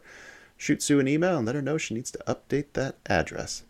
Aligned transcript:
Shoot 0.56 0.82
Sue 0.82 1.00
an 1.00 1.08
email 1.08 1.36
and 1.38 1.46
let 1.46 1.54
her 1.54 1.62
know 1.62 1.78
she 1.78 1.94
needs 1.94 2.10
to 2.12 2.18
update 2.26 2.74
that 2.74 2.96
address. 3.06 3.64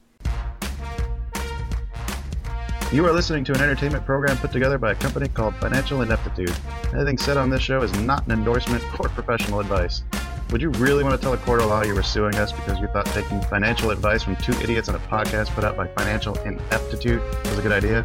You 2.92 3.06
are 3.06 3.12
listening 3.12 3.42
to 3.44 3.54
an 3.54 3.62
entertainment 3.62 4.04
program 4.04 4.36
put 4.36 4.52
together 4.52 4.76
by 4.76 4.92
a 4.92 4.94
company 4.94 5.26
called 5.26 5.56
Financial 5.56 6.02
Ineptitude. 6.02 6.54
Anything 6.92 7.16
said 7.16 7.38
on 7.38 7.48
this 7.48 7.62
show 7.62 7.80
is 7.80 7.90
not 8.00 8.26
an 8.26 8.32
endorsement 8.32 8.84
or 9.00 9.08
professional 9.08 9.60
advice. 9.60 10.02
Would 10.50 10.60
you 10.60 10.68
really 10.72 11.02
want 11.02 11.18
to 11.18 11.20
tell 11.20 11.32
a 11.32 11.38
court 11.38 11.62
of 11.62 11.68
law 11.68 11.82
you 11.82 11.94
were 11.94 12.02
suing 12.02 12.34
us 12.34 12.52
because 12.52 12.78
you 12.78 12.88
thought 12.88 13.06
taking 13.06 13.40
financial 13.44 13.90
advice 13.90 14.22
from 14.22 14.36
two 14.36 14.52
idiots 14.60 14.90
on 14.90 14.94
a 14.94 14.98
podcast 14.98 15.48
put 15.54 15.64
out 15.64 15.78
by 15.78 15.86
Financial 15.86 16.38
Ineptitude 16.40 17.22
was 17.22 17.58
a 17.58 17.62
good 17.62 17.72
idea? 17.72 18.04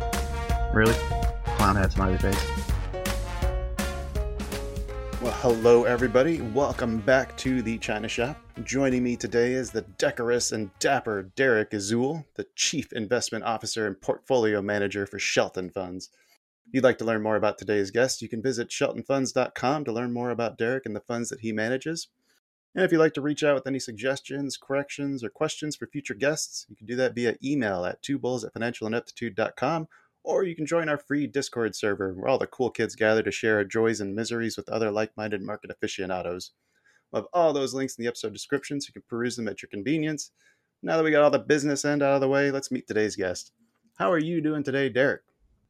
Really? 0.73 0.93
Clown 1.57 1.75
hat 1.75 1.91
smiley 1.91 2.17
face. 2.17 2.67
Well, 5.21 5.33
hello 5.37 5.85
everybody. 5.85 6.41
Welcome 6.41 6.99
back 6.99 7.35
to 7.37 7.61
the 7.61 7.77
China 7.79 8.07
Shop. 8.07 8.37
Joining 8.63 9.03
me 9.03 9.15
today 9.15 9.53
is 9.53 9.71
the 9.71 9.81
decorous 9.97 10.51
and 10.51 10.69
dapper 10.79 11.23
Derek 11.35 11.71
Izuel, 11.71 12.25
the 12.35 12.45
Chief 12.55 12.93
Investment 12.93 13.43
Officer 13.43 13.87
and 13.87 13.99
Portfolio 13.99 14.61
Manager 14.61 15.07
for 15.07 15.17
Shelton 15.17 15.69
Funds. 15.69 16.09
If 16.67 16.73
you'd 16.73 16.83
like 16.83 16.97
to 16.99 17.05
learn 17.05 17.23
more 17.23 17.35
about 17.35 17.57
today's 17.57 17.91
guest, 17.91 18.21
you 18.21 18.29
can 18.29 18.43
visit 18.43 18.69
sheltonfunds.com 18.69 19.85
to 19.85 19.91
learn 19.91 20.13
more 20.13 20.29
about 20.29 20.57
Derek 20.57 20.85
and 20.85 20.95
the 20.95 21.01
funds 21.01 21.29
that 21.29 21.39
he 21.39 21.51
manages. 21.51 22.09
And 22.75 22.85
if 22.85 22.91
you'd 22.91 22.99
like 22.99 23.13
to 23.13 23.21
reach 23.21 23.43
out 23.43 23.55
with 23.55 23.65
any 23.65 23.79
suggestions, 23.79 24.55
corrections, 24.55 25.23
or 25.23 25.29
questions 25.29 25.75
for 25.75 25.87
future 25.87 26.13
guests, 26.13 26.67
you 26.69 26.75
can 26.75 26.85
do 26.85 26.95
that 26.97 27.15
via 27.15 27.35
email 27.43 27.85
at 27.85 28.03
twobulls 28.03 28.45
at 28.45 28.53
financialineptitude.com 28.53 29.87
or 30.27 30.43
you 30.43 30.55
can 30.55 30.65
join 30.65 30.89
our 30.89 30.97
free 30.97 31.25
Discord 31.25 31.73
server 31.73 32.13
where 32.13 32.27
all 32.27 32.37
the 32.37 32.47
cool 32.47 32.69
kids 32.69 32.95
gather 32.95 33.23
to 33.23 33.31
share 33.31 33.55
our 33.55 33.63
joys 33.63 34.01
and 34.01 34.13
miseries 34.13 34.57
with 34.57 34.67
other 34.67 34.91
like 34.91 35.15
minded 35.15 35.41
market 35.41 35.71
aficionados. 35.71 36.51
We'll 37.11 37.21
have 37.21 37.29
all 37.31 37.53
those 37.53 37.73
links 37.73 37.97
in 37.97 38.03
the 38.03 38.09
episode 38.09 38.33
description 38.33 38.81
so 38.81 38.89
you 38.89 38.93
can 38.93 39.03
peruse 39.07 39.37
them 39.37 39.47
at 39.47 39.61
your 39.61 39.69
convenience. 39.69 40.31
Now 40.83 40.97
that 40.97 41.03
we 41.03 41.11
got 41.11 41.23
all 41.23 41.31
the 41.31 41.39
business 41.39 41.85
end 41.85 42.03
out 42.03 42.13
of 42.13 42.19
the 42.19 42.27
way, 42.27 42.51
let's 42.51 42.71
meet 42.71 42.87
today's 42.87 43.15
guest. 43.15 43.53
How 43.97 44.11
are 44.11 44.19
you 44.19 44.41
doing 44.41 44.63
today, 44.63 44.89
Derek? 44.89 45.21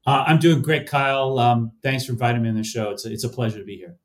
Uh, 0.08 0.24
I'm 0.26 0.40
doing 0.40 0.64
great, 0.64 0.88
Kyle. 0.90 1.38
Um, 1.38 1.74
thanks 1.84 2.06
for 2.06 2.14
inviting 2.14 2.42
me 2.42 2.50
on 2.50 2.56
the 2.56 2.64
show. 2.64 2.90
It's 2.90 3.06
a, 3.06 3.14
it's 3.14 3.24
a 3.24 3.30
pleasure 3.30 3.60
to 3.60 3.64
be 3.64 3.78
here. 3.78 3.96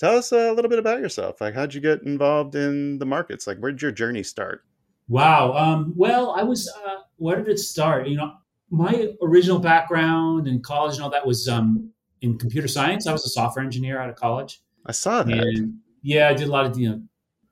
Tell 0.00 0.16
us 0.16 0.32
a 0.32 0.52
little 0.52 0.70
bit 0.70 0.78
about 0.78 1.00
yourself. 1.00 1.40
Like, 1.42 1.54
how'd 1.54 1.74
you 1.74 1.82
get 1.82 2.02
involved 2.02 2.54
in 2.54 2.98
the 2.98 3.06
markets? 3.06 3.46
Like, 3.46 3.58
where 3.58 3.72
did 3.72 3.82
your 3.82 3.92
journey 3.92 4.22
start? 4.22 4.62
Wow. 5.06 5.52
Um, 5.52 5.92
well, 5.96 6.30
I 6.30 6.44
was. 6.44 6.66
Uh, 6.68 7.02
where 7.16 7.36
did 7.36 7.48
it 7.48 7.58
start? 7.58 8.08
You 8.08 8.16
know, 8.16 8.32
my 8.70 9.08
original 9.22 9.58
background 9.58 10.46
in 10.46 10.60
college 10.62 10.94
and 10.94 11.02
all 11.02 11.10
that 11.10 11.26
was 11.26 11.48
um, 11.48 11.90
in 12.20 12.38
computer 12.38 12.68
science. 12.68 13.06
I 13.06 13.12
was 13.12 13.24
a 13.24 13.28
software 13.28 13.64
engineer 13.64 14.00
out 14.00 14.10
of 14.10 14.16
college. 14.16 14.60
I 14.86 14.92
saw 14.92 15.22
that. 15.22 15.38
And 15.38 15.74
yeah, 16.02 16.28
I 16.28 16.34
did 16.34 16.48
a 16.48 16.50
lot 16.50 16.66
of 16.66 16.78
you 16.78 16.88
know 16.88 17.02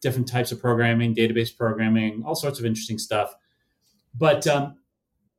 different 0.03 0.29
types 0.29 0.53
of 0.53 0.61
programming, 0.61 1.15
database 1.15 1.57
programming, 1.57 2.23
all 2.25 2.35
sorts 2.35 2.59
of 2.59 2.65
interesting 2.65 2.99
stuff. 2.99 3.35
But 4.15 4.47
um, 4.47 4.77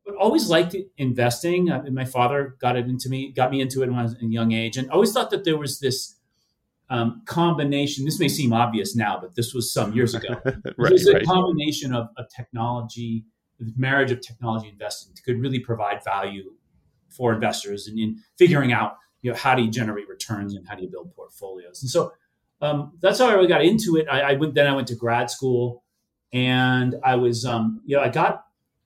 but 0.05 0.15
always 0.15 0.49
liked 0.49 0.75
investing. 0.97 1.69
Uh, 1.69 1.83
my 1.91 2.05
father 2.05 2.55
got 2.59 2.75
it 2.75 2.88
into 2.88 3.09
me, 3.09 3.31
got 3.31 3.51
me 3.51 3.61
into 3.61 3.83
it 3.83 3.89
when 3.89 3.99
I 3.99 4.03
was 4.03 4.13
in 4.13 4.29
a 4.29 4.31
young 4.31 4.53
age, 4.53 4.77
and 4.77 4.89
always 4.89 5.11
thought 5.11 5.29
that 5.31 5.44
there 5.44 5.57
was 5.57 5.79
this 5.79 6.15
um, 6.89 7.21
combination. 7.25 8.05
This 8.05 8.19
may 8.19 8.29
seem 8.29 8.53
obvious 8.53 8.95
now, 8.95 9.19
but 9.19 9.35
this 9.35 9.53
was 9.53 9.71
some 9.71 9.94
years 9.94 10.15
ago. 10.15 10.39
right, 10.45 10.63
There's 10.77 11.07
a 11.07 11.13
right. 11.13 11.25
combination 11.25 11.94
of, 11.94 12.07
of 12.17 12.25
technology, 12.33 13.25
the 13.59 13.73
marriage 13.75 14.12
of 14.12 14.22
technology 14.22 14.69
investing 14.69 15.13
could 15.25 15.40
really 15.40 15.59
provide 15.59 16.03
value 16.03 16.51
for 17.09 17.34
investors 17.34 17.88
and 17.88 17.97
in 17.97 18.18
figuring 18.38 18.72
out 18.72 18.97
you 19.22 19.31
know 19.31 19.38
how 19.38 19.56
do 19.56 19.63
you 19.63 19.69
generate 19.69 20.07
returns 20.07 20.53
and 20.53 20.68
how 20.68 20.75
do 20.75 20.84
you 20.84 20.90
build 20.90 21.13
portfolios. 21.16 21.81
And 21.81 21.90
so 21.90 22.12
um, 22.62 22.94
that's 23.01 23.19
how 23.19 23.28
I 23.28 23.34
really 23.34 23.47
got 23.47 23.63
into 23.63 23.97
it. 23.97 24.07
I, 24.09 24.22
I, 24.22 24.34
went 24.34 24.56
then 24.56 24.68
I 24.68 24.73
went 24.73 24.88
to 24.88 24.95
grad 24.95 25.29
school, 25.29 25.84
and 26.34 26.95
I 27.03 27.16
was 27.16 27.45
um, 27.45 27.81
you 27.85 27.95
know 27.95 28.03
I 28.03 28.09
got 28.09 28.45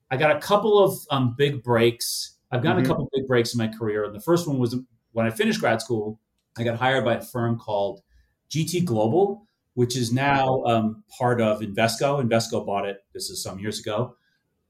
I 0.09 0.18
got 0.18 0.36
a 0.36 0.40
couple 0.40 0.84
of 0.84 0.98
um, 1.09 1.36
big 1.38 1.64
breaks. 1.64 2.38
I've 2.52 2.62
gotten 2.62 2.82
Mhm. 2.82 2.86
a 2.86 2.88
couple 2.88 3.06
of 3.06 3.09
big 3.14 3.28
breaks 3.28 3.53
in 3.53 3.58
my 3.58 3.68
career, 3.68 4.03
and 4.03 4.14
the 4.16 4.20
first 4.20 4.48
one 4.48 4.58
was 4.59 4.76
when 5.14 5.26
I 5.26 5.30
finished 5.30 5.59
grad 5.59 5.82
school. 5.82 6.20
I 6.58 6.64
got 6.64 6.78
hired 6.78 7.06
by 7.06 7.16
a 7.16 7.22
firm 7.22 7.58
called 7.58 8.02
GT 8.50 8.84
Global, 8.84 9.48
which 9.76 9.96
is 9.96 10.12
now 10.12 10.64
um, 10.66 11.03
part 11.18 11.40
of 11.40 11.62
Invesco. 11.62 12.22
Invesco 12.22 12.66
bought 12.66 12.86
it. 12.86 12.98
This 13.14 13.30
is 13.30 13.42
some 13.42 13.58
years 13.59 13.80
ago. 13.80 14.16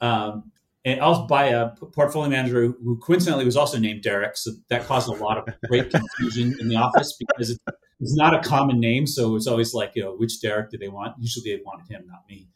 Um, 0.02 0.52
and 0.84 1.00
I 1.00 1.08
was 1.08 1.28
by 1.28 1.46
a 1.48 1.70
portfolio 1.70 2.30
manager 2.30 2.74
who 2.84 2.98
coincidentally 2.98 3.46
was 3.46 3.56
also 3.56 3.78
named 3.78 4.02
Derek. 4.02 4.36
So 4.36 4.52
that 4.70 4.86
caused 4.86 5.08
a 5.08 5.12
lot 5.12 5.38
of 5.38 5.54
great 5.70 5.92
confusion 5.92 6.58
in 6.60 6.70
the 6.70 6.76
office 6.76 7.16
because 7.20 7.52
it's, 7.52 7.60
it's 8.00 8.16
not 8.16 8.34
a 8.34 8.40
common 8.40 8.80
name. 8.80 9.06
So 9.06 9.36
it's 9.36 9.46
always 9.46 9.76
like, 9.76 9.92
you 9.96 10.04
know, 10.04 10.16
which 10.16 10.42
Derek 10.42 10.72
do 10.72 10.78
they 10.80 10.88
want? 10.88 11.14
Usually 11.20 11.56
they 11.56 11.62
wanted 11.64 11.88
him, 11.88 12.08
not 12.08 12.24
me. 12.28 12.48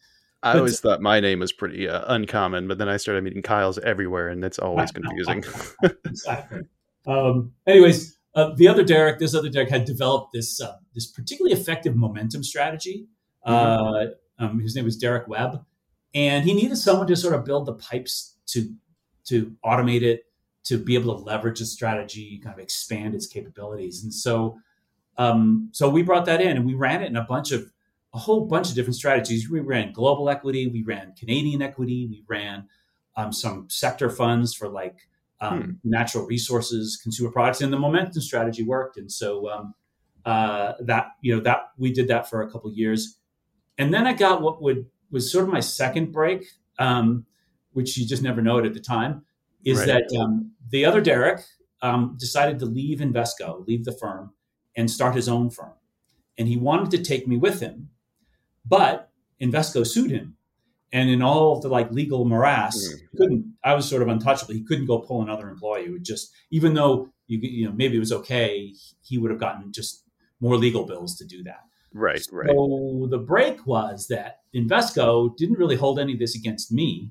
I 0.41 0.53
But- 0.53 0.59
always 0.59 0.79
thought 0.79 1.01
my 1.01 1.19
name 1.19 1.39
was 1.39 1.51
pretty 1.53 1.87
uh, 1.87 2.03
uncommon, 2.07 2.67
but 2.67 2.77
then 2.79 2.89
I 2.89 2.97
started 2.97 3.23
meeting 3.23 3.41
Kyle's 3.41 3.79
everywhere, 3.79 4.29
and 4.29 4.43
it's 4.43 4.59
always 4.59 4.91
confusing. 4.91 5.43
exactly. 6.05 6.61
Um, 7.07 7.53
anyways, 7.67 8.17
uh, 8.35 8.53
the 8.55 8.67
other 8.67 8.83
Derek, 8.83 9.17
this 9.19 9.33
other 9.33 9.49
Derek 9.49 9.69
had 9.69 9.85
developed 9.85 10.33
this 10.33 10.59
uh, 10.61 10.75
this 10.93 11.07
particularly 11.07 11.53
effective 11.59 11.95
momentum 11.95 12.43
strategy. 12.43 13.07
Uh, 13.43 14.05
um, 14.39 14.59
his 14.59 14.75
name 14.75 14.85
was 14.85 14.97
Derek 14.97 15.27
Webb, 15.27 15.63
and 16.15 16.45
he 16.45 16.53
needed 16.53 16.77
someone 16.77 17.05
to 17.07 17.15
sort 17.15 17.35
of 17.35 17.45
build 17.45 17.67
the 17.67 17.73
pipes 17.73 18.37
to 18.47 18.73
to 19.25 19.53
automate 19.63 20.01
it, 20.01 20.23
to 20.63 20.77
be 20.77 20.95
able 20.95 21.17
to 21.17 21.23
leverage 21.23 21.59
the 21.59 21.65
strategy, 21.65 22.39
kind 22.43 22.53
of 22.53 22.59
expand 22.59 23.13
its 23.15 23.27
capabilities. 23.27 24.03
And 24.03 24.13
so, 24.13 24.59
um, 25.17 25.69
so 25.71 25.89
we 25.89 26.03
brought 26.03 26.25
that 26.25 26.41
in, 26.41 26.57
and 26.57 26.65
we 26.65 26.75
ran 26.75 27.01
it 27.01 27.07
in 27.07 27.17
a 27.17 27.23
bunch 27.23 27.51
of 27.51 27.71
a 28.13 28.17
whole 28.17 28.45
bunch 28.45 28.69
of 28.69 28.75
different 28.75 28.95
strategies. 28.95 29.49
We 29.49 29.59
ran 29.59 29.91
global 29.91 30.29
equity, 30.29 30.67
we 30.67 30.83
ran 30.83 31.13
Canadian 31.19 31.61
equity, 31.61 32.07
we 32.09 32.23
ran 32.27 32.67
um, 33.17 33.33
some 33.33 33.67
sector 33.69 34.09
funds 34.09 34.53
for 34.53 34.69
like 34.69 35.09
um, 35.41 35.79
natural 35.83 36.25
resources, 36.25 36.97
consumer 37.01 37.29
products, 37.29 37.59
and 37.61 37.73
the 37.73 37.79
momentum 37.79 38.21
strategy 38.21 38.63
worked. 38.63 38.97
And 38.97 39.11
so 39.11 39.49
um, 39.49 39.73
uh, 40.25 40.73
that 40.79 41.07
you 41.21 41.35
know 41.35 41.41
that 41.43 41.71
we 41.77 41.91
did 41.91 42.07
that 42.07 42.29
for 42.29 42.41
a 42.41 42.49
couple 42.49 42.69
of 42.69 42.77
years, 42.77 43.17
and 43.77 43.93
then 43.93 44.07
I 44.07 44.13
got 44.13 44.41
what 44.41 44.61
would 44.61 44.85
was 45.11 45.31
sort 45.31 45.45
of 45.45 45.51
my 45.53 45.59
second 45.59 46.11
break, 46.11 46.45
um, 46.79 47.25
which 47.73 47.97
you 47.97 48.05
just 48.07 48.23
never 48.23 48.41
know 48.41 48.57
it 48.57 48.65
at 48.65 48.73
the 48.73 48.79
time, 48.79 49.25
is 49.63 49.79
Right. 49.79 49.87
that 49.87 50.17
um, 50.19 50.51
the 50.69 50.85
other 50.85 51.01
Derek 51.01 51.41
um, 51.81 52.15
decided 52.19 52.59
to 52.59 52.65
leave 52.65 52.99
Invesco, 52.99 53.65
leave 53.67 53.85
the 53.85 53.91
firm, 53.91 54.33
and 54.75 54.89
start 54.89 55.15
his 55.15 55.29
own 55.29 55.49
firm, 55.49 55.73
and 56.37 56.47
he 56.47 56.57
wanted 56.57 56.91
to 56.91 57.03
take 57.03 57.27
me 57.27 57.37
with 57.37 57.59
him, 57.61 57.89
but 58.65 59.11
Invesco 59.41 59.85
sued 59.85 60.11
him. 60.11 60.37
And 60.93 61.09
in 61.09 61.21
all 61.21 61.59
the 61.59 61.67
like 61.67 61.91
legal 61.91 62.23
morass, 62.25 62.77
Mm. 62.77 62.99
he 62.99 63.17
couldn't. 63.17 63.53
I 63.63 63.73
was 63.73 63.87
sort 63.89 64.01
of 64.01 64.07
untouchable. 64.07 64.53
He 64.53 64.63
couldn't 64.63 64.85
go 64.85 64.99
pull 64.99 65.21
another 65.21 65.49
employee. 65.49 65.85
It 65.85 65.91
would 65.91 66.05
just, 66.05 66.31
even 66.51 66.73
though 66.73 67.09
you 67.27 67.39
you 67.39 67.65
know 67.65 67.73
maybe 67.73 67.97
it 67.97 67.99
was 67.99 68.13
okay, 68.13 68.73
he 69.01 69.17
would 69.17 69.29
have 69.31 69.39
gotten 69.39 69.73
just 69.73 70.03
more 70.39 70.55
legal 70.57 70.85
bills 70.85 71.17
to 71.17 71.25
do 71.25 71.43
that. 71.43 71.63
Right, 71.95 72.21
right. 72.31 72.49
So 72.49 73.07
the 73.09 73.17
break 73.17 73.65
was 73.65 74.07
that 74.07 74.41
Invesco 74.53 75.35
didn't 75.35 75.57
really 75.57 75.75
hold 75.75 75.99
any 75.99 76.13
of 76.13 76.19
this 76.19 76.35
against 76.35 76.71
me, 76.71 77.09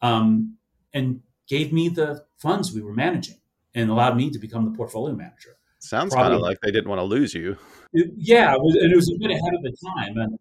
um, 0.00 0.56
and 0.94 1.20
gave 1.46 1.72
me 1.72 1.88
the 1.88 2.24
funds 2.38 2.72
we 2.72 2.80
were 2.80 2.94
managing 2.94 3.38
and 3.74 3.90
allowed 3.90 4.16
me 4.16 4.30
to 4.30 4.38
become 4.38 4.64
the 4.64 4.76
portfolio 4.76 5.14
manager. 5.14 5.56
Sounds 5.78 6.14
kind 6.14 6.32
of 6.32 6.40
like 6.40 6.60
they 6.62 6.70
didn't 6.70 6.88
want 6.88 7.00
to 7.00 7.04
lose 7.04 7.34
you. 7.34 7.56
It- 7.92 8.12
yeah, 8.16 8.54
it 8.54 8.60
was, 8.60 8.76
and 8.76 8.92
it 8.92 8.96
was 8.96 9.10
a 9.10 9.18
bit 9.18 9.30
ahead 9.30 9.54
of 9.54 9.62
the 9.62 9.76
time, 9.96 10.16
and 10.16 10.38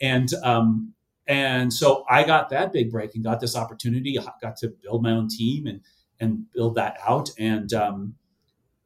and 0.00 0.34
um, 0.42 0.94
and 1.26 1.72
so 1.72 2.04
I 2.08 2.24
got 2.24 2.50
that 2.50 2.72
big 2.72 2.90
break 2.90 3.14
and 3.14 3.24
got 3.24 3.40
this 3.40 3.56
opportunity. 3.56 4.18
I 4.18 4.24
got 4.40 4.56
to 4.58 4.68
build 4.68 5.02
my 5.02 5.10
own 5.10 5.28
team 5.28 5.66
and 5.66 5.80
and 6.20 6.50
build 6.52 6.74
that 6.76 6.96
out. 7.06 7.30
And 7.38 7.72
um, 7.72 8.14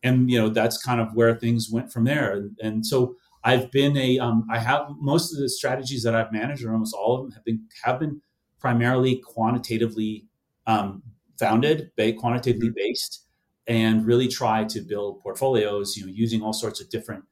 and 0.03 0.31
you 0.31 0.41
know 0.41 0.49
that's 0.49 0.83
kind 0.83 1.01
of 1.01 1.15
where 1.15 1.35
things 1.35 1.71
went 1.71 1.93
from 1.93 2.05
there. 2.05 2.33
And, 2.33 2.59
and 2.63 2.87
so 2.87 3.17
I've 3.45 3.71
been 3.71 3.97
a 3.97 4.19
um, 4.19 4.47
I 4.51 4.59
have 4.59 4.89
most 5.01 5.33
of 5.33 5.41
the 5.41 5.49
strategies 5.49 6.03
that 6.03 6.15
I've 6.15 6.33
managed, 6.33 6.65
or 6.65 6.73
almost 6.73 6.95
all 6.95 7.17
of 7.17 7.23
them, 7.23 7.33
have 7.33 7.45
been 7.45 7.67
have 7.85 8.01
been 8.01 8.21
primarily 8.59 9.17
quantitatively 9.25 10.27
um, 10.67 11.03
founded, 11.39 11.91
quantitatively 11.97 12.69
mm-hmm. 12.69 12.75
based, 12.75 13.27
and 13.67 14.05
really 14.05 14.29
try 14.29 14.65
to 14.65 14.81
build 14.81 15.21
portfolios. 15.21 15.97
You 15.97 16.07
know, 16.07 16.13
using 16.13 16.43
all 16.43 16.53
sorts 16.53 16.81
of 16.81 16.91
different 16.91 17.25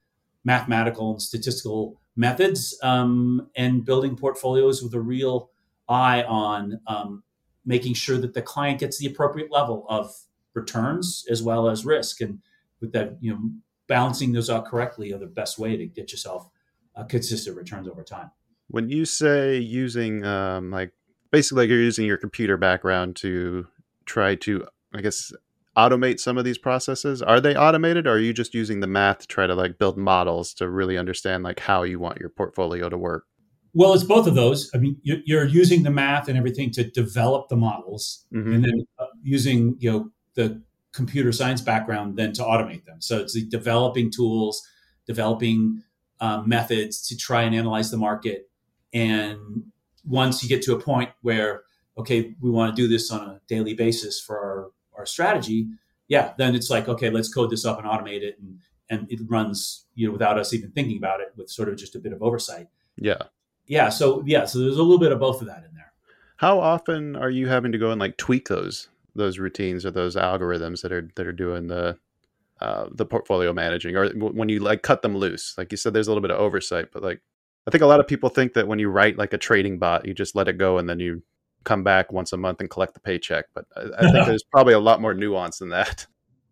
mathematical 0.44 1.12
and 1.12 1.23
statistical 1.23 2.00
methods, 2.14 2.79
um, 2.82 3.49
and 3.56 3.85
building 3.85 4.17
portfolios 4.17 4.82
with 4.82 4.94
a 4.94 5.00
real 5.00 5.50
eye 5.88 6.23
on 6.23 6.81
um, 6.87 7.23
making 7.64 7.94
sure 7.94 8.17
that 8.19 8.32
the 8.32 8.43
client 8.43 8.81
gets 8.81 8.99
the 8.99 9.06
appropriate 9.06 9.50
level 9.50 9.85
of 9.88 10.14
returns 10.55 11.25
as 11.29 11.43
well 11.43 11.69
as 11.69 11.85
risk, 11.85 12.20
and 12.20 12.38
with 12.81 12.93
that, 12.93 13.17
you 13.20 13.32
know, 13.32 13.41
balancing 13.88 14.33
those 14.33 14.50
out 14.50 14.67
correctly 14.67 15.12
are 15.12 15.19
the 15.19 15.27
best 15.27 15.59
way 15.59 15.77
to 15.77 15.87
get 15.87 16.12
yourself 16.12 16.49
uh, 16.94 17.05
consistent 17.05 17.56
returns 17.56 17.88
over 17.88 18.03
time. 18.03 18.31
When 18.69 18.88
you 18.88 19.05
say 19.05 19.59
using 19.59 20.25
um, 20.25 20.71
like 20.71 20.93
basically 21.31 21.65
like 21.65 21.71
you're 21.71 21.81
using 21.81 22.06
your 22.06 22.17
computer 22.17 22.56
background 22.56 23.17
to 23.17 23.67
try 24.06 24.35
to, 24.37 24.67
I 24.94 25.00
guess, 25.00 25.33
automate 25.77 26.19
some 26.19 26.38
of 26.38 26.44
these 26.44 26.59
processes, 26.59 27.23
are 27.23 27.41
they 27.41 27.55
automated 27.55 28.06
or 28.06 28.15
are 28.15 28.19
you 28.19 28.33
just 28.33 28.55
using 28.55 28.81
the 28.81 28.87
math 28.87 29.19
to 29.21 29.27
try 29.27 29.47
to 29.47 29.55
like 29.55 29.79
build 29.79 29.99
models 29.99 30.55
to 30.55 30.69
really 30.69 30.97
understand 30.97 31.44
like 31.44 31.61
how 31.61 31.83
you 31.83 31.99
want 31.99 32.19
your 32.19 32.31
portfolio 32.31 32.88
to 32.88 32.97
work? 32.97 33.25
Well, 33.75 33.93
it's 33.93 34.05
both 34.05 34.27
of 34.27 34.35
those. 34.35 34.71
I 34.75 34.79
mean, 34.79 34.97
you're 35.03 35.44
using 35.44 35.83
the 35.83 35.91
math 35.91 36.29
and 36.29 36.38
everything 36.38 36.71
to 36.73 36.85
develop 36.85 37.50
the 37.50 37.56
models, 37.56 38.25
mm-hmm. 38.33 38.55
and 38.55 38.65
then 38.65 38.87
uh, 38.99 39.05
using 39.23 39.77
you 39.79 39.93
know 39.93 40.11
the 40.35 40.62
computer 40.97 41.31
science 41.31 41.61
background 41.61 42.17
then 42.17 42.33
to 42.33 42.43
automate 42.43 42.85
them. 42.87 43.01
So 43.01 43.19
it's 43.19 43.35
the 43.35 43.45
developing 43.45 44.11
tools, 44.11 44.67
developing 45.07 45.83
um, 46.21 46.49
methods 46.49 47.07
to 47.09 47.17
try 47.17 47.43
and 47.43 47.55
analyze 47.55 47.91
the 47.91 47.99
market. 47.99 48.49
And 48.95 49.65
once 50.05 50.43
you 50.43 50.49
get 50.49 50.63
to 50.63 50.75
a 50.75 50.81
point 50.81 51.11
where, 51.21 51.63
okay, 51.99 52.35
we 52.41 52.51
want 52.51 52.75
to 52.75 52.83
do 52.83 52.89
this 52.89 53.11
on 53.11 53.21
a 53.29 53.41
daily 53.47 53.75
basis 53.75 54.19
for 54.21 54.39
our, 54.39 54.71
our 54.99 55.07
strategy, 55.07 55.69
yeah, 56.09 56.33
then 56.39 56.55
it's 56.55 56.71
like, 56.71 56.89
okay, 56.89 57.11
let's 57.11 57.33
code 57.33 57.51
this 57.51 57.67
up 57.67 57.79
and 57.79 57.87
automate 57.87 58.23
it. 58.23 58.39
And, 58.41 58.59
and 58.89 59.13
it 59.13 59.21
runs, 59.29 59.85
you 59.95 60.07
know, 60.07 60.13
without 60.13 60.39
us 60.39 60.55
even 60.55 60.71
thinking 60.71 60.97
about 60.97 61.21
it 61.21 61.29
with 61.37 61.51
sort 61.51 61.69
of 61.69 61.77
just 61.77 61.95
a 61.95 61.99
bit 61.99 62.13
of 62.15 62.23
oversight. 62.23 62.69
Yeah. 62.97 63.23
Yeah. 63.67 63.91
So, 63.91 64.23
yeah. 64.25 64.47
So 64.47 64.61
there's 64.61 64.79
a 64.79 64.83
little 64.83 64.99
bit 64.99 65.13
of 65.13 65.19
both 65.19 65.43
of 65.43 65.49
that 65.49 65.65
in 65.69 65.75
there. 65.75 65.93
How 66.37 66.59
often 66.61 67.17
are 67.17 67.31
you 67.31 67.49
having 67.49 67.73
to 67.73 67.79
go 67.79 67.91
and 67.91 68.01
like 68.01 68.17
tweak 68.17 68.49
those 68.49 68.89
those 69.17 69.39
routines 69.39 69.85
or 69.85 69.91
those 69.91 70.17
algorithms 70.17 70.83
that 70.83 70.93
are 70.93 71.09
that 71.17 71.27
are 71.27 71.33
doing 71.33 71.67
the 71.67 71.99
uh, 72.61 72.87
the 72.91 73.05
portfolio 73.05 73.53
managing 73.53 73.97
or 73.97 74.09
when 74.11 74.49
you 74.49 74.61
like 74.61 74.83
cut 74.83 75.03
them 75.03 75.15
loose 75.15 75.55
like 75.59 75.71
you 75.71 75.77
said 75.77 75.93
there's 75.93 76.07
a 76.07 76.11
little 76.11 76.23
bit 76.23 76.31
of 76.31 76.39
oversight 76.39 76.87
but 76.91 77.03
like 77.03 77.21
i 77.67 77.71
think 77.71 77.83
a 77.83 77.87
lot 77.87 78.01
of 78.01 78.09
people 78.09 78.31
think 78.31 78.55
that 78.55 78.67
when 78.67 78.79
you 78.79 78.89
write 78.89 79.19
like 79.19 79.35
a 79.35 79.39
trading 79.39 79.79
bot 79.79 80.07
you 80.07 80.15
just 80.15 80.35
let 80.35 80.49
it 80.49 80.57
go 80.57 80.79
and 80.79 80.89
then 80.89 80.99
you 80.99 81.23
come 81.65 81.85
back 81.85 82.11
once 82.11 82.33
a 82.33 82.37
month 82.37 82.61
and 82.61 82.71
collect 82.71 82.95
the 82.95 83.01
paycheck 83.01 83.45
but 83.55 83.67
i, 83.77 83.83
I 83.99 84.11
think 84.11 84.27
there's 84.27 84.45
probably 84.45 84.73
a 84.73 84.81
lot 84.81 85.03
more 85.03 85.13
nuance 85.13 85.59
than 85.59 85.69
that. 85.71 86.07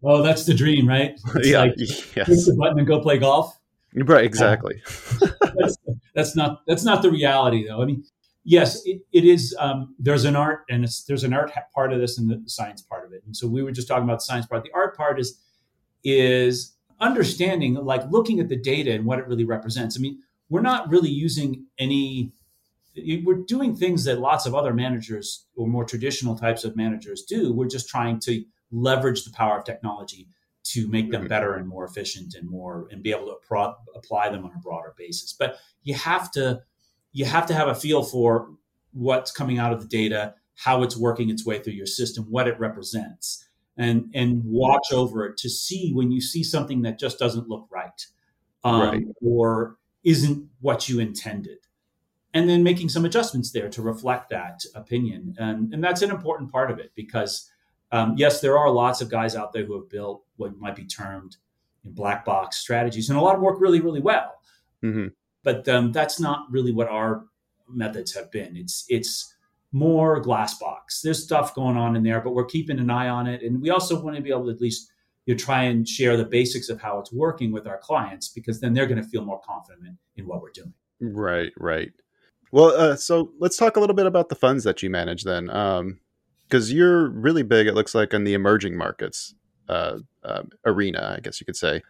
Oh 0.05 0.23
that's 0.23 0.45
the 0.45 0.55
dream 0.55 0.87
right? 0.87 1.19
It's 1.37 1.49
yeah 1.49 1.61
like, 1.61 1.75
yes. 1.79 2.29
push 2.29 2.45
the 2.45 2.55
button 2.59 2.79
and 2.79 2.87
go 2.87 3.01
play 3.01 3.17
golf. 3.19 3.59
Right 3.95 4.25
exactly. 4.25 4.83
that's, 5.57 5.79
that's 6.15 6.37
not 6.37 6.61
that's 6.67 6.85
not 6.85 7.01
the 7.01 7.11
reality 7.11 7.67
though. 7.67 7.81
I 7.81 7.87
mean 7.87 8.05
yes, 8.45 8.85
it, 8.85 9.01
it 9.13 9.25
is. 9.25 9.57
Um, 9.59 9.95
there's 9.99 10.25
an 10.25 10.37
art, 10.37 10.65
and 10.71 10.87
there's 11.09 11.25
an 11.25 11.33
art 11.33 11.51
part 11.75 11.93
of 11.93 12.01
this 12.01 12.19
and 12.19 12.31
the 12.31 12.43
science 12.49 12.83
part 12.83 13.07
of 13.07 13.13
it. 13.13 13.23
And 13.27 13.37
so 13.37 13.49
we 13.49 13.63
were 13.63 13.73
just 13.73 13.89
talking 13.89 14.05
about 14.05 14.19
the 14.19 14.25
science 14.25 14.47
part. 14.47 14.63
The 14.63 14.73
art 14.73 14.97
part 14.97 15.19
is 15.19 15.41
is 16.05 16.77
understanding, 17.01 17.75
like 17.75 18.03
looking 18.11 18.39
at 18.41 18.49
the 18.49 18.57
data 18.57 18.93
and 18.93 19.07
what 19.07 19.19
it 19.19 19.27
really 19.27 19.45
represents. 19.45 19.97
I 19.99 20.01
mean, 20.01 20.19
we're 20.49 20.61
not 20.61 20.89
really 20.91 21.11
using 21.11 21.67
any. 21.79 22.33
We're 23.25 23.43
doing 23.43 23.75
things 23.75 24.05
that 24.05 24.21
lots 24.21 24.47
of 24.47 24.55
other 24.55 24.73
managers 24.73 25.47
or 25.57 25.67
more 25.67 25.85
traditional 25.85 26.37
types 26.39 26.63
of 26.63 26.77
managers 26.77 27.23
do. 27.23 27.53
We're 27.53 27.67
just 27.67 27.89
trying 27.89 28.21
to 28.21 28.45
leverage 28.71 29.25
the 29.25 29.33
power 29.33 29.59
of 29.59 29.65
technology 29.65 30.29
to 30.65 30.89
make 30.89 31.11
them 31.11 31.23
mm-hmm. 31.23 31.29
better 31.29 31.55
and 31.55 31.67
more 31.67 31.85
efficient 31.85 32.35
and 32.35 32.49
more 32.49 32.89
and 32.91 33.03
be 33.03 33.11
able 33.11 33.27
to 33.27 33.37
pro- 33.47 33.75
apply 33.95 34.31
them 34.31 34.45
on 34.45 34.53
a 34.57 34.61
broader 34.61 34.95
basis. 34.97 35.33
But 35.33 35.59
you 35.83 35.95
have 35.95 36.31
to 36.33 36.63
you 37.15 37.25
have 37.25 37.47
to 37.47 37.55
have 37.55 37.69
a 37.69 37.75
feel 37.75 38.03
for 38.03 38.51
what's 38.93 39.31
coming 39.31 39.59
out 39.59 39.73
of 39.73 39.81
the 39.81 39.87
data, 39.87 40.35
how 40.57 40.83
it's 40.83 40.97
working 40.97 41.31
its 41.31 41.47
way 41.47 41.59
through 41.61 41.73
your 41.73 41.87
system, 41.87 42.25
what 42.29 42.47
it 42.47 42.59
represents, 42.61 43.47
and 43.79 44.11
and 44.15 44.43
watch 44.45 44.93
over 44.93 45.25
it 45.25 45.39
to 45.39 45.49
see 45.49 45.93
when 45.95 46.13
you 46.13 46.21
see 46.21 46.43
something 46.43 46.83
that 46.83 46.99
just 46.99 47.19
doesn't 47.19 47.49
look 47.49 47.67
right, 47.71 48.07
um, 48.65 48.81
right. 48.81 49.05
or 49.23 49.79
isn't 50.03 50.47
what 50.61 50.89
you 50.89 51.01
intended, 51.01 51.59
and 52.35 52.49
then 52.49 52.63
making 52.63 52.89
some 52.89 53.05
adjustments 53.05 53.53
there 53.53 53.71
to 53.71 53.81
reflect 53.81 54.29
that 54.31 54.63
opinion, 54.75 55.35
and 55.39 55.73
and 55.73 55.83
that's 55.83 56.03
an 56.03 56.11
important 56.11 56.53
part 56.53 56.71
of 56.71 56.79
it 56.79 56.93
because. 56.95 57.51
Um, 57.93 58.15
yes, 58.17 58.41
there 58.41 58.59
are 58.59 58.71
lots 58.71 59.01
of 59.01 59.09
guys 59.09 59.37
out 59.37 59.53
there 59.53 59.65
who 59.65 59.75
have 59.75 59.89
built 59.89 60.25
what 60.37 60.59
might 60.59 60.75
be 60.75 60.85
termed 60.85 61.37
black 61.85 62.25
box 62.25 62.57
strategies, 62.57 63.09
and 63.09 63.17
a 63.17 63.23
lot 63.23 63.37
of 63.37 63.41
work 63.41 63.61
really, 63.61 63.79
really 63.79 64.01
well. 64.01 64.41
Mm-hmm 64.83 65.09
but 65.45 65.69
um, 65.69 65.93
that's 65.93 66.19
not 66.19 66.51
really 66.51 66.73
what 66.73 66.89
our 66.89 67.25
methods 67.69 68.15
have 68.15 68.31
been. 68.33 68.57
It's 68.57 68.85
it's 68.89 69.33
more 69.73 70.21
glass 70.21 70.59
box. 70.59 71.03
There's 71.03 71.23
stuff 71.23 71.55
going 71.55 71.77
on 71.77 71.97
in 71.97 72.03
there, 72.03 72.21
but 72.21 72.35
we're 72.35 72.45
keeping 72.47 72.79
an 72.79 72.91
eye 72.91 73.09
on 73.09 73.27
it, 73.27 73.43
and 73.43 73.63
we 73.63 73.71
also 73.71 74.01
want 74.01 74.17
to 74.17 74.23
be 74.23 74.31
able 74.31 74.47
to 74.47 74.51
at 74.51 74.61
least 74.61 74.91
you 75.27 75.35
know, 75.35 75.39
try 75.39 75.63
and 75.65 75.89
share 75.89 76.17
the 76.17 76.25
basics 76.25 76.69
of 76.69 76.81
how 76.81 76.99
it's 76.99 77.13
working 77.13 77.53
with 77.53 77.67
our 77.67 77.79
clients 77.79 78.29
because 78.29 78.61
then 78.61 78.75
they're 78.75 78.87
going 78.87 79.03
to 79.03 79.09
feel 79.09 79.25
more 79.25 79.41
confident 79.41 79.87
in, 79.87 79.99
in 80.17 80.27
what 80.27 80.43
we're 80.43 80.51
doing. 80.51 80.75
Right, 81.01 81.53
right. 81.59 81.93
Well, 82.53 82.71
uh, 82.71 82.97
so 82.97 83.33
let's 83.41 83.57
talk 83.57 83.77
a 83.77 83.81
little 83.81 83.97
bit 83.97 84.07
about 84.07 84.29
the 84.29 84.37
funds 84.37 84.65
that 84.65 84.83
you 84.83 84.91
manage 84.91 85.25
then, 85.25 85.47
because 85.47 86.71
um, 86.71 86.77
you're 86.77 87.09
really 87.09 87.43
big. 87.43 87.67
It 87.67 87.75
looks 87.75 87.95
like 87.95 88.15
in 88.15 88.25
the 88.25 88.35
emerging 88.35 88.77
markets 88.77 89.35
uh, 89.69 89.99
uh, 90.23 90.43
arena, 90.65 91.15
I 91.17 91.21
guess 91.21 91.41
you 91.41 91.47
could 91.47 91.57
say. 91.57 91.83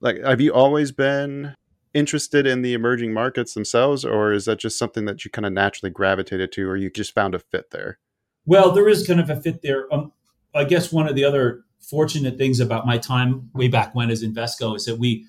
Like, 0.00 0.22
have 0.22 0.40
you 0.40 0.52
always 0.52 0.92
been 0.92 1.54
interested 1.94 2.46
in 2.46 2.62
the 2.62 2.74
emerging 2.74 3.12
markets 3.12 3.54
themselves, 3.54 4.04
or 4.04 4.32
is 4.32 4.44
that 4.44 4.58
just 4.58 4.78
something 4.78 5.04
that 5.06 5.24
you 5.24 5.30
kind 5.30 5.46
of 5.46 5.52
naturally 5.52 5.90
gravitated 5.90 6.52
to, 6.52 6.68
or 6.68 6.76
you 6.76 6.90
just 6.90 7.14
found 7.14 7.34
a 7.34 7.38
fit 7.38 7.70
there? 7.70 7.98
Well, 8.46 8.70
there 8.70 8.88
is 8.88 9.06
kind 9.06 9.20
of 9.20 9.30
a 9.30 9.40
fit 9.40 9.62
there. 9.62 9.92
Um, 9.92 10.12
I 10.54 10.64
guess 10.64 10.92
one 10.92 11.08
of 11.08 11.14
the 11.14 11.24
other 11.24 11.64
fortunate 11.80 12.36
things 12.36 12.60
about 12.60 12.86
my 12.86 12.98
time 12.98 13.50
way 13.54 13.68
back 13.68 13.94
when 13.94 14.10
as 14.10 14.22
Invesco 14.22 14.76
is 14.76 14.84
that 14.84 14.98
we, 14.98 15.26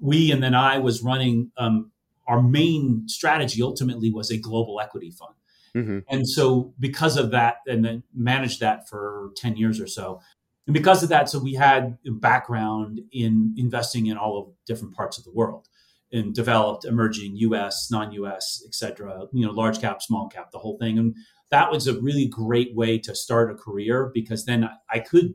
we 0.00 0.30
and 0.30 0.42
then 0.42 0.54
I 0.54 0.78
was 0.78 1.02
running 1.02 1.50
um, 1.56 1.90
our 2.28 2.42
main 2.42 3.08
strategy 3.08 3.62
ultimately 3.62 4.12
was 4.12 4.30
a 4.30 4.36
global 4.36 4.80
equity 4.80 5.10
fund. 5.10 5.34
Mm-hmm. 5.74 5.98
And 6.08 6.28
so 6.28 6.74
because 6.78 7.16
of 7.16 7.30
that, 7.30 7.56
and 7.66 7.84
then 7.84 8.02
managed 8.14 8.60
that 8.60 8.88
for 8.88 9.30
10 9.36 9.56
years 9.56 9.80
or 9.80 9.86
so. 9.86 10.20
And 10.66 10.74
because 10.74 11.02
of 11.02 11.08
that, 11.08 11.30
so 11.30 11.38
we 11.38 11.54
had 11.54 11.96
a 12.06 12.10
background 12.10 13.00
in 13.12 13.54
investing 13.56 14.06
in 14.06 14.18
all 14.18 14.38
of 14.38 14.48
different 14.66 14.94
parts 14.94 15.16
of 15.16 15.24
the 15.24 15.32
world 15.32 15.68
in 16.10 16.32
developed, 16.32 16.84
emerging, 16.84 17.36
U.S., 17.36 17.88
non-U.S., 17.90 18.62
et 18.66 18.74
cetera, 18.74 19.26
you 19.32 19.44
know, 19.44 19.52
large 19.52 19.80
cap, 19.80 20.02
small 20.02 20.28
cap, 20.28 20.50
the 20.50 20.58
whole 20.58 20.78
thing. 20.78 20.98
And 20.98 21.14
that 21.50 21.70
was 21.70 21.86
a 21.86 22.00
really 22.00 22.26
great 22.26 22.74
way 22.74 22.98
to 22.98 23.14
start 23.14 23.50
a 23.50 23.54
career 23.54 24.10
because 24.12 24.44
then 24.44 24.68
I 24.90 25.00
could, 25.00 25.34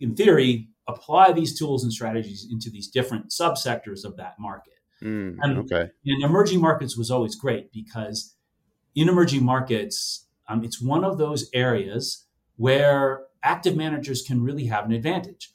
in 0.00 0.14
theory, 0.14 0.68
apply 0.86 1.32
these 1.32 1.58
tools 1.58 1.82
and 1.82 1.92
strategies 1.92 2.46
into 2.50 2.70
these 2.70 2.88
different 2.88 3.30
subsectors 3.30 4.04
of 4.04 4.16
that 4.16 4.34
market. 4.38 4.74
Mm, 5.02 5.36
and, 5.40 5.58
okay. 5.58 5.90
And 6.06 6.22
emerging 6.22 6.60
markets 6.60 6.96
was 6.96 7.10
always 7.10 7.34
great 7.34 7.72
because 7.72 8.36
in 8.94 9.08
emerging 9.08 9.44
markets, 9.44 10.26
um, 10.48 10.62
it's 10.64 10.80
one 10.80 11.04
of 11.04 11.18
those 11.18 11.50
areas 11.52 12.26
where 12.56 13.24
active 13.42 13.76
managers 13.76 14.22
can 14.22 14.42
really 14.42 14.66
have 14.66 14.84
an 14.84 14.92
advantage. 14.92 15.50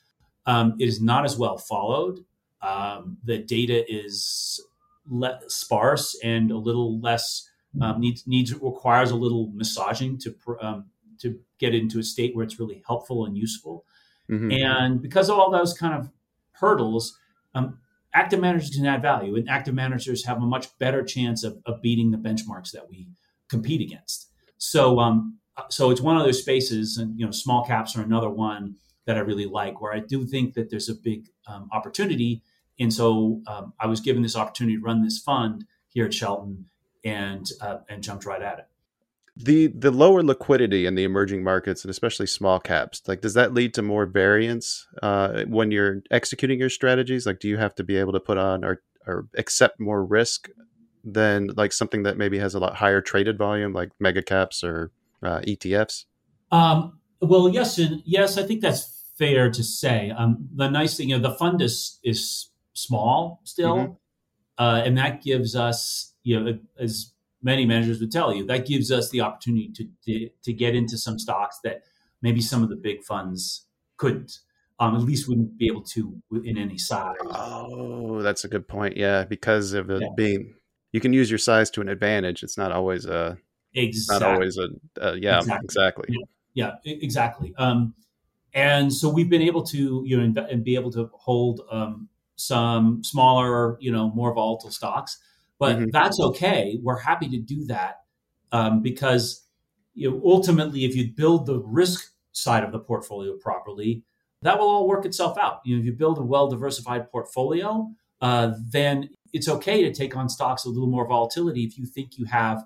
Um, 0.46 0.76
it 0.80 0.88
is 0.88 1.02
not 1.02 1.26
as 1.26 1.38
well 1.38 1.58
followed. 1.58 2.26
Um, 2.62 3.18
the 3.24 3.38
data 3.38 3.86
is 3.92 4.62
le- 5.08 5.40
sparse 5.48 6.18
and 6.24 6.52
a 6.52 6.58
little 6.58 7.00
less 7.00 7.50
um, 7.82 8.00
needs 8.00 8.26
needs 8.26 8.54
requires 8.54 9.12
a 9.12 9.16
little 9.16 9.52
massaging 9.54 10.18
to 10.20 10.36
um, 10.62 10.86
to 11.20 11.40
get 11.60 11.76
into 11.76 12.00
a 12.00 12.04
state 12.04 12.36
where 12.36 12.44
it's 12.44 12.60
really 12.60 12.82
helpful 12.86 13.26
and 13.26 13.38
useful. 13.38 13.86
Mm-hmm. 14.30 14.52
And 14.52 15.02
because 15.02 15.30
of 15.30 15.38
all 15.38 15.52
those 15.52 15.74
kind 15.74 15.94
of 15.94 16.10
hurdles, 16.54 17.18
um, 17.56 17.80
active 18.14 18.40
managers 18.40 18.72
can 18.72 18.86
add 18.86 19.02
value, 19.02 19.36
and 19.36 19.50
active 19.50 19.74
managers 19.74 20.26
have 20.26 20.38
a 20.38 20.46
much 20.46 20.78
better 20.80 21.04
chance 21.04 21.44
of, 21.44 21.60
of 21.66 21.82
beating 21.82 22.12
the 22.12 22.18
benchmarks 22.18 22.72
that 22.72 22.90
we 22.90 23.08
compete 23.50 23.82
against. 23.82 24.32
So, 24.58 25.00
um, 25.00 25.40
so 25.70 25.90
it's 25.90 26.02
one 26.02 26.18
of 26.18 26.24
those 26.24 26.40
spaces, 26.40 26.98
and 26.98 27.20
you 27.20 27.26
know, 27.26 27.32
small 27.32 27.66
caps 27.66 27.96
are 27.96 28.02
another 28.02 28.30
one 28.30 28.76
that 29.06 29.18
I 29.18 29.22
really 29.22 29.46
like, 29.46 29.82
where 29.82 29.94
I 29.94 30.00
do 30.00 30.26
think 30.26 30.54
that 30.54 30.70
there's 30.70 30.90
a 30.90 30.96
big 30.96 31.28
um, 31.48 31.70
opportunity 31.72 32.44
and 32.80 32.94
so 32.94 33.42
um, 33.48 33.74
I 33.80 33.88
was 33.88 34.00
given 34.00 34.24
this 34.24 34.36
opportunity 34.36 34.78
to 34.78 34.84
run 34.84 35.04
this 35.04 35.20
fund 35.20 35.66
here 35.90 36.06
at 36.06 36.14
Shelton 36.14 36.66
and 37.04 37.50
uh, 37.62 37.78
and 37.90 38.04
jumped 38.04 38.26
right 38.26 38.42
at 38.42 38.60
it. 38.60 38.68
the 39.36 39.68
the 39.68 39.92
lower 39.92 40.24
liquidity 40.24 40.86
in 40.86 40.96
the 40.96 41.04
emerging 41.04 41.44
markets 41.44 41.84
and 41.84 41.92
especially 41.92 42.28
small 42.28 42.60
caps 42.60 43.02
like 43.08 43.22
does 43.22 43.34
that 43.34 43.54
lead 43.54 43.74
to 43.74 43.82
more 43.82 44.06
variance 44.06 44.88
uh, 45.02 45.44
when 45.46 45.72
you're 45.72 46.02
executing 46.12 46.60
your 46.60 46.70
strategies? 46.70 47.26
Like 47.26 47.40
do 47.40 47.48
you 47.48 47.58
have 47.58 47.76
to 47.76 47.84
be 47.84 47.98
able 47.98 48.14
to 48.14 48.20
put 48.20 48.38
on 48.38 48.64
or 48.64 48.82
or 49.08 49.28
accept 49.38 49.80
more 49.80 50.04
risk 50.04 50.50
than 51.04 51.50
like 51.56 51.72
something 51.72 52.04
that 52.04 52.18
maybe 52.18 52.38
has 52.38 52.54
a 52.54 52.60
lot 52.60 52.76
higher 52.76 53.02
traded 53.02 53.38
volume 53.38 53.74
like 53.74 53.90
mega 54.00 54.22
caps 54.22 54.64
or 54.64 54.92
uh, 55.24 55.40
etfs 55.40 56.06
um, 56.52 57.00
well 57.22 57.48
yes 57.48 57.78
and 57.78 58.02
yes 58.06 58.38
i 58.38 58.44
think 58.44 58.62
that's 58.62 59.00
fair 59.20 59.52
to 59.52 59.64
say. 59.64 60.10
Um, 60.12 60.48
the 60.56 60.70
nice 60.70 60.96
thing 60.98 61.10
you 61.10 61.20
know 61.20 61.30
the 61.30 61.36
fund 61.36 61.62
is 61.62 62.00
is 62.04 62.49
small 62.80 63.42
still 63.44 63.76
mm-hmm. 63.76 64.64
uh, 64.64 64.82
and 64.86 64.98
that 64.98 65.22
gives 65.22 65.56
us 65.56 66.14
you 66.24 66.40
know 66.40 66.58
as 66.80 67.14
many 67.42 67.66
managers 67.66 68.00
would 68.00 68.12
tell 68.12 68.34
you 68.34 68.46
that 68.46 68.66
gives 68.66 68.92
us 68.92 69.10
the 69.10 69.22
opportunity 69.22 69.70
to, 69.74 69.88
to, 70.06 70.30
to 70.44 70.54
get 70.54 70.76
into 70.76 70.98
some 70.98 71.18
stocks 71.18 71.60
that 71.64 71.84
maybe 72.22 72.42
some 72.42 72.64
of 72.64 72.70
the 72.70 72.76
big 72.76 73.04
funds 73.04 73.66
couldn't 73.98 74.40
um, 74.80 74.96
at 74.96 75.02
least 75.02 75.28
wouldn't 75.28 75.58
be 75.58 75.68
able 75.68 75.82
to 75.82 76.22
in 76.44 76.58
any 76.58 76.78
size 76.78 77.16
oh 77.26 78.22
that's 78.22 78.44
a 78.44 78.48
good 78.48 78.68
point 78.68 78.96
yeah 78.98 79.24
because 79.24 79.74
of 79.74 79.90
it 79.90 80.02
yeah. 80.02 80.08
being 80.16 80.54
you 80.92 81.00
can 81.00 81.14
use 81.14 81.30
your 81.30 81.38
size 81.38 81.70
to 81.70 81.82
an 81.82 81.90
advantage 81.90 82.44
it's 82.44 82.58
not 82.58 82.72
always 82.72 83.06
a 83.06 83.38
exactly. 83.74 84.28
not 84.28 84.34
always 84.34 84.58
a, 84.58 84.68
a 85.02 85.18
yeah 85.18 85.40
exactly, 85.40 85.66
exactly. 85.66 86.18
Yeah. 86.54 86.72
yeah, 86.84 86.94
exactly 86.94 87.54
um, 87.58 87.94
and 88.54 88.92
so 88.92 89.10
we've 89.10 89.30
been 89.30 89.42
able 89.42 89.64
to 89.64 90.04
you 90.06 90.18
know 90.18 90.46
and 90.50 90.64
be 90.64 90.76
able 90.76 90.92
to 90.92 91.10
hold 91.14 91.62
um, 91.72 92.10
some 92.40 93.04
smaller 93.04 93.78
you 93.80 93.92
know 93.92 94.12
more 94.12 94.34
volatile 94.34 94.72
stocks 94.72 95.20
but 95.60 95.76
mm-hmm. 95.76 95.90
that's 95.92 96.20
okay. 96.20 96.80
We're 96.82 96.98
happy 96.98 97.28
to 97.30 97.38
do 97.38 97.66
that 97.66 97.98
um, 98.52 98.82
because 98.82 99.46
you 99.94 100.10
know, 100.10 100.22
ultimately, 100.24 100.86
if 100.86 100.96
you 100.96 101.12
build 101.12 101.46
the 101.46 101.60
risk 101.60 102.14
side 102.32 102.64
of 102.64 102.72
the 102.72 102.80
portfolio 102.80 103.38
properly, 103.38 104.04
that 104.42 104.58
will 104.58 104.70
all 104.70 104.88
work 104.88 105.06
itself 105.06 105.38
out. 105.38 105.60
You 105.66 105.76
know, 105.76 105.82
if 105.82 105.86
you 105.86 105.92
build 105.92 106.18
a 106.18 106.24
well 106.24 106.48
diversified 106.48 107.12
portfolio, 107.12 107.92
uh, 108.22 108.54
then 108.72 109.10
it's 109.34 109.50
okay 109.50 109.84
to 109.84 109.94
take 109.94 110.16
on 110.16 110.30
stocks 110.30 110.66
with 110.66 110.72
a 110.72 110.80
little 110.80 110.90
more 110.90 111.06
volatility 111.06 111.66
if 111.66 111.78
you 111.78 111.86
think 111.86 112.18
you 112.18 112.26
have 112.26 112.64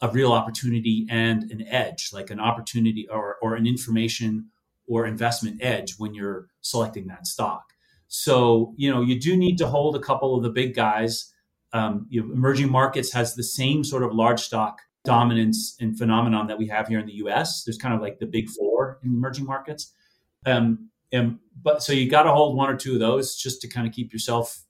a 0.00 0.08
real 0.08 0.32
opportunity 0.32 1.06
and 1.10 1.50
an 1.50 1.66
edge, 1.66 2.10
like 2.12 2.30
an 2.30 2.40
opportunity 2.40 3.06
or, 3.10 3.36
or 3.42 3.54
an 3.54 3.66
information 3.66 4.46
or 4.86 5.04
investment 5.04 5.62
edge 5.62 5.98
when 5.98 6.14
you're 6.14 6.46
selecting 6.62 7.08
that 7.08 7.26
stock. 7.26 7.69
So, 8.12 8.74
you 8.76 8.90
know, 8.90 9.00
you 9.00 9.18
do 9.18 9.36
need 9.36 9.56
to 9.58 9.66
hold 9.66 9.96
a 9.96 10.00
couple 10.00 10.36
of 10.36 10.42
the 10.42 10.50
big 10.50 10.74
guys 10.74 11.32
um, 11.72 12.06
you 12.08 12.20
know, 12.20 12.32
emerging 12.32 12.70
markets 12.70 13.12
has 13.12 13.34
the 13.34 13.42
same 13.42 13.84
sort 13.84 14.02
of 14.02 14.12
large 14.12 14.40
stock 14.40 14.80
dominance 15.04 15.76
and 15.80 15.96
phenomenon 15.96 16.46
that 16.48 16.58
we 16.58 16.66
have 16.66 16.88
here 16.88 16.98
in 16.98 17.06
the 17.06 17.14
U.S. 17.14 17.64
There's 17.64 17.78
kind 17.78 17.94
of 17.94 18.00
like 18.00 18.18
the 18.18 18.26
big 18.26 18.48
four 18.50 18.98
in 19.02 19.10
emerging 19.10 19.46
markets, 19.46 19.92
um, 20.46 20.90
and 21.12 21.38
but 21.62 21.82
so 21.82 21.92
you 21.92 22.10
got 22.10 22.24
to 22.24 22.32
hold 22.32 22.56
one 22.56 22.68
or 22.68 22.76
two 22.76 22.94
of 22.94 23.00
those 23.00 23.36
just 23.36 23.60
to 23.62 23.68
kind 23.68 23.86
of 23.86 23.92
keep 23.92 24.12
yourself, 24.12 24.62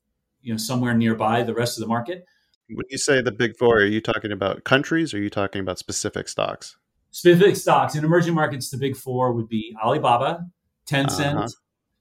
you 0.43 0.53
know, 0.53 0.59
somewhere 0.59 0.95
nearby 0.95 1.43
the 1.43 1.55
rest 1.55 1.79
of 1.79 1.83
the 1.83 1.89
market. 1.89 2.27
When 2.69 2.87
you 2.89 2.99
say 2.99 3.21
the 3.21 3.33
big 3.33 3.57
four, 3.57 3.79
are 3.79 3.85
you 3.85 4.01
talking 4.01 4.31
about 4.31 4.65
countries 4.65 5.13
or 5.13 5.17
are 5.17 5.21
you 5.21 5.31
talking 5.31 5.61
about 5.61 5.79
specific 5.79 6.29
stocks? 6.29 6.77
Specific 7.11 7.57
stocks 7.57 7.97
in 7.97 8.05
emerging 8.05 8.35
markets, 8.35 8.71
the 8.71 8.77
big 8.77 8.97
four 8.97 9.33
would 9.33 9.49
be 9.49 9.75
Alibaba, 9.83 10.47
Tencent, 10.87 11.35
uh-huh. 11.35 11.49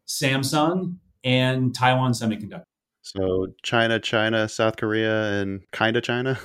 Samsung, 0.08 0.98
and 1.24 1.74
Taiwan 1.74 2.12
Semiconductor. 2.12 2.64
So 3.02 3.48
China, 3.64 4.00
China, 4.00 4.48
South 4.48 4.78
Korea, 4.78 5.42
and 5.42 5.62
kind 5.72 5.98
of 5.98 6.04
China. 6.04 6.40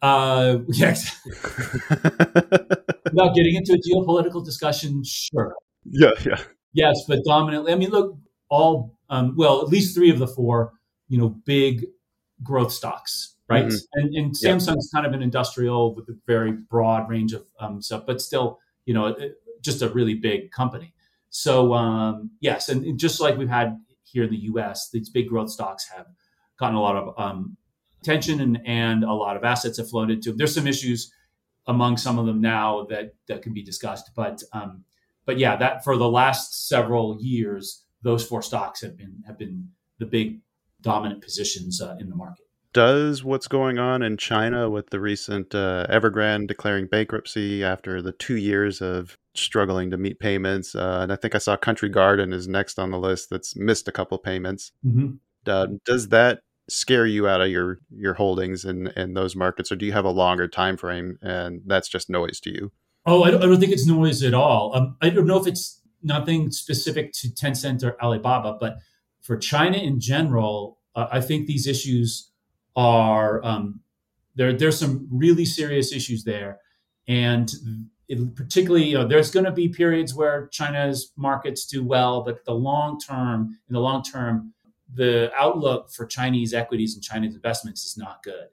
Uh, 0.00 0.58
yes. 0.68 1.20
Without 1.90 3.34
getting 3.34 3.54
into 3.54 3.72
a 3.72 3.78
geopolitical 3.78 4.44
discussion, 4.44 5.02
sure. 5.04 5.54
Yeah, 5.84 6.10
yeah. 6.24 6.40
Yes, 6.72 7.04
but 7.08 7.20
dominantly. 7.24 7.72
I 7.72 7.76
mean, 7.76 7.90
look, 7.90 8.16
all 8.48 8.94
um, 9.10 9.34
well, 9.36 9.62
at 9.62 9.68
least 9.68 9.94
three 9.94 10.10
of 10.10 10.18
the 10.18 10.26
four, 10.26 10.72
you 11.08 11.18
know, 11.18 11.30
big 11.44 11.86
growth 12.42 12.72
stocks, 12.72 13.34
right? 13.48 13.64
Mm-hmm. 13.64 14.00
And, 14.00 14.14
and 14.14 14.34
Samsung's 14.34 14.90
kind 14.94 15.06
of 15.06 15.12
an 15.12 15.22
industrial 15.22 15.94
with 15.94 16.08
a 16.08 16.16
very 16.26 16.52
broad 16.52 17.08
range 17.08 17.32
of 17.32 17.44
um, 17.58 17.80
stuff, 17.80 18.04
but 18.06 18.20
still, 18.20 18.60
you 18.84 18.94
know, 18.94 19.16
just 19.62 19.82
a 19.82 19.88
really 19.88 20.14
big 20.14 20.50
company. 20.50 20.92
So 21.30 21.74
um, 21.74 22.30
yes, 22.40 22.68
and 22.68 22.98
just 22.98 23.20
like 23.20 23.36
we've 23.36 23.48
had 23.48 23.78
here 24.12 24.24
in 24.24 24.30
the 24.30 24.44
U.S., 24.52 24.90
these 24.92 25.10
big 25.10 25.28
growth 25.28 25.50
stocks 25.50 25.88
have 25.94 26.06
gotten 26.58 26.76
a 26.76 26.80
lot 26.80 26.96
of 26.96 27.14
um, 27.18 27.56
attention 28.02 28.40
and, 28.40 28.58
and 28.66 29.04
a 29.04 29.12
lot 29.12 29.36
of 29.36 29.44
assets 29.44 29.78
have 29.78 29.88
flowed 29.88 30.10
into 30.10 30.30
them. 30.30 30.38
There's 30.38 30.54
some 30.54 30.66
issues 30.66 31.12
among 31.66 31.96
some 31.96 32.18
of 32.18 32.26
them 32.26 32.40
now 32.40 32.86
that 32.88 33.14
that 33.28 33.42
can 33.42 33.52
be 33.52 33.62
discussed, 33.62 34.10
but 34.16 34.42
um, 34.52 34.84
but 35.26 35.38
yeah, 35.38 35.56
that 35.56 35.84
for 35.84 35.96
the 35.96 36.08
last 36.08 36.68
several 36.68 37.18
years, 37.20 37.84
those 38.02 38.26
four 38.26 38.42
stocks 38.42 38.80
have 38.80 38.96
been 38.96 39.22
have 39.26 39.38
been 39.38 39.68
the 39.98 40.06
big 40.06 40.40
dominant 40.80 41.22
positions 41.22 41.82
uh, 41.82 41.96
in 42.00 42.08
the 42.08 42.16
market 42.16 42.47
does 42.78 43.24
what's 43.24 43.48
going 43.48 43.80
on 43.80 44.02
in 44.02 44.16
China 44.16 44.70
with 44.70 44.90
the 44.90 45.00
recent 45.00 45.52
uh, 45.52 45.84
Evergrande 45.90 46.46
declaring 46.46 46.86
bankruptcy 46.86 47.64
after 47.64 48.00
the 48.00 48.12
two 48.12 48.36
years 48.36 48.80
of 48.80 49.18
struggling 49.34 49.90
to 49.90 49.96
meet 49.96 50.20
payments. 50.20 50.76
Uh, 50.76 51.00
and 51.02 51.12
I 51.12 51.16
think 51.16 51.34
I 51.34 51.38
saw 51.38 51.56
Country 51.56 51.88
Garden 51.88 52.32
is 52.32 52.46
next 52.46 52.78
on 52.78 52.92
the 52.92 52.98
list 53.00 53.30
that's 53.30 53.56
missed 53.56 53.88
a 53.88 53.92
couple 53.92 54.16
payments. 54.18 54.70
Mm-hmm. 54.86 55.16
Uh, 55.44 55.66
does 55.84 56.10
that 56.10 56.42
scare 56.70 57.04
you 57.04 57.26
out 57.26 57.40
of 57.40 57.48
your 57.48 57.80
your 57.90 58.14
holdings 58.14 58.64
in 58.64 58.86
in 58.96 59.14
those 59.14 59.34
markets, 59.34 59.72
or 59.72 59.76
do 59.76 59.84
you 59.84 59.92
have 59.92 60.04
a 60.04 60.10
longer 60.10 60.46
time 60.46 60.76
frame 60.76 61.18
and 61.20 61.62
that's 61.66 61.88
just 61.88 62.08
noise 62.08 62.38
to 62.42 62.50
you? 62.50 62.70
Oh, 63.06 63.24
I 63.24 63.32
don't, 63.32 63.42
I 63.42 63.46
don't 63.46 63.58
think 63.58 63.72
it's 63.72 63.88
noise 63.88 64.22
at 64.22 64.34
all. 64.34 64.70
Um, 64.76 64.96
I 65.02 65.08
don't 65.10 65.26
know 65.26 65.40
if 65.40 65.48
it's 65.48 65.80
nothing 66.00 66.52
specific 66.52 67.12
to 67.14 67.28
Tencent 67.28 67.82
or 67.82 68.00
Alibaba, 68.00 68.56
but 68.60 68.78
for 69.20 69.36
China 69.36 69.78
in 69.78 69.98
general, 69.98 70.78
uh, 70.94 71.08
I 71.10 71.20
think 71.20 71.48
these 71.48 71.66
issues 71.66 72.30
are 72.76 73.44
um, 73.44 73.80
there. 74.34 74.52
There's 74.52 74.78
some 74.78 75.08
really 75.10 75.44
serious 75.44 75.92
issues 75.92 76.24
there, 76.24 76.58
and 77.06 77.50
it, 78.08 78.34
particularly, 78.34 78.86
you 78.86 78.94
know, 78.94 79.06
there's 79.06 79.30
going 79.30 79.44
to 79.44 79.52
be 79.52 79.68
periods 79.68 80.14
where 80.14 80.46
China's 80.48 81.12
markets 81.16 81.66
do 81.66 81.84
well, 81.84 82.22
but 82.22 82.44
the 82.44 82.54
long 82.54 82.98
term, 82.98 83.58
in 83.68 83.74
the 83.74 83.80
long 83.80 84.02
term, 84.02 84.54
the 84.94 85.30
outlook 85.36 85.90
for 85.90 86.06
Chinese 86.06 86.54
equities 86.54 86.94
and 86.94 87.04
Chinese 87.04 87.34
investments 87.34 87.84
is 87.84 87.98
not 87.98 88.22
good. 88.22 88.48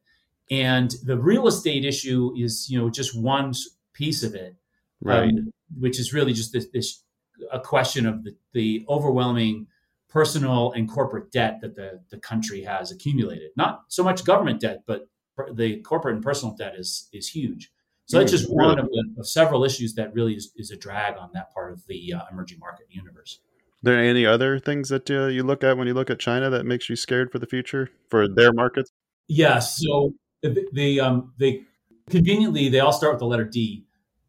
And 0.51 0.93
the 1.03 1.17
real 1.17 1.47
estate 1.47 1.85
issue 1.85 2.33
is, 2.37 2.69
you 2.69 2.77
know, 2.77 2.89
just 2.89 3.17
one 3.17 3.53
piece 3.93 4.23
of 4.23 4.35
it, 4.35 4.55
right? 5.01 5.29
Um, 5.29 5.53
which 5.79 5.99
is 5.99 6.13
really 6.13 6.33
just 6.33 6.51
this, 6.51 6.67
this 6.73 7.03
a 7.51 7.59
question 7.59 8.05
of 8.05 8.23
the, 8.23 8.35
the 8.53 8.85
overwhelming 8.87 9.67
personal 10.15 10.71
and 10.71 10.89
corporate 10.89 11.29
debt 11.29 11.59
that 11.59 11.75
the, 11.75 11.99
the 12.09 12.17
country 12.17 12.63
has 12.63 12.89
accumulated. 12.89 13.49
Not 13.57 13.81
so 13.89 14.01
much 14.01 14.23
government 14.23 14.61
debt, 14.61 14.83
but 14.87 15.09
the 15.51 15.81
corporate 15.81 16.15
and 16.15 16.23
personal 16.23 16.55
debt 16.55 16.75
is 16.77 17.09
is 17.11 17.27
huge. 17.27 17.69
So 18.07 18.19
that's 18.19 18.31
just 18.31 18.49
one 18.49 18.79
of, 18.79 18.85
the, 18.85 19.03
of 19.17 19.27
several 19.27 19.63
issues 19.63 19.95
that 19.95 20.13
really 20.13 20.35
is, 20.35 20.51
is, 20.55 20.69
a 20.69 20.77
drag 20.77 21.17
on 21.17 21.31
that 21.33 21.51
part 21.51 21.73
of 21.73 21.87
the 21.87 22.13
uh, 22.13 22.21
emerging 22.31 22.59
market 22.59 22.85
universe. 22.87 23.39
Are 23.83 23.89
there 23.89 23.99
any 23.99 24.27
other 24.27 24.59
things 24.59 24.89
that 24.89 25.09
uh, 25.09 25.25
you 25.25 25.41
look 25.41 25.63
at 25.63 25.75
when 25.75 25.87
you 25.87 25.95
look 25.95 26.11
at 26.11 26.19
China 26.19 26.51
that 26.51 26.67
makes 26.67 26.87
you 26.87 26.95
scared 26.95 27.31
for 27.31 27.39
the 27.39 27.47
future 27.47 27.89
for 28.09 28.27
their 28.27 28.53
markets? 28.53 28.91
Yes. 29.27 29.79
So 29.79 30.13
the, 30.43 30.65
the 30.71 30.99
um, 31.01 31.33
they 31.39 31.63
conveniently 32.09 32.69
they 32.69 32.79
all 32.79 32.93
start 32.93 33.13
with 33.13 33.19
the 33.19 33.25
letter 33.25 33.43
D. 33.43 33.85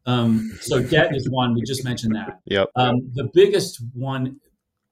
Um, 0.07 0.57
so 0.59 0.81
debt 0.81 1.15
is 1.15 1.29
one. 1.29 1.53
We 1.53 1.61
just 1.61 1.83
mentioned 1.83 2.15
that. 2.15 2.39
Yep. 2.45 2.69
Um, 2.75 3.11
the 3.13 3.29
biggest 3.33 3.79
one 3.93 4.39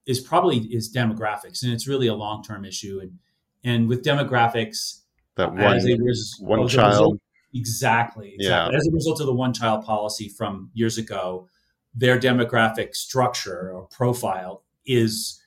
is 0.06 0.20
probably 0.20 0.58
is 0.58 0.92
demographics, 0.92 1.62
and 1.62 1.72
it's 1.72 1.86
really 1.86 2.06
a 2.06 2.14
long 2.14 2.42
term 2.42 2.64
issue. 2.64 3.00
And 3.02 3.18
and 3.64 3.88
with 3.88 4.04
demographics, 4.04 5.00
that 5.36 5.52
one, 5.52 5.76
res- 5.84 6.36
one 6.40 6.68
child. 6.68 6.92
Result, 6.92 7.20
exactly, 7.54 8.34
exactly. 8.34 8.72
Yeah. 8.72 8.76
As 8.76 8.86
a 8.86 8.92
result 8.92 9.20
of 9.20 9.26
the 9.26 9.34
one 9.34 9.52
child 9.52 9.84
policy 9.84 10.28
from 10.28 10.70
years 10.74 10.98
ago, 10.98 11.48
their 11.94 12.18
demographic 12.18 12.94
structure 12.94 13.72
or 13.72 13.86
profile 13.88 14.62
is 14.86 15.42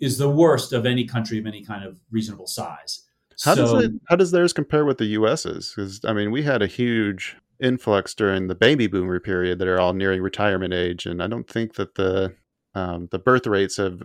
is 0.00 0.18
the 0.18 0.30
worst 0.30 0.72
of 0.72 0.86
any 0.86 1.04
country 1.04 1.38
of 1.38 1.46
any 1.46 1.64
kind 1.64 1.84
of 1.84 1.98
reasonable 2.10 2.46
size. 2.46 3.02
How 3.42 3.54
so, 3.54 3.62
does 3.62 3.84
it? 3.84 3.92
How 4.08 4.16
does 4.16 4.30
theirs 4.30 4.52
compare 4.52 4.84
with 4.84 4.98
the 4.98 5.06
U.S.'s? 5.06 5.72
Because 5.74 6.00
I 6.04 6.12
mean, 6.12 6.30
we 6.30 6.42
had 6.42 6.62
a 6.62 6.66
huge 6.66 7.36
influx 7.60 8.14
during 8.14 8.48
the 8.48 8.54
baby 8.54 8.86
boomer 8.86 9.18
period 9.18 9.58
that 9.58 9.68
are 9.68 9.80
all 9.80 9.94
nearing 9.94 10.22
retirement 10.22 10.72
age, 10.74 11.06
and 11.06 11.22
I 11.22 11.26
don't 11.26 11.48
think 11.48 11.74
that 11.74 11.96
the 11.96 12.34
um, 12.74 13.08
the 13.10 13.18
birth 13.18 13.46
rates 13.46 13.76
have 13.76 14.02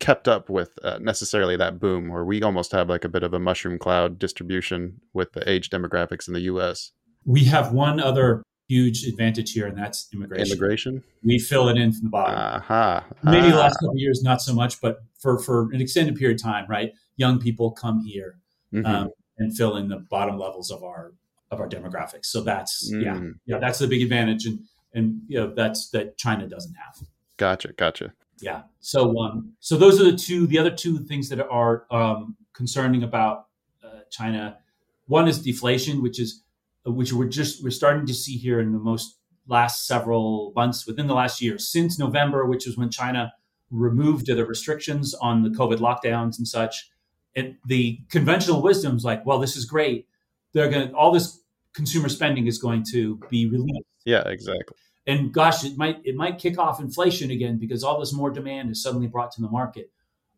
kept 0.00 0.26
up 0.26 0.50
with 0.50 0.70
uh, 0.82 0.98
necessarily 1.00 1.56
that 1.56 1.78
boom, 1.78 2.08
where 2.08 2.24
we 2.24 2.42
almost 2.42 2.72
have 2.72 2.88
like 2.88 3.04
a 3.04 3.08
bit 3.08 3.22
of 3.22 3.32
a 3.32 3.38
mushroom 3.38 3.78
cloud 3.78 4.18
distribution 4.18 5.00
with 5.12 5.32
the 5.32 5.48
age 5.48 5.70
demographics 5.70 6.26
in 6.26 6.34
the 6.34 6.40
U.S. 6.40 6.92
We 7.24 7.44
have 7.44 7.72
one 7.72 8.00
other 8.00 8.42
huge 8.68 9.04
advantage 9.04 9.52
here, 9.52 9.66
and 9.66 9.76
that's 9.76 10.08
immigration. 10.12 10.46
Immigration. 10.46 11.04
We 11.22 11.38
fill 11.38 11.68
it 11.68 11.76
in 11.76 11.92
from 11.92 12.04
the 12.04 12.10
bottom. 12.10 12.34
Uh-huh. 12.36 13.00
Maybe 13.22 13.50
the 13.50 13.56
last 13.56 13.76
couple 13.78 13.96
years, 13.96 14.22
not 14.22 14.40
so 14.40 14.54
much, 14.54 14.80
but 14.80 14.98
for 15.20 15.38
for 15.38 15.72
an 15.72 15.80
extended 15.80 16.16
period 16.16 16.40
of 16.40 16.42
time, 16.42 16.66
right? 16.68 16.92
Young 17.16 17.38
people 17.38 17.70
come 17.70 18.00
here 18.04 18.38
mm-hmm. 18.72 18.86
um, 18.86 19.10
and 19.38 19.56
fill 19.56 19.76
in 19.76 19.88
the 19.88 19.98
bottom 20.10 20.38
levels 20.38 20.70
of 20.70 20.82
our 20.82 21.12
of 21.50 21.60
our 21.60 21.68
demographics. 21.68 22.26
So 22.26 22.40
that's 22.40 22.90
yeah, 22.92 23.14
Mm. 23.14 23.34
yeah, 23.46 23.58
that's 23.58 23.78
the 23.78 23.86
big 23.86 24.02
advantage, 24.02 24.46
and 24.46 24.60
and 24.94 25.20
you 25.28 25.38
know 25.38 25.52
that's 25.54 25.90
that 25.90 26.18
China 26.18 26.48
doesn't 26.48 26.74
have. 26.74 27.06
Gotcha, 27.36 27.72
gotcha. 27.72 28.12
Yeah. 28.40 28.62
So 28.80 29.18
um, 29.18 29.52
so 29.60 29.76
those 29.76 30.00
are 30.00 30.04
the 30.04 30.16
two, 30.16 30.46
the 30.46 30.58
other 30.58 30.70
two 30.70 30.98
things 30.98 31.28
that 31.28 31.40
are 31.46 31.86
um, 31.90 32.36
concerning 32.52 33.02
about 33.02 33.46
uh, 33.84 34.00
China. 34.10 34.58
One 35.06 35.28
is 35.28 35.40
deflation, 35.40 36.02
which 36.02 36.20
is 36.20 36.42
which 36.84 37.12
we're 37.12 37.28
just 37.28 37.62
we're 37.62 37.70
starting 37.70 38.06
to 38.06 38.14
see 38.14 38.36
here 38.36 38.60
in 38.60 38.72
the 38.72 38.78
most 38.78 39.18
last 39.46 39.86
several 39.86 40.52
months 40.54 40.86
within 40.86 41.06
the 41.06 41.14
last 41.14 41.40
year 41.40 41.58
since 41.58 41.98
November, 41.98 42.46
which 42.46 42.66
is 42.66 42.76
when 42.76 42.90
China 42.90 43.32
removed 43.70 44.26
the 44.26 44.44
restrictions 44.44 45.14
on 45.14 45.42
the 45.42 45.50
COVID 45.50 45.78
lockdowns 45.78 46.38
and 46.38 46.46
such. 46.46 46.90
And 47.34 47.56
the 47.66 47.98
conventional 48.10 48.62
wisdom 48.62 48.96
is 48.96 49.04
like, 49.04 49.24
well, 49.24 49.38
this 49.38 49.56
is 49.56 49.64
great. 49.64 50.06
They're 50.52 50.70
going 50.70 50.90
to 50.90 50.94
all 50.94 51.12
this 51.12 51.40
consumer 51.74 52.08
spending 52.10 52.46
is 52.46 52.58
going 52.58 52.84
to 52.92 53.18
be 53.30 53.46
released 53.46 53.86
Yeah, 54.04 54.22
exactly. 54.28 54.76
And 55.06 55.32
gosh, 55.32 55.64
it 55.64 55.76
might 55.76 56.00
it 56.04 56.14
might 56.14 56.38
kick 56.38 56.58
off 56.58 56.80
inflation 56.80 57.30
again 57.30 57.58
because 57.58 57.82
all 57.82 57.98
this 57.98 58.12
more 58.12 58.30
demand 58.30 58.70
is 58.70 58.82
suddenly 58.82 59.06
brought 59.06 59.32
to 59.32 59.40
the 59.42 59.48
market. 59.48 59.90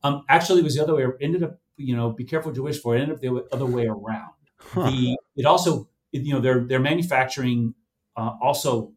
Um, 0.02 0.25
actually, 0.28 0.61
it 0.61 0.64
was 0.64 0.76
the 0.76 0.83
other 0.83 0.94
way. 0.94 1.04
Ended 1.21 1.42
up, 1.42 1.59
you 1.76 1.97
know, 1.97 2.11
be 2.11 2.25
careful 2.25 2.50
what 2.50 2.56
you 2.56 2.62
wish 2.62 2.80
for. 2.80 2.97
It 2.97 3.02
ended 3.02 3.16
up 3.16 3.21
the 3.23 3.47
other 3.52 3.66
way 3.66 3.87
around. 3.87 4.33
Huh. 4.59 4.90
The 4.90 5.16
it 5.37 5.47
also, 5.47 5.88
it, 6.12 6.23
you 6.23 6.33
know, 6.33 6.40
their 6.40 6.61
their 6.64 6.80
manufacturing 6.80 7.75
uh, 8.16 8.33
also 8.40 8.92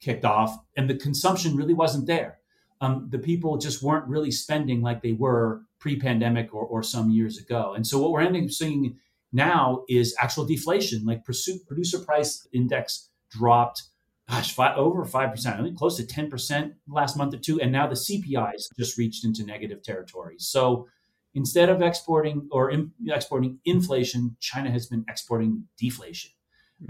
kicked 0.00 0.24
off, 0.24 0.58
and 0.76 0.88
the 0.88 0.96
consumption 0.96 1.56
really 1.56 1.74
wasn't 1.74 2.06
there. 2.06 2.38
Um, 2.80 3.08
the 3.10 3.18
people 3.18 3.58
just 3.58 3.82
weren't 3.82 4.08
really 4.08 4.32
spending 4.32 4.82
like 4.82 5.02
they 5.02 5.12
were 5.12 5.62
pre-pandemic 5.78 6.52
or, 6.52 6.64
or 6.64 6.82
some 6.82 7.10
years 7.10 7.38
ago. 7.38 7.74
And 7.74 7.86
so 7.86 7.98
what 8.00 8.10
we're 8.10 8.22
ending 8.22 8.44
up 8.44 8.50
seeing 8.50 8.98
now 9.32 9.84
is 9.88 10.16
actual 10.20 10.44
deflation. 10.44 11.04
Like 11.04 11.24
pursuit, 11.24 11.64
producer 11.66 12.00
price 12.00 12.46
index 12.52 13.10
dropped 13.30 13.84
gosh, 14.28 14.54
five, 14.54 14.76
over 14.78 15.04
5%, 15.04 15.46
I 15.58 15.62
think 15.62 15.76
close 15.76 15.96
to 15.96 16.04
10% 16.04 16.72
last 16.88 17.16
month 17.16 17.34
or 17.34 17.38
two. 17.38 17.60
And 17.60 17.72
now 17.72 17.86
the 17.86 17.94
CPIs 17.94 18.68
just 18.78 18.96
reached 18.98 19.24
into 19.24 19.44
negative 19.44 19.82
territory. 19.82 20.36
So 20.38 20.88
instead 21.34 21.68
of 21.68 21.82
exporting 21.82 22.48
or 22.50 22.70
in, 22.70 22.92
exporting 23.08 23.58
inflation, 23.64 24.36
China 24.40 24.70
has 24.70 24.86
been 24.86 25.04
exporting 25.08 25.64
deflation. 25.78 26.30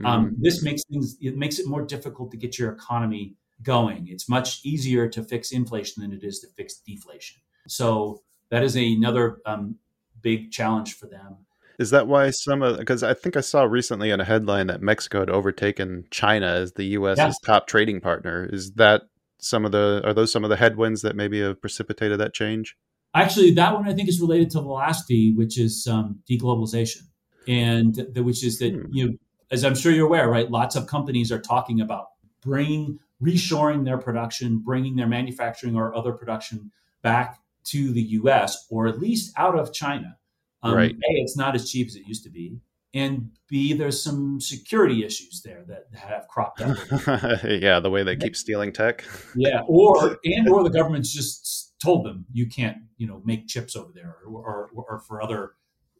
Um, 0.04 0.30
Mm. 0.30 0.34
this 0.38 0.62
makes 0.62 0.82
things, 0.84 1.16
it 1.20 1.36
makes 1.36 1.58
it 1.58 1.66
more 1.66 1.82
difficult 1.84 2.30
to 2.30 2.36
get 2.38 2.58
your 2.58 2.72
economy 2.72 3.34
going. 3.62 4.08
It's 4.08 4.28
much 4.28 4.64
easier 4.64 5.08
to 5.08 5.22
fix 5.22 5.52
inflation 5.52 6.02
than 6.02 6.12
it 6.12 6.24
is 6.24 6.40
to 6.40 6.48
fix 6.56 6.78
deflation. 6.78 7.40
So 7.68 8.22
that 8.48 8.62
is 8.62 8.74
another 8.76 9.40
um, 9.46 9.76
big 10.22 10.50
challenge 10.50 10.94
for 10.94 11.06
them. 11.06 11.36
Is 11.82 11.90
that 11.90 12.06
why 12.06 12.30
some 12.30 12.62
of 12.62 12.78
because 12.78 13.02
I 13.02 13.12
think 13.12 13.36
I 13.36 13.40
saw 13.40 13.64
recently 13.64 14.10
in 14.10 14.20
a 14.20 14.24
headline 14.24 14.68
that 14.68 14.80
Mexico 14.80 15.20
had 15.20 15.30
overtaken 15.30 16.04
China 16.10 16.46
as 16.46 16.72
the 16.74 16.84
U.S.'s 16.98 17.18
Yeah. 17.18 17.32
top 17.44 17.66
trading 17.66 18.00
partner? 18.00 18.48
Is 18.50 18.72
that 18.74 19.02
some 19.38 19.64
of 19.66 19.72
the 19.72 20.00
are 20.04 20.14
those 20.14 20.30
some 20.32 20.44
of 20.44 20.50
the 20.50 20.56
headwinds 20.56 21.02
that 21.02 21.16
maybe 21.16 21.40
have 21.40 21.60
precipitated 21.60 22.18
that 22.20 22.32
change? 22.32 22.76
Actually, 23.14 23.50
that 23.52 23.74
one 23.74 23.86
I 23.88 23.92
think 23.94 24.08
is 24.08 24.20
related 24.20 24.48
to 24.50 24.60
the 24.60 24.68
last 24.68 25.06
D, 25.08 25.34
which 25.34 25.58
is 25.58 25.86
um, 25.90 26.20
deglobalization, 26.30 27.02
and 27.48 27.94
the, 28.14 28.22
which 28.22 28.42
is 28.44 28.58
that 28.60 28.72
Hmm. 28.72 28.86
you, 28.92 29.06
know, 29.08 29.12
as 29.50 29.64
I'm 29.64 29.74
sure 29.74 29.92
you're 29.92 30.06
aware, 30.06 30.30
right? 30.30 30.50
Lots 30.50 30.76
of 30.76 30.86
companies 30.86 31.30
are 31.32 31.40
talking 31.40 31.80
about 31.80 32.06
bringing, 32.42 32.98
reshoring 33.20 33.84
their 33.84 33.98
production, 33.98 34.58
bringing 34.64 34.96
their 34.96 35.08
manufacturing 35.08 35.76
or 35.76 35.94
other 35.94 36.12
production 36.12 36.70
back 37.02 37.38
to 37.64 37.92
the 37.92 38.02
U.S. 38.20 38.66
or 38.70 38.86
at 38.86 38.98
least 38.98 39.32
out 39.36 39.58
of 39.58 39.72
China. 39.72 40.16
Um, 40.62 40.74
Right. 40.74 40.92
A, 40.92 41.12
it's 41.20 41.36
not 41.36 41.54
as 41.54 41.70
cheap 41.70 41.88
as 41.88 41.96
it 41.96 42.06
used 42.06 42.22
to 42.24 42.30
be, 42.30 42.58
and 42.94 43.30
B, 43.48 43.72
there's 43.72 44.02
some 44.02 44.40
security 44.40 45.04
issues 45.04 45.42
there 45.42 45.64
that 45.66 45.86
have 45.98 46.28
cropped 46.28 46.60
up. 46.60 46.76
yeah, 47.44 47.80
the 47.80 47.90
way 47.90 48.02
they 48.02 48.16
keep 48.16 48.36
stealing 48.36 48.72
tech. 48.72 49.04
Yeah, 49.34 49.62
or 49.66 50.18
and 50.24 50.48
or 50.48 50.62
the 50.62 50.70
government's 50.70 51.12
just 51.12 51.74
told 51.80 52.04
them 52.04 52.26
you 52.32 52.46
can't, 52.46 52.76
you 52.98 53.06
know, 53.06 53.22
make 53.24 53.48
chips 53.48 53.76
over 53.76 53.92
there, 53.94 54.16
or 54.26 54.70
or, 54.74 54.84
or 54.88 55.00
for 55.00 55.22
other 55.22 55.52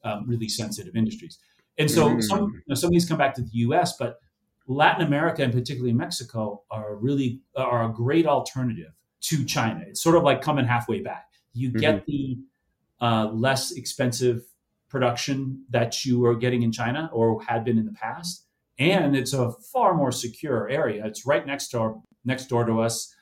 um, 0.04 0.26
really 0.28 0.48
sensitive 0.48 0.94
industries. 0.94 1.38
And 1.78 1.90
so 1.90 2.16
Mm. 2.16 2.22
some 2.22 2.40
you 2.52 2.62
know, 2.68 2.74
some 2.74 2.88
of 2.88 2.92
these 2.92 3.08
come 3.08 3.18
back 3.18 3.34
to 3.36 3.42
the 3.42 3.50
U.S., 3.52 3.96
but 3.96 4.18
Latin 4.66 5.06
America 5.06 5.42
and 5.42 5.52
particularly 5.52 5.94
Mexico 5.94 6.62
are 6.70 6.96
really 6.96 7.40
are 7.56 7.88
a 7.88 7.92
great 7.92 8.26
alternative 8.26 8.92
to 9.22 9.44
China. 9.44 9.82
It's 9.88 10.02
sort 10.02 10.16
of 10.16 10.24
like 10.24 10.42
coming 10.42 10.66
halfway 10.66 11.00
back. 11.00 11.28
You 11.54 11.70
get 11.70 12.04
the 12.06 12.38
uh, 13.00 13.30
less 13.32 13.72
expensive 13.72 14.42
production 14.92 15.64
that 15.70 16.04
you 16.04 16.24
are 16.26 16.36
getting 16.36 16.62
in 16.62 16.70
China 16.70 17.10
or 17.12 17.42
had 17.42 17.64
been 17.64 17.78
in 17.78 17.86
the 17.86 17.92
past, 17.92 18.46
and 18.78 19.16
it's 19.16 19.32
a 19.32 19.50
far 19.72 19.94
more 19.94 20.12
secure 20.12 20.68
area. 20.68 21.04
It's 21.06 21.26
right 21.26 21.44
next 21.44 21.68
to 21.68 21.78
our, 21.80 21.96
next 22.24 22.46
door 22.46 22.64
to 22.66 22.80
us. 22.82 23.12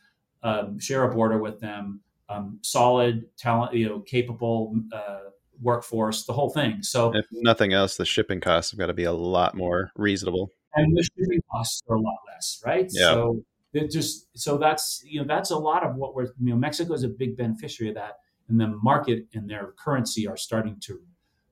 Um, 0.42 0.78
share 0.78 1.04
a 1.04 1.14
border 1.14 1.38
with 1.38 1.60
them. 1.60 2.00
Um, 2.28 2.58
solid 2.62 3.24
talent, 3.38 3.74
you 3.74 3.88
know, 3.88 4.00
capable 4.00 4.74
uh, 4.92 5.30
workforce, 5.60 6.24
the 6.26 6.32
whole 6.32 6.50
thing. 6.50 6.82
So 6.82 7.12
If 7.14 7.26
nothing 7.32 7.72
else, 7.72 7.96
the 7.96 8.04
shipping 8.04 8.40
costs 8.40 8.70
have 8.72 8.78
got 8.78 8.86
to 8.86 8.94
be 8.94 9.04
a 9.04 9.12
lot 9.12 9.54
more 9.54 9.90
reasonable. 9.96 10.50
and 10.74 10.96
the 10.96 11.02
shipping 11.02 11.40
costs 11.50 11.82
are 11.88 11.96
a 11.96 12.00
lot 12.00 12.18
less, 12.26 12.62
right? 12.64 12.86
Yeah. 12.90 13.12
So 13.12 13.44
it 13.72 13.90
just 13.90 14.26
so 14.36 14.58
that's 14.58 15.02
you 15.04 15.20
know 15.20 15.26
that's 15.26 15.50
a 15.50 15.58
lot 15.58 15.84
of 15.84 15.94
what 15.96 16.14
we're 16.14 16.28
you 16.40 16.50
know 16.50 16.56
Mexico 16.56 16.94
is 16.94 17.04
a 17.04 17.08
big 17.08 17.36
beneficiary 17.36 17.90
of 17.90 17.96
that, 17.96 18.14
and 18.48 18.60
the 18.60 18.68
market 18.68 19.26
and 19.34 19.48
their 19.48 19.74
currency 19.78 20.26
are 20.26 20.36
starting 20.36 20.76
to 20.86 21.00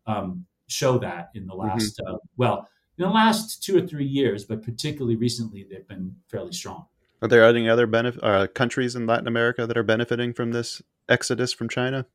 um, 0.09 0.45
show 0.67 0.99
that 0.99 1.31
in 1.35 1.47
the 1.47 1.55
last 1.55 2.01
uh, 2.07 2.17
well 2.37 2.69
in 2.99 3.05
the 3.05 3.11
last 3.11 3.63
two 3.63 3.79
or 3.79 3.87
three 3.87 4.05
years, 4.05 4.45
but 4.45 4.63
particularly 4.63 5.15
recently 5.17 5.65
they've 5.71 5.87
been 5.87 6.17
fairly 6.29 6.53
strong. 6.53 6.87
Are 7.23 7.29
there 7.29 7.45
any 7.45 7.69
other 7.69 7.87
benef- 7.87 8.19
uh, 8.23 8.47
countries 8.49 8.95
in 8.97 9.07
Latin 9.07 9.27
America 9.29 9.67
that 9.67 9.77
are 9.77 9.83
benefiting 9.83 10.33
from 10.33 10.53
this 10.53 10.83
exodus 11.09 11.53
from 11.53 11.69
China? 11.69 12.07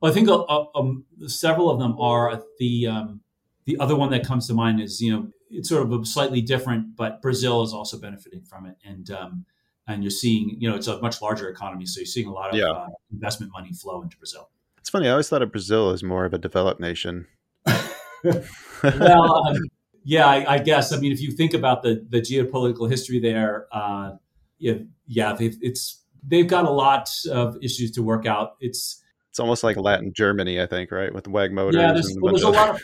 Well, 0.00 0.10
I 0.10 0.14
think 0.14 0.28
uh, 0.28 0.42
uh, 0.42 0.66
um, 0.74 1.04
several 1.26 1.70
of 1.70 1.78
them 1.78 1.98
are. 2.00 2.42
The 2.58 2.86
um, 2.86 3.20
the 3.64 3.78
other 3.80 3.96
one 3.96 4.10
that 4.10 4.26
comes 4.26 4.46
to 4.48 4.54
mind 4.54 4.80
is 4.80 5.00
you 5.00 5.12
know 5.12 5.28
it's 5.50 5.68
sort 5.68 5.82
of 5.82 5.92
a 5.92 6.04
slightly 6.04 6.40
different, 6.42 6.96
but 6.96 7.22
Brazil 7.22 7.62
is 7.62 7.72
also 7.72 7.98
benefiting 7.98 8.42
from 8.42 8.66
it, 8.66 8.76
and 8.84 9.10
um, 9.10 9.44
and 9.86 10.02
you're 10.02 10.10
seeing 10.10 10.56
you 10.58 10.68
know 10.68 10.76
it's 10.76 10.88
a 10.88 11.00
much 11.00 11.22
larger 11.22 11.48
economy, 11.48 11.86
so 11.86 12.00
you're 12.00 12.06
seeing 12.06 12.26
a 12.26 12.32
lot 12.32 12.50
of 12.50 12.56
Yeah. 12.56 12.70
uh, 12.70 12.88
investment 13.12 13.52
money 13.52 13.72
flow 13.72 14.02
into 14.02 14.16
Brazil. 14.18 14.50
It's 14.84 14.90
funny. 14.90 15.08
I 15.08 15.12
always 15.12 15.30
thought 15.30 15.40
of 15.40 15.50
Brazil 15.50 15.88
as 15.88 16.02
more 16.02 16.26
of 16.26 16.34
a 16.34 16.38
developed 16.38 16.78
nation. 16.78 17.26
well, 17.64 19.46
um, 19.48 19.56
yeah, 20.04 20.26
I, 20.26 20.56
I 20.56 20.58
guess. 20.58 20.92
I 20.92 20.98
mean, 20.98 21.10
if 21.10 21.22
you 21.22 21.32
think 21.32 21.54
about 21.54 21.82
the 21.82 22.06
the 22.10 22.20
geopolitical 22.20 22.90
history 22.90 23.18
there, 23.18 23.66
uh, 23.72 24.16
yeah, 24.58 24.74
yeah, 25.06 25.32
they've, 25.32 25.56
it's 25.62 26.04
they've 26.22 26.46
got 26.46 26.66
a 26.66 26.70
lot 26.70 27.08
of 27.32 27.56
issues 27.62 27.92
to 27.92 28.02
work 28.02 28.26
out. 28.26 28.56
It's 28.60 29.02
It's 29.30 29.40
almost 29.40 29.64
like 29.64 29.78
Latin 29.78 30.12
Germany, 30.14 30.60
I 30.60 30.66
think, 30.66 30.90
right? 30.90 31.14
With 31.14 31.28
Wag 31.28 31.50
Motors. 31.50 31.80
yeah, 31.80 31.94
there's, 31.94 32.14
well, 32.20 32.34
there's 32.34 32.42
a 32.42 32.50
lot 32.50 32.68
of 32.68 32.82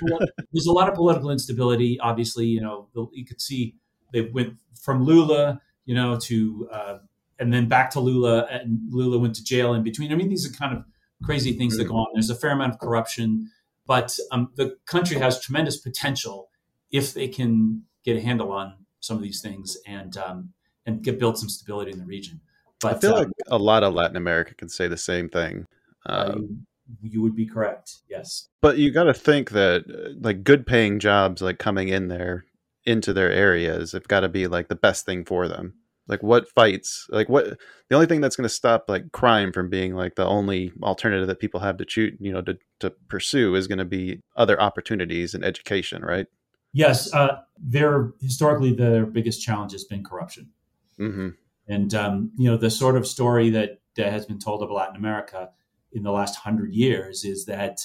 there's 0.55 0.69
a 0.69 0.73
lot 0.73 0.89
of 0.89 0.95
political 0.95 1.31
instability. 1.31 2.01
Obviously, 2.01 2.47
you 2.47 2.63
know, 2.63 2.89
you 3.13 3.27
could 3.27 3.43
see 3.43 3.77
they 4.11 4.23
went 4.23 4.55
from 4.83 5.05
Lula, 5.05 5.61
you 5.85 5.95
know, 5.95 6.19
to 6.19 6.67
uh, 6.73 6.99
and 7.39 7.53
then 7.53 7.69
back 7.69 7.91
to 7.91 8.01
Lula, 8.01 8.47
and 8.51 8.79
Lula 8.89 9.19
went 9.19 9.35
to 9.35 9.45
jail 9.45 9.75
in 9.75 9.83
between. 9.83 10.11
I 10.11 10.15
mean, 10.15 10.31
these 10.31 10.47
are 10.47 10.57
kind 10.57 10.75
of 10.75 10.85
crazy 11.23 11.53
things 11.53 11.77
that 11.77 11.85
go 11.85 11.97
on. 11.97 12.07
There's 12.15 12.31
a 12.31 12.35
fair 12.35 12.51
amount 12.51 12.75
of 12.75 12.79
corruption, 12.79 13.51
but 13.87 14.17
um, 14.31 14.51
the 14.57 14.77
country 14.87 15.19
has 15.19 15.41
tremendous 15.41 15.77
potential 15.77 16.51
if 16.91 17.15
they 17.15 17.29
can 17.29 17.83
get 18.05 18.17
a 18.17 18.21
handle 18.21 18.53
on 18.53 18.75
some 19.01 19.17
of 19.17 19.23
these 19.23 19.41
things 19.41 19.77
and 19.87 20.17
um, 20.17 20.53
and 20.87 21.03
get 21.03 21.19
build 21.19 21.39
some 21.39 21.49
stability 21.49 21.93
in 21.93 21.99
the 21.99 22.07
region. 22.07 22.41
But 22.81 22.97
I 22.97 23.01
feel 23.01 23.15
um, 23.15 23.19
like 23.19 23.29
a 23.49 23.59
lot 23.59 23.83
of 23.83 23.95
Latin 23.95 24.17
America 24.17 24.55
can 24.55 24.69
say 24.69 24.89
the 24.89 24.97
same 24.97 25.29
thing. 25.29 25.67
Um, 26.07 26.67
you, 27.03 27.11
you 27.11 27.23
would 27.23 27.37
be 27.37 27.47
correct. 27.47 27.97
Yes. 28.09 28.49
but 28.63 28.79
you 28.79 28.91
got 28.91 29.05
to 29.05 29.15
think 29.15 29.51
that 29.51 29.85
uh, 29.89 30.15
like 30.21 30.45
good 30.45 30.67
paying 30.67 30.99
jobs 30.99 31.43
like 31.43 31.59
coming 31.59 31.89
in 31.89 32.09
there 32.09 32.45
into 32.85 33.13
their 33.13 33.31
areas 33.31 33.93
have 33.93 34.09
got 34.09 34.21
to 34.21 34.29
be 34.29 34.47
like 34.47 34.69
the 34.69 34.75
best 34.75 35.05
thing 35.05 35.25
for 35.25 35.47
them 35.47 35.75
like 36.11 36.23
what 36.23 36.49
fights 36.51 37.07
like 37.11 37.29
what 37.29 37.57
the 37.89 37.95
only 37.95 38.07
thing 38.07 38.21
that's 38.21 38.37
going 38.37 38.49
to 38.49 38.55
stop 38.55 38.85
like 38.89 39.11
crime 39.13 39.53
from 39.53 39.71
being 39.71 39.95
like 39.95 40.17
the 40.17 40.27
only 40.27 40.73
alternative 40.83 41.27
that 41.29 41.39
people 41.39 41.61
have 41.61 41.77
to 41.79 41.87
shoot 41.89 42.15
you 42.21 42.33
know 42.33 42.43
to, 42.43 42.59
to 42.81 42.91
pursue 43.09 43.55
is 43.55 43.67
going 43.67 43.79
to 43.79 43.85
be 43.85 44.21
other 44.37 44.61
opportunities 44.61 45.33
and 45.35 45.45
education 45.45 46.03
right? 46.03 46.27
Yes, 46.73 47.13
uh, 47.13 47.41
their 47.59 48.13
historically 48.21 48.73
their 48.73 49.05
biggest 49.07 49.43
challenge 49.43 49.73
has 49.73 49.85
been 49.85 50.05
corruption, 50.05 50.51
hmm 50.97 51.31
and 51.71 51.95
um, 51.95 52.33
you 52.37 52.51
know 52.51 52.57
the 52.57 52.71
sort 52.71 52.97
of 52.97 53.07
story 53.07 53.51
that, 53.51 53.81
that 53.97 54.13
has 54.13 54.27
been 54.27 54.39
told 54.39 54.63
of 54.63 54.71
Latin 54.71 54.97
America 54.97 55.51
in 55.93 56.03
the 56.03 56.13
last 56.13 56.37
hundred 56.37 56.75
years 56.75 57.25
is 57.25 57.47
that 57.47 57.81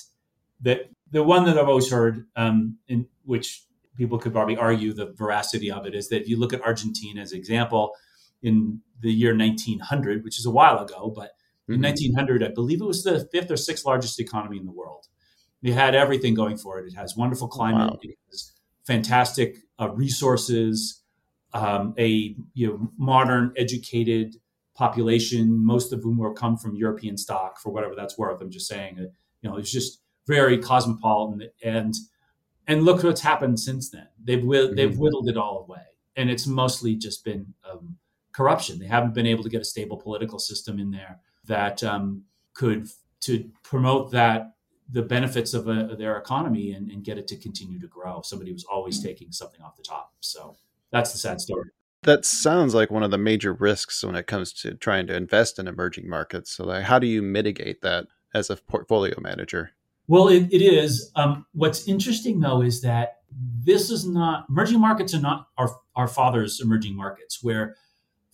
that 0.62 0.90
the 1.12 1.24
one 1.24 1.46
that 1.46 1.58
I've 1.58 1.70
always 1.70 1.90
heard, 1.90 2.26
um, 2.36 2.78
in 2.88 3.08
which 3.24 3.64
people 3.96 4.18
could 4.18 4.34
probably 4.34 4.58
argue 4.58 4.94
the 4.94 5.14
veracity 5.14 5.72
of 5.72 5.86
it, 5.86 5.96
is 5.96 6.10
that 6.10 6.22
if 6.22 6.30
you 6.30 6.38
look 6.40 6.54
at 6.54 6.62
Argentina 6.62 7.22
as 7.22 7.32
an 7.32 7.38
example, 7.38 7.94
in 8.46 8.82
the 9.02 9.12
year 9.12 9.36
1900, 9.36 10.24
which 10.24 10.40
is 10.40 10.46
a 10.46 10.52
while 10.52 10.80
ago, 10.80 11.12
but 11.14 11.32
in 11.68 11.82
1900, 11.82 12.44
I 12.44 12.50
believe 12.50 12.80
it 12.80 12.86
was 12.86 13.04
the 13.04 13.28
fifth 13.32 13.50
or 13.50 13.58
sixth 13.58 13.86
largest 13.86 14.20
economy 14.20 14.58
in 14.58 14.66
the 14.66 14.72
world. 14.72 15.08
It 15.64 15.74
had 15.74 15.96
everything 15.96 16.36
going 16.36 16.58
for 16.58 16.80
it. 16.80 16.86
It 16.86 16.94
has 16.94 17.18
wonderful 17.18 17.48
climate. 17.48 17.92
Wow. 17.92 18.00
It 18.04 18.18
has 18.30 18.54
fantastic 18.86 19.58
uh, 19.80 19.90
resources, 19.90 21.02
um, 21.54 21.96
a 21.98 22.36
you 22.54 22.68
know 22.68 22.92
modern, 22.98 23.52
educated 23.58 24.36
population, 24.76 25.66
most 25.66 25.92
of 25.92 26.04
whom 26.04 26.18
will 26.18 26.34
come 26.34 26.56
from 26.56 26.76
European 26.76 27.18
stock 27.18 27.60
for 27.60 27.72
whatever 27.72 27.96
that's 27.96 28.18
worth. 28.18 28.42
I'm 28.42 28.52
just 28.52 28.68
saying, 28.68 28.98
you 29.42 29.50
know, 29.50 29.58
it's 29.58 29.72
just 29.72 30.02
very 30.28 30.60
cosmopolitan 30.60 31.50
and 31.64 31.96
and 32.68 32.84
look 32.84 33.04
what's 33.04 33.22
happened 33.22 33.60
since 33.60 33.90
then. 33.90 34.08
They've 34.24 34.40
mm-hmm. 34.40 34.76
they've 34.76 34.98
whittled 34.98 35.30
it 35.30 35.38
all 35.38 35.66
away, 35.68 35.86
and 36.16 36.30
it's 36.30 36.46
mostly 36.46 36.96
just 36.96 37.26
been 37.26 37.56
um, 37.70 37.98
corruption. 38.36 38.78
They 38.78 38.88
haven't 38.88 39.14
been 39.14 39.26
able 39.26 39.44
to 39.44 39.50
get 39.50 39.62
a 39.62 39.66
stable 39.66 39.96
political 39.96 40.40
system 40.40 40.78
in 40.78 40.92
there 40.92 41.20
that 41.46 41.84
um, 41.84 42.24
could 42.54 42.88
to 43.22 43.50
promote 43.64 44.12
that 44.12 44.56
the 44.92 45.02
benefits 45.02 45.54
of, 45.54 45.68
a, 45.68 45.92
of 45.92 45.98
their 45.98 46.18
economy 46.18 46.74
and, 46.74 46.92
and, 46.92 47.04
get 47.04 47.18
it 47.18 47.28
to 47.28 47.36
continue 47.36 47.80
to 47.80 47.88
grow. 47.88 48.22
Somebody 48.22 48.54
was 48.54 48.66
always 48.66 49.02
taking 49.02 49.32
something 49.32 49.60
off 49.62 49.76
the 49.76 49.82
top. 49.82 50.14
So 50.20 50.56
that's 50.92 51.12
the 51.12 51.18
sad 51.18 51.42
story. 51.42 51.70
That 52.04 52.24
sounds 52.24 52.76
like 52.76 52.92
one 52.92 53.02
of 53.02 53.10
the 53.10 53.18
major 53.18 53.54
risks 53.54 54.04
when 54.04 54.16
it 54.16 54.28
comes 54.28 54.54
to 54.62 54.76
trying 54.76 55.08
to 55.08 55.16
invest 55.16 55.58
in 55.58 55.68
emerging 55.68 56.08
markets. 56.08 56.52
So, 56.52 56.66
like, 56.66 56.84
how 56.84 57.00
do 57.00 57.08
you 57.08 57.24
mitigate 57.24 57.82
that 57.82 58.06
as 58.36 58.52
a 58.52 58.58
portfolio 58.58 59.16
manager? 59.20 59.72
Well, 60.08 60.28
it, 60.28 60.54
it 60.54 60.62
is. 60.62 61.12
Um, 61.16 61.48
what's 61.54 61.88
interesting 61.88 62.40
though 62.40 62.62
is 62.62 62.82
that 62.82 63.22
this 63.64 63.90
is 63.90 64.06
not 64.06 64.46
emerging 64.50 64.80
markets 64.80 65.16
are 65.16 65.22
not 65.22 65.48
our 65.58 65.76
our 65.96 66.08
father's 66.08 66.62
emerging 66.62 66.96
markets, 66.96 67.40
where 67.42 67.76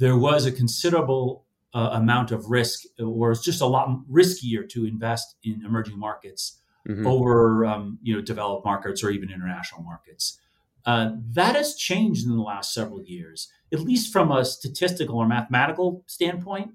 there 0.02 0.18
was 0.18 0.48
a 0.48 0.52
considerable 0.52 1.46
uh, 1.76 1.92
amount 1.94 2.32
of 2.32 2.50
risk, 2.50 2.86
or 3.00 3.32
it's 3.32 3.44
just 3.44 3.62
a 3.62 3.66
lot 3.68 3.88
riskier 4.12 4.68
to 4.68 4.86
invest 4.86 5.36
in 5.44 5.64
emerging 5.64 5.98
markets 5.98 6.60
mm-hmm. 6.90 7.06
over 7.06 7.64
um, 7.66 8.00
you 8.02 8.16
know 8.16 8.22
developed 8.22 8.66
markets 8.66 9.04
or 9.04 9.12
even 9.12 9.30
international 9.30 9.84
markets. 9.84 10.40
Uh, 10.88 11.12
that 11.30 11.56
has 11.56 11.76
changed 11.76 12.26
in 12.26 12.36
the 12.36 12.42
last 12.42 12.74
several 12.74 13.04
years, 13.04 13.48
at 13.72 13.82
least 13.82 14.12
from 14.12 14.32
a 14.32 14.44
statistical 14.44 15.18
or 15.18 15.28
mathematical 15.28 16.04
standpoint. 16.08 16.72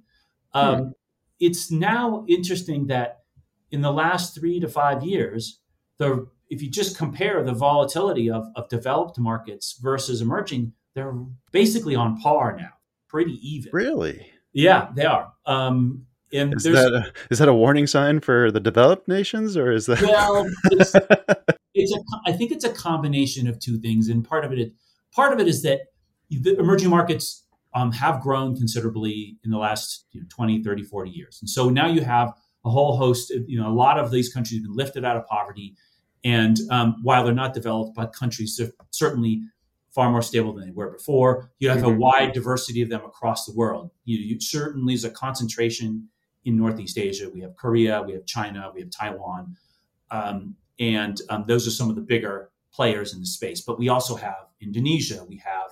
Um, 0.55 0.77
mm-hmm. 0.77 0.89
It's 1.41 1.73
now 1.73 2.25
interesting 2.29 2.87
that 2.87 3.25
in 3.73 3.81
the 3.83 3.93
last 3.93 4.37
three 4.37 4.61
to 4.61 4.69
five 4.69 5.03
years, 5.03 5.59
the 5.99 6.29
if 6.49 6.62
you 6.62 6.71
just 6.71 6.97
compare 6.97 7.43
the 7.43 7.53
volatility 7.53 8.31
of, 8.31 8.47
of 8.55 8.69
developed 8.69 9.19
markets 9.19 9.77
versus 9.83 10.23
emerging, 10.23 10.73
they're 10.95 11.12
basically 11.51 11.97
on 11.97 12.17
par 12.19 12.57
now, 12.57 12.76
pretty 13.17 13.49
even. 13.49 13.71
Really? 13.73 14.31
Yeah, 14.53 14.89
they 14.95 15.07
are. 15.07 15.33
Um, 15.47 16.05
and 16.35 16.55
is 16.55 16.65
that 16.65 16.93
a, 16.93 17.13
is 17.31 17.39
that 17.39 17.49
a 17.49 17.55
warning 17.55 17.87
sign 17.87 18.21
for 18.21 18.51
the 18.51 18.61
developed 18.61 19.09
nations, 19.09 19.57
or 19.57 19.73
is 19.73 19.87
that? 19.87 20.03
Well, 20.03 20.47
it's, 20.65 20.95
it's 21.75 21.97
a, 21.97 22.01
I 22.27 22.33
think 22.33 22.53
it's 22.53 22.65
a 22.65 22.73
combination 22.73 23.49
of 23.49 23.59
two 23.59 23.79
things, 23.79 24.09
and 24.09 24.23
part 24.23 24.45
of 24.45 24.53
it, 24.53 24.73
part 25.13 25.33
of 25.33 25.41
it 25.41 25.49
is 25.49 25.63
that 25.63 25.81
the 26.29 26.59
emerging 26.59 26.91
markets 26.91 27.47
um, 27.75 27.91
have 27.93 28.21
grown 28.21 28.55
considerably 28.55 29.39
in 29.45 29.51
the 29.51 29.57
last 29.57 30.05
you 30.11 30.21
know, 30.21 30.27
20, 30.29 30.63
30, 30.63 30.83
40 30.83 31.11
years, 31.11 31.39
and 31.41 31.49
so 31.49 31.71
now 31.71 31.87
you 31.87 32.03
have 32.03 32.35
a 32.67 32.71
whole 32.71 32.99
host 32.99 33.31
of, 33.31 33.49
you 33.49 33.59
know, 33.59 33.69
a 33.69 33.73
lot 33.73 33.99
of 33.99 34.11
these 34.11 34.31
countries 34.31 34.61
have 34.61 34.65
been 34.65 34.77
lifted 34.77 35.07
out 35.07 35.17
of 35.17 35.27
poverty. 35.27 35.75
And 36.25 36.59
um, 36.71 36.97
while 37.03 37.25
they're 37.25 37.33
not 37.33 37.55
developed, 37.55 37.95
but 37.95 38.13
countries 38.13 38.61
certainly 38.91 39.43
far 39.97 40.11
more 40.11 40.21
stable 40.21 40.53
than 40.53 40.67
they 40.67 40.73
were 40.73 40.91
before. 40.91 41.51
You 41.59 41.71
have 41.71 41.79
mm-hmm. 41.79 41.97
a 41.97 41.99
wide 41.99 42.33
diversity 42.35 42.83
of 42.83 42.91
them 42.91 43.03
across 43.03 43.47
the 43.47 43.55
world. 43.55 43.91
You, 44.05 44.19
you 44.19 44.39
certainly 44.39 44.93
is 44.93 45.05
a 45.05 45.11
concentration 45.11 46.09
in 46.45 46.59
Northeast 46.59 46.99
Asia. 46.99 47.31
We 47.33 47.41
have 47.41 47.57
Korea, 47.57 48.03
we 48.03 48.13
have 48.13 48.27
China, 48.27 48.71
we 48.75 48.83
have 48.83 48.91
Taiwan, 48.91 49.57
um, 50.11 50.55
and 50.79 51.19
um, 51.31 51.45
those 51.49 51.67
are 51.67 51.71
some 51.71 51.89
of 51.89 51.97
the 51.97 52.03
bigger 52.03 52.51
players 52.73 53.15
in 53.15 53.21
the 53.21 53.27
space. 53.27 53.63
But 53.63 53.79
we 53.79 53.89
also 53.89 54.15
have 54.17 54.51
Indonesia, 54.61 55.25
we 55.25 55.39
have 55.39 55.71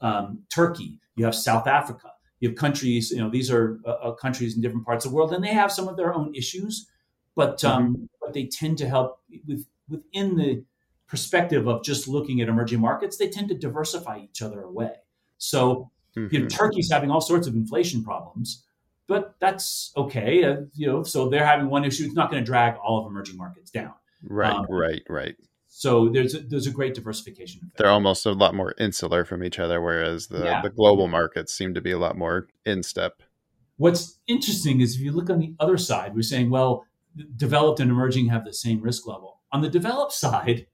um, 0.00 0.40
Turkey, 0.48 0.98
you 1.16 1.26
have 1.26 1.34
South 1.34 1.66
Africa, 1.66 2.10
you 2.40 2.48
have 2.48 2.56
countries, 2.56 3.10
you 3.10 3.18
know, 3.18 3.28
these 3.28 3.50
are 3.50 3.80
uh, 3.84 3.90
uh, 3.90 4.12
countries 4.12 4.56
in 4.56 4.62
different 4.62 4.86
parts 4.86 5.04
of 5.04 5.10
the 5.10 5.16
world, 5.16 5.34
and 5.34 5.44
they 5.44 5.52
have 5.52 5.70
some 5.70 5.88
of 5.88 5.96
their 5.98 6.14
own 6.14 6.34
issues, 6.34 6.88
but 7.36 7.62
um, 7.64 7.94
mm-hmm. 7.94 8.04
but 8.22 8.32
they 8.32 8.46
tend 8.46 8.78
to 8.78 8.88
help 8.88 9.20
with 9.46 9.66
within 9.90 10.36
the 10.36 10.64
perspective 11.08 11.66
of 11.66 11.82
just 11.82 12.06
looking 12.06 12.40
at 12.40 12.48
emerging 12.48 12.80
markets. 12.80 13.16
They 13.16 13.28
tend 13.28 13.48
to 13.48 13.54
diversify 13.54 14.20
each 14.20 14.42
other 14.42 14.62
away. 14.62 14.92
So, 15.38 15.90
mm-hmm. 16.16 16.34
you 16.34 16.40
know, 16.40 16.46
mm-hmm. 16.46 16.56
Turkey's 16.56 16.90
having 16.90 17.10
all 17.10 17.20
sorts 17.20 17.46
of 17.46 17.54
inflation 17.54 18.04
problems, 18.04 18.64
but 19.06 19.34
that's 19.40 19.92
okay. 19.96 20.44
Uh, 20.44 20.56
you 20.74 20.86
know, 20.86 21.02
so 21.02 21.28
they're 21.28 21.46
having 21.46 21.70
one 21.70 21.84
issue. 21.84 22.04
It's 22.04 22.14
not 22.14 22.30
going 22.30 22.42
to 22.42 22.46
drag 22.46 22.76
all 22.76 23.00
of 23.00 23.06
emerging 23.10 23.36
markets 23.36 23.70
down. 23.70 23.94
Right, 24.22 24.52
um, 24.52 24.66
right, 24.68 25.02
right. 25.08 25.36
So 25.68 26.08
there's 26.08 26.34
a, 26.34 26.40
there's 26.40 26.66
a 26.66 26.70
great 26.70 26.94
diversification. 26.94 27.60
Effect. 27.62 27.78
They're 27.78 27.90
almost 27.90 28.26
a 28.26 28.32
lot 28.32 28.54
more 28.54 28.74
insular 28.78 29.24
from 29.24 29.44
each 29.44 29.58
other, 29.58 29.80
whereas 29.80 30.26
the, 30.26 30.44
yeah. 30.44 30.62
the 30.62 30.70
global 30.70 31.08
markets 31.08 31.54
seem 31.54 31.74
to 31.74 31.80
be 31.80 31.92
a 31.92 31.98
lot 31.98 32.16
more 32.16 32.48
in 32.64 32.82
step. 32.82 33.22
What's 33.76 34.18
interesting 34.26 34.80
is 34.80 34.96
if 34.96 35.00
you 35.02 35.12
look 35.12 35.30
on 35.30 35.38
the 35.38 35.54
other 35.60 35.78
side, 35.78 36.14
we're 36.14 36.22
saying, 36.22 36.50
well, 36.50 36.84
developed 37.36 37.80
and 37.80 37.90
emerging 37.90 38.28
have 38.28 38.44
the 38.44 38.52
same 38.52 38.80
risk 38.80 39.06
level. 39.06 39.40
On 39.52 39.60
the 39.60 39.68
developed 39.68 40.12
side, 40.12 40.66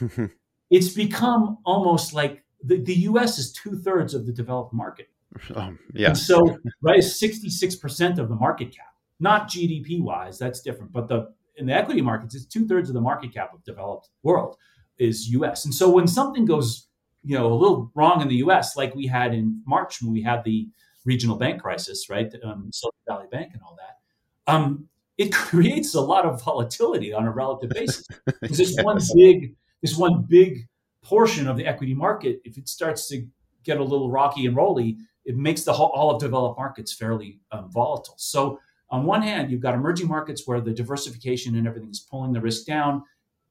it's 0.70 0.88
become 0.90 1.58
almost 1.64 2.12
like 2.12 2.44
the, 2.62 2.78
the 2.78 2.94
U.S. 2.94 3.38
is 3.38 3.52
two 3.52 3.76
thirds 3.76 4.14
of 4.14 4.26
the 4.26 4.32
developed 4.32 4.72
market. 4.72 5.08
Um, 5.54 5.78
yeah. 5.94 6.08
And 6.08 6.18
so, 6.18 6.58
right, 6.82 7.02
sixty 7.02 7.48
six 7.48 7.74
percent 7.74 8.18
of 8.18 8.28
the 8.28 8.34
market 8.34 8.66
cap, 8.66 8.92
not 9.18 9.48
GDP 9.48 9.98
wise, 9.98 10.38
that's 10.38 10.60
different, 10.60 10.92
but 10.92 11.08
the 11.08 11.32
in 11.56 11.66
the 11.66 11.72
equity 11.72 12.02
markets, 12.02 12.34
it's 12.34 12.44
two 12.44 12.66
thirds 12.66 12.90
of 12.90 12.94
the 12.94 13.00
market 13.00 13.32
cap 13.32 13.54
of 13.54 13.64
developed 13.64 14.10
world 14.22 14.56
is 14.98 15.28
U.S. 15.30 15.64
And 15.64 15.74
so 15.74 15.90
when 15.90 16.06
something 16.06 16.44
goes, 16.44 16.88
you 17.22 17.36
know, 17.36 17.52
a 17.52 17.54
little 17.54 17.90
wrong 17.94 18.20
in 18.20 18.28
the 18.28 18.36
U.S., 18.36 18.76
like 18.76 18.94
we 18.94 19.06
had 19.06 19.34
in 19.34 19.62
March 19.66 20.02
when 20.02 20.12
we 20.12 20.22
had 20.22 20.44
the 20.44 20.68
regional 21.04 21.36
bank 21.36 21.62
crisis, 21.62 22.08
right, 22.08 22.32
um, 22.44 22.70
Silicon 22.72 23.00
Valley 23.06 23.26
Bank 23.30 23.50
and 23.52 23.62
all 23.62 23.76
that, 23.76 24.52
um, 24.52 24.88
it 25.18 25.32
creates 25.32 25.94
a 25.94 26.00
lot 26.00 26.24
of 26.24 26.42
volatility 26.42 27.12
on 27.12 27.24
a 27.24 27.30
relative 27.30 27.70
basis 27.70 28.06
because 28.40 28.58
this 28.58 28.76
yeah. 28.76 28.82
one 28.82 28.98
big, 29.14 29.54
this 29.82 29.96
one 29.96 30.24
big 30.28 30.68
portion 31.02 31.48
of 31.48 31.56
the 31.56 31.66
equity 31.66 31.94
market, 31.94 32.40
if 32.44 32.56
it 32.56 32.68
starts 32.68 33.08
to 33.08 33.26
get 33.64 33.78
a 33.78 33.84
little 33.84 34.10
rocky 34.10 34.46
and 34.46 34.56
rolly, 34.56 34.96
it 35.24 35.36
makes 35.36 35.64
the 35.64 35.72
whole 35.72 35.88
all 35.88 36.14
of 36.14 36.20
developed 36.20 36.58
markets 36.58 36.92
fairly 36.92 37.40
um, 37.50 37.70
volatile. 37.70 38.14
So 38.16 38.58
on 38.90 39.04
one 39.04 39.22
hand, 39.22 39.50
you've 39.50 39.60
got 39.60 39.74
emerging 39.74 40.08
markets 40.08 40.42
where 40.46 40.60
the 40.60 40.72
diversification 40.72 41.56
and 41.56 41.66
everything 41.66 41.90
is 41.90 42.00
pulling 42.00 42.32
the 42.32 42.40
risk 42.40 42.66
down. 42.66 43.02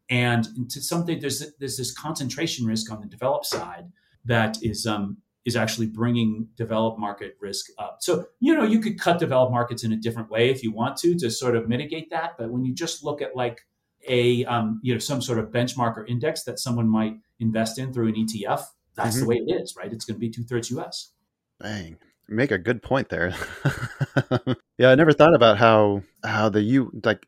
And 0.10 0.70
to 0.70 0.82
something, 0.82 1.20
there's, 1.20 1.54
there's 1.60 1.78
this 1.78 1.94
concentration 1.94 2.66
risk 2.66 2.92
on 2.92 3.02
the 3.02 3.08
developed 3.08 3.46
side 3.46 3.92
that 4.26 4.58
is, 4.62 4.86
um, 4.86 5.18
is 5.46 5.56
actually 5.56 5.88
bringing 5.88 6.48
developed 6.56 7.00
market 7.00 7.38
risk 7.40 7.68
up. 7.80 7.98
So, 8.02 8.26
you 8.40 8.54
know, 8.54 8.64
you 8.64 8.80
could 8.80 9.00
cut 9.00 9.20
developed 9.20 9.52
markets 9.52 9.84
in 9.84 9.94
a 9.94 9.98
different 9.98 10.30
way 10.30 10.50
if 10.50 10.64
you 10.64 10.72
want 10.72 10.98
to, 10.98 11.18
to 11.18 11.32
sort 11.32 11.56
of 11.56 11.68
mitigate 11.68 12.10
that. 12.12 12.38
But 12.38 12.52
when 12.52 12.64
you 12.64 12.74
just 12.74 13.04
look 13.04 13.22
at 13.22 13.36
like 13.36 13.62
a, 14.08 14.46
um, 14.46 14.80
you 14.84 14.94
know, 14.94 15.00
some 15.00 15.22
sort 15.22 15.40
of 15.40 15.52
benchmark 15.52 15.98
or 15.98 16.06
index 16.06 16.44
that 16.44 16.60
someone 16.60 16.90
might 16.90 17.16
invest 17.40 17.80
in 17.80 17.94
through 17.94 18.10
an 18.10 18.16
ETF, 18.16 18.66
that's 18.96 19.16
mm-hmm. 19.16 19.20
the 19.20 19.26
way 19.26 19.36
it 19.36 19.52
is, 19.52 19.76
right? 19.76 19.92
It's 19.92 20.06
going 20.06 20.16
to 20.16 20.20
be 20.20 20.30
two 20.30 20.44
thirds 20.44 20.70
US. 20.72 21.12
Bang 21.60 21.98
make 22.32 22.52
a 22.52 22.58
good 22.58 22.82
point 22.82 23.10
there. 23.10 23.34
yeah, 24.78 24.90
I 24.90 24.96
never 24.96 25.12
thought 25.12 25.36
about 25.36 25.58
how 25.58 26.04
how 26.24 26.50
the 26.50 26.62
U 26.62 26.92
like 27.04 27.26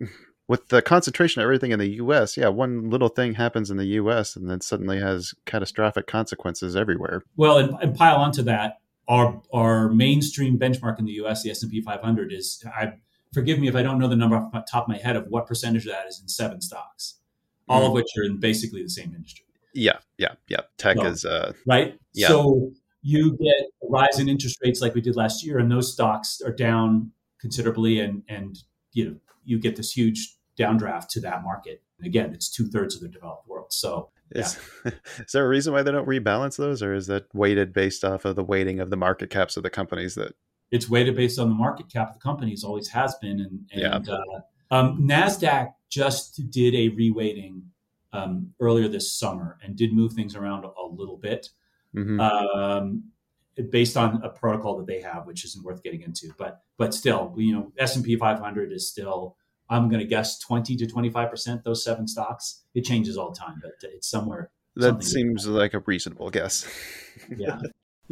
with 0.47 0.69
the 0.69 0.81
concentration 0.81 1.41
of 1.41 1.43
everything 1.43 1.71
in 1.71 1.79
the 1.79 1.95
U.S. 1.95 2.37
Yeah, 2.37 2.49
one 2.49 2.89
little 2.89 3.09
thing 3.09 3.35
happens 3.35 3.69
in 3.69 3.77
the 3.77 3.85
U.S. 3.85 4.35
and 4.35 4.49
then 4.49 4.61
suddenly 4.61 4.99
has 4.99 5.33
catastrophic 5.45 6.07
consequences 6.07 6.75
everywhere. 6.75 7.23
Well, 7.35 7.57
and, 7.57 7.75
and 7.81 7.95
pile 7.95 8.17
onto 8.17 8.43
that, 8.43 8.79
our 9.07 9.41
our 9.53 9.89
mainstream 9.89 10.57
benchmark 10.57 10.99
in 10.99 11.05
the 11.05 11.13
U.S., 11.13 11.43
the 11.43 11.51
S 11.51 11.61
and 11.61 11.71
P 11.71 11.81
500, 11.81 12.33
is 12.33 12.63
I 12.65 12.93
forgive 13.33 13.59
me 13.59 13.67
if 13.67 13.75
I 13.75 13.83
don't 13.83 13.99
know 13.99 14.07
the 14.07 14.15
number 14.15 14.35
off 14.35 14.51
the 14.51 14.65
top 14.69 14.83
of 14.83 14.89
my 14.89 14.97
head 14.97 15.15
of 15.15 15.27
what 15.27 15.47
percentage 15.47 15.85
of 15.85 15.91
that 15.91 16.07
is 16.07 16.19
in 16.21 16.27
seven 16.27 16.61
stocks, 16.61 17.19
all 17.67 17.81
mm. 17.81 17.87
of 17.87 17.91
which 17.93 18.07
are 18.17 18.23
in 18.23 18.39
basically 18.39 18.83
the 18.83 18.89
same 18.89 19.13
industry. 19.15 19.45
Yeah, 19.73 19.97
yeah, 20.17 20.33
yeah. 20.47 20.61
Tech 20.77 20.97
so, 20.97 21.05
is 21.05 21.25
uh, 21.25 21.53
right. 21.65 21.97
Yeah. 22.13 22.27
So 22.27 22.71
you 23.01 23.37
get 23.37 23.67
a 23.83 23.87
rise 23.89 24.19
in 24.19 24.29
interest 24.29 24.59
rates 24.63 24.81
like 24.81 24.93
we 24.95 25.01
did 25.01 25.15
last 25.15 25.43
year, 25.43 25.57
and 25.59 25.71
those 25.71 25.91
stocks 25.91 26.41
are 26.45 26.51
down 26.51 27.11
considerably, 27.39 27.99
and 27.99 28.23
and 28.29 28.57
you 28.93 29.05
know 29.05 29.15
you 29.43 29.59
get 29.59 29.75
this 29.75 29.91
huge 29.91 30.35
downdraft 30.57 31.07
to 31.09 31.19
that 31.21 31.43
market. 31.43 31.81
And 31.97 32.07
again, 32.07 32.33
it's 32.33 32.49
two 32.49 32.67
thirds 32.67 32.95
of 32.95 33.01
the 33.01 33.07
developed 33.07 33.47
world. 33.47 33.73
So 33.73 34.09
is, 34.31 34.59
yeah. 34.85 34.91
is 35.19 35.31
there 35.31 35.45
a 35.45 35.49
reason 35.49 35.73
why 35.73 35.81
they 35.81 35.91
don't 35.91 36.07
rebalance 36.07 36.57
those, 36.57 36.83
or 36.83 36.93
is 36.93 37.07
that 37.07 37.33
weighted 37.33 37.73
based 37.73 38.05
off 38.05 38.25
of 38.25 38.35
the 38.35 38.43
weighting 38.43 38.79
of 38.79 38.89
the 38.89 38.97
market 38.97 39.29
caps 39.29 39.57
of 39.57 39.63
the 39.63 39.69
companies 39.69 40.15
that? 40.15 40.33
It's 40.73 40.89
weighted 40.89 41.15
based 41.15 41.37
on 41.37 41.49
the 41.49 41.55
market 41.55 41.87
cap 41.87 42.09
of 42.09 42.13
the 42.15 42.19
companies, 42.19 42.63
always 42.63 42.87
has 42.89 43.13
been, 43.15 43.39
and, 43.39 43.69
and 43.71 44.07
yeah. 44.07 44.13
uh, 44.13 44.75
um, 44.75 45.07
Nasdaq 45.07 45.73
just 45.89 46.49
did 46.49 46.73
a 46.73 46.89
reweighting 46.89 47.61
um, 48.11 48.53
earlier 48.59 48.87
this 48.87 49.11
summer 49.11 49.59
and 49.63 49.75
did 49.75 49.93
move 49.93 50.13
things 50.13 50.35
around 50.35 50.65
a, 50.65 50.69
a 50.69 50.87
little 50.89 51.17
bit 51.17 51.49
mm-hmm. 51.95 52.19
um, 52.19 53.03
based 53.69 53.95
on 53.95 54.21
a 54.23 54.29
protocol 54.29 54.75
that 54.77 54.87
they 54.87 54.99
have, 54.99 55.27
which 55.27 55.45
isn't 55.45 55.63
worth 55.63 55.83
getting 55.83 56.01
into. 56.01 56.33
But 56.39 56.61
but 56.77 56.93
still, 56.93 57.33
you 57.37 57.53
know, 57.53 57.71
S 57.77 57.95
and 57.95 58.03
P 58.03 58.15
500 58.15 58.71
is 58.71 58.89
still. 58.89 59.37
I'm 59.69 59.87
going 59.89 60.01
to 60.01 60.05
guess 60.05 60.39
20 60.39 60.75
to 60.75 60.87
25 60.87 61.29
percent. 61.29 61.63
Those 61.63 61.83
seven 61.83 62.07
stocks. 62.07 62.63
It 62.73 62.81
changes 62.81 63.17
all 63.17 63.31
the 63.31 63.39
time, 63.39 63.61
but 63.61 63.71
it's 63.83 64.09
somewhere 64.09 64.51
that 64.75 65.03
seems 65.03 65.47
like 65.47 65.73
a 65.73 65.79
reasonable 65.79 66.29
guess. 66.29 66.67
Yeah. 67.35 67.59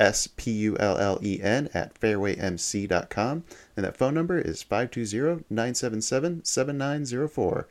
S-P-U-L-L-E-N 0.00 1.68
at 1.72 1.94
fairwaymc.com. 2.00 3.44
And 3.76 3.84
that 3.84 3.96
phone 3.96 4.14
number 4.14 4.38
is 4.38 4.64
520-977-7904. 4.64 7.64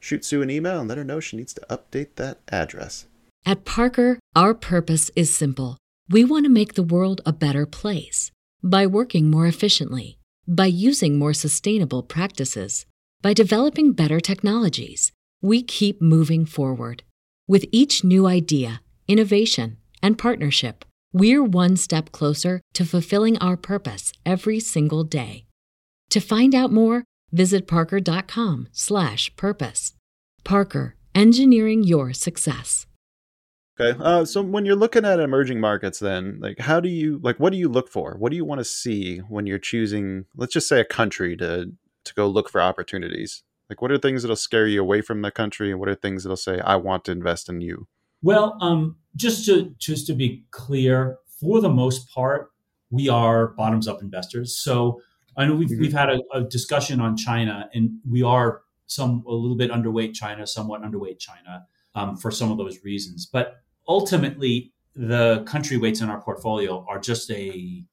Shoot 0.00 0.24
Sue 0.24 0.42
an 0.42 0.50
email 0.50 0.80
and 0.80 0.88
let 0.88 0.98
her 0.98 1.04
know 1.04 1.20
she 1.20 1.36
needs 1.36 1.54
to 1.54 1.64
update 1.70 2.16
that 2.16 2.40
address. 2.48 3.06
At 3.44 3.64
Parker, 3.64 4.18
our 4.34 4.54
purpose 4.54 5.12
is 5.14 5.32
simple. 5.32 5.76
We 6.08 6.24
want 6.24 6.44
to 6.44 6.50
make 6.50 6.74
the 6.74 6.82
world 6.82 7.20
a 7.24 7.32
better 7.32 7.66
place 7.66 8.32
by 8.62 8.86
working 8.86 9.30
more 9.30 9.46
efficiently, 9.46 10.18
by 10.48 10.66
using 10.66 11.18
more 11.18 11.32
sustainable 11.32 12.02
practices, 12.02 12.86
by 13.22 13.32
developing 13.32 13.92
better 13.92 14.20
technologies. 14.20 15.12
We 15.42 15.62
keep 15.62 16.00
moving 16.00 16.46
forward. 16.46 17.02
With 17.48 17.66
each 17.70 18.02
new 18.02 18.26
idea, 18.26 18.80
innovation, 19.06 19.76
and 20.02 20.18
partnership, 20.18 20.84
we're 21.16 21.42
one 21.42 21.76
step 21.76 22.12
closer 22.12 22.60
to 22.74 22.84
fulfilling 22.84 23.36
our 23.38 23.56
purpose 23.56 24.12
every 24.26 24.60
single 24.60 25.02
day. 25.02 25.46
To 26.10 26.20
find 26.20 26.54
out 26.54 26.70
more, 26.70 27.04
visit 27.32 27.66
parker.com/purpose. 27.66 29.92
Parker, 30.44 30.94
engineering 31.14 31.82
your 31.82 32.12
success. 32.12 32.86
Okay. 33.78 33.98
Uh, 34.00 34.24
so 34.24 34.42
when 34.42 34.64
you're 34.64 34.76
looking 34.76 35.04
at 35.04 35.20
emerging 35.20 35.60
markets, 35.60 35.98
then 35.98 36.38
like 36.40 36.58
how 36.58 36.80
do 36.80 36.88
you 36.88 37.18
like 37.22 37.38
what 37.38 37.50
do 37.50 37.58
you 37.58 37.68
look 37.68 37.88
for? 37.88 38.16
What 38.18 38.30
do 38.30 38.36
you 38.36 38.44
want 38.44 38.60
to 38.60 38.64
see 38.64 39.18
when 39.18 39.46
you're 39.46 39.58
choosing? 39.58 40.24
Let's 40.34 40.52
just 40.52 40.68
say 40.68 40.80
a 40.80 40.84
country 40.84 41.36
to 41.38 41.72
to 42.04 42.14
go 42.14 42.26
look 42.26 42.48
for 42.48 42.60
opportunities. 42.60 43.42
Like 43.68 43.82
what 43.82 43.90
are 43.90 43.98
things 43.98 44.22
that'll 44.22 44.36
scare 44.36 44.66
you 44.66 44.80
away 44.80 45.02
from 45.02 45.22
the 45.22 45.30
country, 45.30 45.70
and 45.70 45.80
what 45.80 45.88
are 45.88 45.94
things 45.94 46.24
that'll 46.24 46.36
say 46.36 46.60
I 46.60 46.76
want 46.76 47.04
to 47.06 47.12
invest 47.12 47.48
in 47.48 47.60
you? 47.60 47.86
Well, 48.26 48.58
um, 48.60 48.96
just 49.14 49.46
to 49.46 49.72
just 49.78 50.08
to 50.08 50.12
be 50.12 50.46
clear, 50.50 51.18
for 51.28 51.60
the 51.60 51.68
most 51.68 52.10
part, 52.10 52.50
we 52.90 53.08
are 53.08 53.54
bottoms 53.56 53.86
up 53.86 54.02
investors. 54.02 54.56
So 54.56 55.00
I 55.36 55.46
know 55.46 55.54
we've 55.54 55.68
mm-hmm. 55.68 55.80
we've 55.80 55.92
had 55.92 56.10
a, 56.10 56.18
a 56.34 56.42
discussion 56.42 57.00
on 57.00 57.16
China, 57.16 57.70
and 57.72 58.00
we 58.10 58.24
are 58.24 58.62
some 58.88 59.22
a 59.28 59.32
little 59.32 59.56
bit 59.56 59.70
underweight 59.70 60.12
China, 60.12 60.44
somewhat 60.44 60.82
underweight 60.82 61.20
China 61.20 61.66
um, 61.94 62.16
for 62.16 62.32
some 62.32 62.50
of 62.50 62.58
those 62.58 62.82
reasons. 62.82 63.26
But 63.26 63.58
ultimately, 63.86 64.72
the 64.96 65.44
country 65.46 65.76
weights 65.76 66.00
in 66.00 66.10
our 66.10 66.20
portfolio 66.20 66.84
are 66.88 66.98
just 66.98 67.30
a 67.30 67.84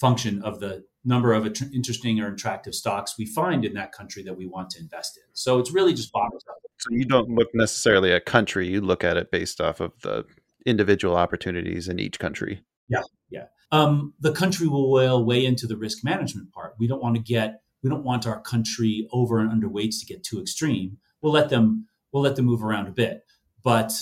function 0.00 0.42
of 0.42 0.58
the 0.58 0.84
number 1.04 1.34
of 1.34 1.44
interesting 1.74 2.18
or 2.18 2.32
attractive 2.32 2.74
stocks 2.74 3.18
we 3.18 3.26
find 3.26 3.62
in 3.62 3.74
that 3.74 3.92
country 3.92 4.22
that 4.22 4.38
we 4.38 4.46
want 4.46 4.70
to 4.70 4.80
invest 4.80 5.18
in. 5.18 5.24
So 5.34 5.58
it's 5.58 5.70
really 5.70 5.92
just 5.92 6.12
bottoms 6.12 6.44
up. 6.48 6.61
So 6.82 6.88
you 6.90 7.04
don't 7.04 7.28
look 7.28 7.48
necessarily 7.54 8.12
at 8.12 8.26
country; 8.26 8.66
you 8.68 8.80
look 8.80 9.04
at 9.04 9.16
it 9.16 9.30
based 9.30 9.60
off 9.60 9.80
of 9.80 9.92
the 10.02 10.24
individual 10.66 11.16
opportunities 11.16 11.88
in 11.88 12.00
each 12.00 12.18
country. 12.18 12.62
Yeah, 12.88 13.02
yeah. 13.30 13.44
Um, 13.70 14.14
the 14.20 14.32
country 14.32 14.66
will 14.66 15.24
weigh 15.24 15.46
into 15.46 15.66
the 15.66 15.76
risk 15.76 16.04
management 16.04 16.52
part. 16.52 16.74
We 16.78 16.88
don't 16.88 17.02
want 17.02 17.14
to 17.16 17.22
get 17.22 17.62
we 17.82 17.90
don't 17.90 18.04
want 18.04 18.26
our 18.26 18.40
country 18.40 19.08
over 19.12 19.38
and 19.38 19.50
underweights 19.50 20.00
to 20.00 20.06
get 20.06 20.24
too 20.24 20.40
extreme. 20.40 20.98
We'll 21.20 21.32
let 21.32 21.50
them 21.50 21.86
we'll 22.12 22.22
let 22.24 22.36
them 22.36 22.46
move 22.46 22.64
around 22.64 22.88
a 22.88 22.92
bit, 22.92 23.22
but 23.62 23.92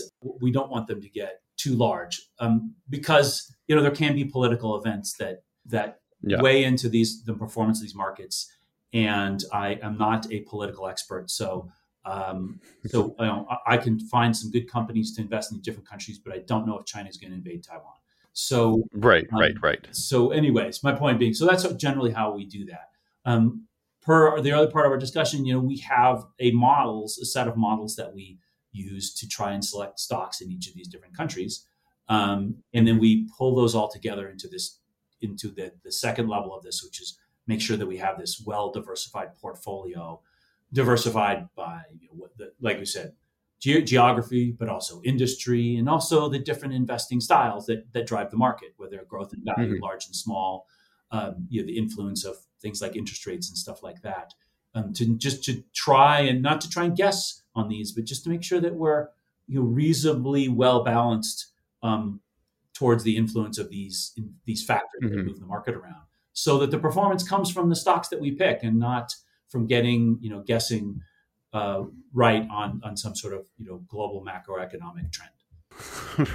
we 0.40 0.50
don't 0.50 0.70
want 0.70 0.86
them 0.88 1.00
to 1.02 1.08
get 1.08 1.40
too 1.56 1.74
large 1.74 2.22
um, 2.38 2.74
because 2.88 3.54
you 3.68 3.76
know 3.76 3.82
there 3.82 3.90
can 3.90 4.14
be 4.14 4.24
political 4.24 4.78
events 4.78 5.14
that 5.18 5.42
that 5.66 6.00
yeah. 6.22 6.40
weigh 6.40 6.64
into 6.64 6.88
these 6.88 7.22
the 7.24 7.34
performance 7.34 7.78
of 7.78 7.82
these 7.82 7.94
markets. 7.94 8.50
And 8.92 9.44
I 9.52 9.78
am 9.82 9.96
not 9.98 10.32
a 10.32 10.40
political 10.40 10.88
expert, 10.88 11.30
so 11.30 11.70
um, 12.04 12.60
so 12.86 13.14
you 13.18 13.26
know, 13.26 13.46
I 13.66 13.76
can 13.76 14.00
find 14.00 14.36
some 14.36 14.50
good 14.50 14.70
companies 14.70 15.14
to 15.16 15.22
invest 15.22 15.52
in 15.52 15.60
different 15.60 15.88
countries, 15.88 16.18
but 16.18 16.34
I 16.34 16.38
don't 16.46 16.66
know 16.66 16.78
if 16.78 16.86
China 16.86 17.08
is 17.08 17.16
going 17.16 17.30
to 17.30 17.36
invade 17.36 17.64
Taiwan. 17.64 17.92
So 18.32 18.84
right, 18.92 19.26
um, 19.32 19.38
right, 19.38 19.54
right. 19.62 19.88
So, 19.92 20.30
anyways, 20.30 20.82
my 20.82 20.92
point 20.92 21.18
being, 21.18 21.34
so 21.34 21.46
that's 21.46 21.70
generally 21.74 22.12
how 22.12 22.34
we 22.34 22.46
do 22.46 22.64
that. 22.66 22.90
Um, 23.24 23.66
per 24.02 24.40
the 24.40 24.52
other 24.52 24.70
part 24.70 24.86
of 24.86 24.92
our 24.92 24.98
discussion, 24.98 25.44
you 25.44 25.52
know, 25.54 25.60
we 25.60 25.78
have 25.78 26.24
a 26.38 26.52
models, 26.52 27.18
a 27.18 27.26
set 27.26 27.48
of 27.48 27.56
models 27.56 27.96
that 27.96 28.14
we 28.14 28.38
use 28.72 29.12
to 29.14 29.28
try 29.28 29.52
and 29.52 29.64
select 29.64 29.98
stocks 29.98 30.40
in 30.40 30.50
each 30.50 30.68
of 30.68 30.74
these 30.74 30.88
different 30.88 31.16
countries, 31.16 31.66
um, 32.08 32.56
and 32.72 32.86
then 32.86 32.98
we 32.98 33.28
pull 33.36 33.54
those 33.54 33.74
all 33.74 33.90
together 33.90 34.28
into 34.28 34.48
this 34.48 34.78
into 35.20 35.48
the 35.48 35.72
the 35.84 35.92
second 35.92 36.28
level 36.28 36.54
of 36.54 36.62
this, 36.62 36.82
which 36.82 37.00
is 37.00 37.18
make 37.46 37.60
sure 37.60 37.76
that 37.76 37.86
we 37.86 37.98
have 37.98 38.18
this 38.18 38.42
well 38.46 38.70
diversified 38.70 39.36
portfolio, 39.36 40.20
diversified 40.72 41.48
by 41.56 41.82
you 41.98 42.08
know, 42.12 42.28
the, 42.36 42.52
like 42.60 42.78
we 42.78 42.84
said, 42.84 43.12
ge- 43.60 43.84
geography, 43.84 44.52
but 44.52 44.68
also 44.68 45.00
industry, 45.02 45.76
and 45.76 45.88
also 45.88 46.28
the 46.28 46.38
different 46.38 46.74
investing 46.74 47.20
styles 47.20 47.66
that 47.66 47.92
that 47.92 48.06
drive 48.06 48.30
the 48.30 48.36
market, 48.36 48.74
whether 48.76 49.04
growth 49.08 49.32
and 49.32 49.44
value, 49.44 49.74
mm-hmm. 49.74 49.82
large 49.82 50.06
and 50.06 50.16
small, 50.16 50.66
um, 51.12 51.46
you 51.48 51.60
know, 51.60 51.66
the 51.66 51.78
influence 51.78 52.24
of 52.24 52.36
things 52.60 52.80
like 52.80 52.96
interest 52.96 53.26
rates 53.26 53.48
and 53.48 53.56
stuff 53.56 53.82
like 53.82 54.02
that. 54.02 54.32
Um, 54.74 54.92
to 54.94 55.16
just 55.16 55.42
to 55.44 55.64
try 55.74 56.20
and 56.20 56.42
not 56.42 56.60
to 56.60 56.70
try 56.70 56.84
and 56.84 56.96
guess 56.96 57.42
on 57.54 57.68
these, 57.68 57.92
but 57.92 58.04
just 58.04 58.22
to 58.24 58.30
make 58.30 58.44
sure 58.44 58.60
that 58.60 58.74
we're 58.74 59.08
you 59.48 59.58
know 59.58 59.66
reasonably 59.66 60.48
well 60.48 60.84
balanced 60.84 61.48
um, 61.82 62.20
towards 62.72 63.02
the 63.02 63.16
influence 63.16 63.58
of 63.58 63.68
these 63.68 64.16
these 64.44 64.64
factors 64.64 65.02
mm-hmm. 65.02 65.16
that 65.16 65.26
move 65.26 65.40
the 65.40 65.46
market 65.46 65.74
around, 65.74 66.02
so 66.32 66.58
that 66.58 66.70
the 66.70 66.78
performance 66.78 67.28
comes 67.28 67.50
from 67.50 67.68
the 67.68 67.74
stocks 67.74 68.08
that 68.08 68.20
we 68.20 68.30
pick 68.30 68.62
and 68.62 68.78
not 68.78 69.12
from 69.50 69.66
getting 69.66 70.18
you 70.20 70.30
know 70.30 70.40
guessing 70.40 71.00
uh, 71.52 71.82
right 72.12 72.46
on 72.50 72.80
on 72.84 72.96
some 72.96 73.14
sort 73.14 73.34
of 73.34 73.46
you 73.58 73.66
know 73.66 73.82
global 73.88 74.24
macroeconomic 74.24 75.12
trend. 75.12 75.30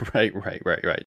right, 0.14 0.34
right, 0.36 0.62
right, 0.66 0.84
right. 0.84 1.06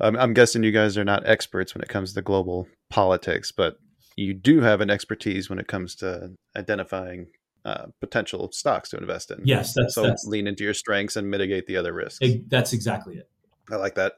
Um, 0.00 0.16
I'm 0.16 0.34
guessing 0.34 0.64
you 0.64 0.72
guys 0.72 0.98
are 0.98 1.04
not 1.04 1.26
experts 1.26 1.74
when 1.74 1.82
it 1.82 1.88
comes 1.88 2.14
to 2.14 2.22
global 2.22 2.66
politics, 2.90 3.52
but 3.52 3.76
you 4.16 4.34
do 4.34 4.60
have 4.60 4.80
an 4.80 4.90
expertise 4.90 5.48
when 5.48 5.58
it 5.58 5.68
comes 5.68 5.94
to 5.96 6.32
identifying 6.56 7.28
uh, 7.64 7.86
potential 8.00 8.50
stocks 8.52 8.90
to 8.90 8.96
invest 8.96 9.30
in. 9.30 9.40
Yes, 9.44 9.74
that's 9.74 9.94
so 9.94 10.02
that's, 10.02 10.26
lean 10.26 10.46
into 10.46 10.64
your 10.64 10.74
strengths 10.74 11.16
and 11.16 11.30
mitigate 11.30 11.66
the 11.66 11.76
other 11.76 11.92
risks. 11.92 12.26
That's 12.48 12.72
exactly 12.72 13.16
it. 13.16 13.28
I 13.70 13.76
like 13.76 13.94
that. 13.94 14.14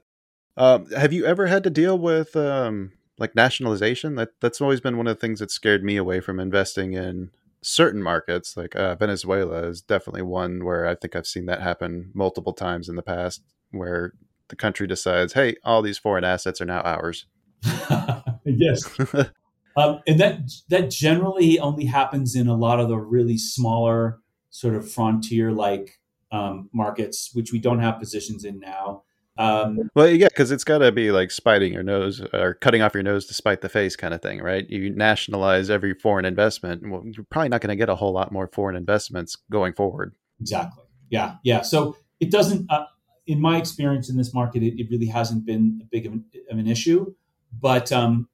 Um, 0.57 0.91
have 0.91 1.13
you 1.13 1.27
ever 1.27 1.47
had 1.47 1.65
to 1.65 1.71
deal 1.71 1.99
with 1.99 2.35
um, 2.35 2.93
like 3.19 3.35
nationalization? 3.35 4.17
That 4.17 4.31
that's 4.41 4.61
always 4.61 4.81
been 4.81 4.97
one 4.97 5.07
of 5.07 5.17
the 5.17 5.21
things 5.21 5.41
that 5.41 5.51
scared 5.51 5.85
me 5.85 5.97
away 5.97 6.21
from 6.21 6.41
investing 6.41 6.93
in 6.93 7.31
certain 7.63 8.03
markets. 8.03 8.57
Like 8.57 8.77
uh, 8.77 8.95
Venezuela 8.95 9.67
is 9.67 9.83
definitely 9.83 10.23
one 10.23 10.65
where 10.65 10.87
I 10.87 10.95
think 10.95 11.17
I've 11.17 11.27
seen 11.27 11.47
that 11.47 11.63
happen 11.63 12.11
multiple 12.15 12.53
times 12.53 12.89
in 12.89 12.97
the 12.97 13.03
past, 13.03 13.43
where 13.71 14.13
the 14.49 14.57
country 14.57 14.87
decides, 14.87 15.33
"Hey, 15.33 15.57
all 15.65 15.83
these 15.83 15.99
foreign 15.99 16.25
assets 16.25 16.61
are 16.61 16.67
now 16.67 16.81
ours." 16.83 17.27
yes. 18.45 18.99
um, 19.77 20.01
and 20.07 20.21
that 20.21 20.41
that 20.69 20.91
generally 20.91 21.59
only 21.59 21.87
happens 21.87 22.35
in 22.35 22.49
a 22.49 22.57
lot 22.57 22.81
of 22.81 22.89
the 22.89 22.99
really 22.99 23.39
smaller 23.39 24.21
sort 24.51 24.75
of 24.75 24.91
frontier 24.91 25.53
like 25.53 25.99
um, 26.33 26.71
markets, 26.73 27.31
which 27.33 27.53
we 27.53 27.59
don't 27.59 27.81
have 27.81 27.99
positions 27.99 28.45
in 28.45 28.61
now. 28.61 29.03
Um, 29.39 29.91
well, 29.95 30.09
yeah, 30.09 30.29
because 30.29 30.51
it's 30.51 30.65
got 30.65 30.79
to 30.79 30.91
be 30.93 31.11
like 31.11 31.31
spiting 31.31 31.73
your 31.73 31.83
nose 31.83 32.23
or 32.33 32.55
cutting 32.55 32.81
off 32.83 32.95
your 32.95 33.03
nose 33.03 33.27
to 33.27 33.35
spite 33.35 33.61
the 33.61 33.69
face 33.69 33.95
kind 33.95 34.15
of 34.15 34.23
thing, 34.23 34.41
right? 34.41 34.69
You 34.69 34.91
nationalize 34.91 35.69
every 35.69 35.95
foreign 35.95 36.25
investment. 36.25 36.89
Well, 36.89 37.03
you're 37.05 37.27
probably 37.31 37.51
not 37.51 37.61
going 37.61 37.69
to 37.69 37.77
get 37.77 37.89
a 37.89 37.95
whole 37.95 38.13
lot 38.13 38.33
more 38.33 38.49
foreign 38.53 38.77
investments 38.77 39.37
going 39.51 39.75
forward. 39.75 40.15
Exactly. 40.41 40.85
Yeah. 41.11 41.37
Yeah. 41.43 41.63
So 41.63 41.97
it 42.19 42.31
doesn't, 42.31 42.71
uh, 42.71 42.87
in 43.27 43.41
my 43.41 43.59
experience 43.59 44.09
in 44.09 44.17
this 44.17 44.33
market, 44.33 44.63
it, 44.63 44.81
it 44.81 44.89
really 44.91 45.07
hasn't 45.07 45.45
been 45.45 45.81
a 45.83 45.85
big 45.85 46.07
of 46.07 46.13
an, 46.13 46.25
of 46.51 46.59
an 46.59 46.67
issue. 46.67 47.15
But 47.53 47.93
um, 47.93 48.29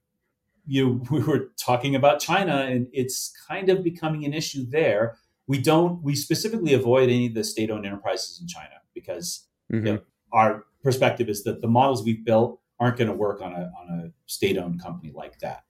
you, 0.66 1.02
we 1.10 1.20
were 1.20 1.50
talking 1.58 1.94
about 1.96 2.20
China, 2.20 2.66
and 2.68 2.86
it's 2.92 3.32
kind 3.48 3.68
of 3.68 3.82
becoming 3.82 4.24
an 4.24 4.34
issue 4.34 4.64
there. 4.68 5.16
we 5.46 5.58
don't 5.58 6.02
we 6.02 6.14
specifically 6.14 6.74
avoid 6.74 7.10
any 7.10 7.26
of 7.26 7.34
the 7.34 7.44
state-owned 7.44 7.84
enterprises 7.84 8.40
in 8.40 8.46
China 8.46 8.76
because 8.94 9.48
mm-hmm. 9.72 9.86
you 9.86 9.92
know, 9.94 10.00
our 10.32 10.64
perspective 10.82 11.28
is 11.28 11.44
that 11.44 11.60
the 11.60 11.68
models 11.68 12.04
we've 12.04 12.24
built 12.24 12.60
aren't 12.80 12.96
going 12.96 13.08
to 13.08 13.14
work 13.14 13.40
on 13.40 13.52
a 13.52 13.70
on 13.78 14.00
a 14.00 14.10
state-owned 14.26 14.82
company 14.82 15.12
like 15.14 15.38
that. 15.40 15.64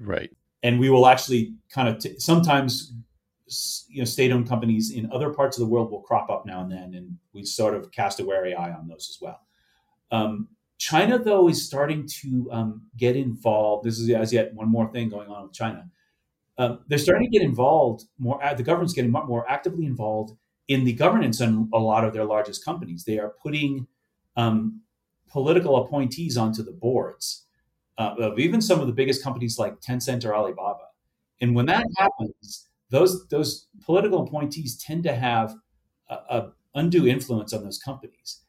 right. 0.00 0.30
And 0.62 0.78
we 0.78 0.90
will 0.90 1.06
actually 1.06 1.54
kind 1.70 1.88
of 1.88 1.98
t- 1.98 2.18
sometimes 2.18 2.92
you 3.88 3.98
know 3.98 4.04
state-owned 4.04 4.48
companies 4.48 4.90
in 4.90 5.10
other 5.12 5.30
parts 5.30 5.56
of 5.58 5.62
the 5.62 5.70
world 5.70 5.90
will 5.90 6.02
crop 6.02 6.30
up 6.30 6.46
now 6.46 6.62
and 6.62 6.70
then, 6.70 6.94
and 6.94 7.16
we 7.32 7.44
sort 7.44 7.74
of 7.74 7.90
cast 7.90 8.20
a 8.20 8.24
wary 8.24 8.54
eye 8.54 8.72
on 8.72 8.88
those 8.88 9.08
as 9.10 9.18
well. 9.20 9.40
Um, 10.10 10.48
China, 10.78 11.18
though, 11.18 11.48
is 11.48 11.64
starting 11.64 12.08
to 12.08 12.48
um, 12.50 12.82
get 12.96 13.16
involved. 13.16 13.86
This 13.86 13.98
is 13.98 14.10
as 14.10 14.32
yet 14.32 14.52
one 14.54 14.68
more 14.68 14.90
thing 14.90 15.08
going 15.08 15.28
on 15.28 15.44
with 15.44 15.52
China. 15.52 15.88
Um, 16.58 16.80
they're 16.88 16.98
starting 16.98 17.30
to 17.30 17.38
get 17.38 17.46
involved 17.46 18.04
more. 18.18 18.42
Uh, 18.44 18.52
the 18.52 18.62
government's 18.62 18.92
getting 18.92 19.12
more 19.12 19.48
actively 19.50 19.86
involved 19.86 20.36
in 20.68 20.84
the 20.84 20.92
governance 20.92 21.40
on 21.40 21.68
a 21.72 21.78
lot 21.78 22.04
of 22.04 22.12
their 22.12 22.24
largest 22.24 22.64
companies. 22.64 23.04
They 23.04 23.18
are 23.18 23.34
putting 23.42 23.86
um, 24.36 24.80
political 25.30 25.76
appointees 25.76 26.36
onto 26.36 26.62
the 26.62 26.72
boards 26.72 27.46
uh, 27.98 28.14
of 28.18 28.38
even 28.38 28.60
some 28.60 28.80
of 28.80 28.86
the 28.86 28.92
biggest 28.92 29.22
companies 29.22 29.58
like 29.58 29.80
Tencent 29.80 30.24
or 30.24 30.34
Alibaba. 30.34 30.86
And 31.40 31.54
when 31.54 31.66
that 31.66 31.84
happens, 31.96 32.68
those 32.90 33.26
those 33.28 33.66
political 33.84 34.22
appointees 34.22 34.76
tend 34.76 35.02
to 35.04 35.14
have 35.14 35.54
a, 36.08 36.14
a 36.14 36.52
undue 36.74 37.06
influence 37.06 37.52
on 37.52 37.64
those 37.64 37.78
companies. 37.78 38.40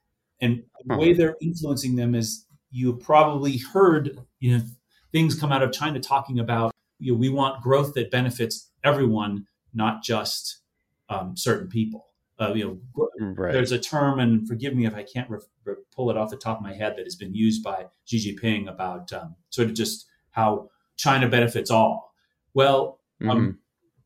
And 0.41 0.63
the 0.85 0.97
way 0.97 1.13
they're 1.13 1.37
influencing 1.41 1.95
them 1.95 2.15
is 2.15 2.45
you 2.69 2.93
probably 2.93 3.57
heard 3.57 4.17
you 4.39 4.57
know 4.57 4.63
things 5.11 5.35
come 5.35 5.51
out 5.51 5.63
of 5.63 5.71
China 5.71 5.99
talking 5.99 6.39
about 6.39 6.73
you 6.99 7.13
know, 7.13 7.17
we 7.17 7.29
want 7.29 7.61
growth 7.61 7.93
that 7.95 8.11
benefits 8.11 8.71
everyone, 8.83 9.47
not 9.73 10.03
just 10.03 10.61
um, 11.09 11.35
certain 11.35 11.67
people. 11.67 12.07
Uh, 12.39 12.53
you 12.53 12.81
know, 12.97 13.33
right. 13.37 13.53
there's 13.53 13.71
a 13.71 13.79
term, 13.79 14.19
and 14.19 14.47
forgive 14.47 14.73
me 14.73 14.85
if 14.85 14.95
I 14.95 15.03
can't 15.03 15.29
re- 15.29 15.39
re- 15.65 15.75
pull 15.95 16.09
it 16.09 16.17
off 16.17 16.31
the 16.31 16.37
top 16.37 16.57
of 16.57 16.63
my 16.63 16.73
head, 16.73 16.95
that 16.97 17.05
has 17.05 17.15
been 17.15 17.33
used 17.33 17.63
by 17.63 17.85
Xi 18.05 18.35
Jinping 18.35 18.67
about 18.67 19.13
um, 19.13 19.35
sort 19.49 19.67
of 19.67 19.75
just 19.75 20.07
how 20.31 20.69
China 20.97 21.27
benefits 21.27 21.69
all. 21.69 22.13
Well, 22.53 22.99
um, 23.21 23.27
mm-hmm. 23.27 23.37
um, 23.37 23.59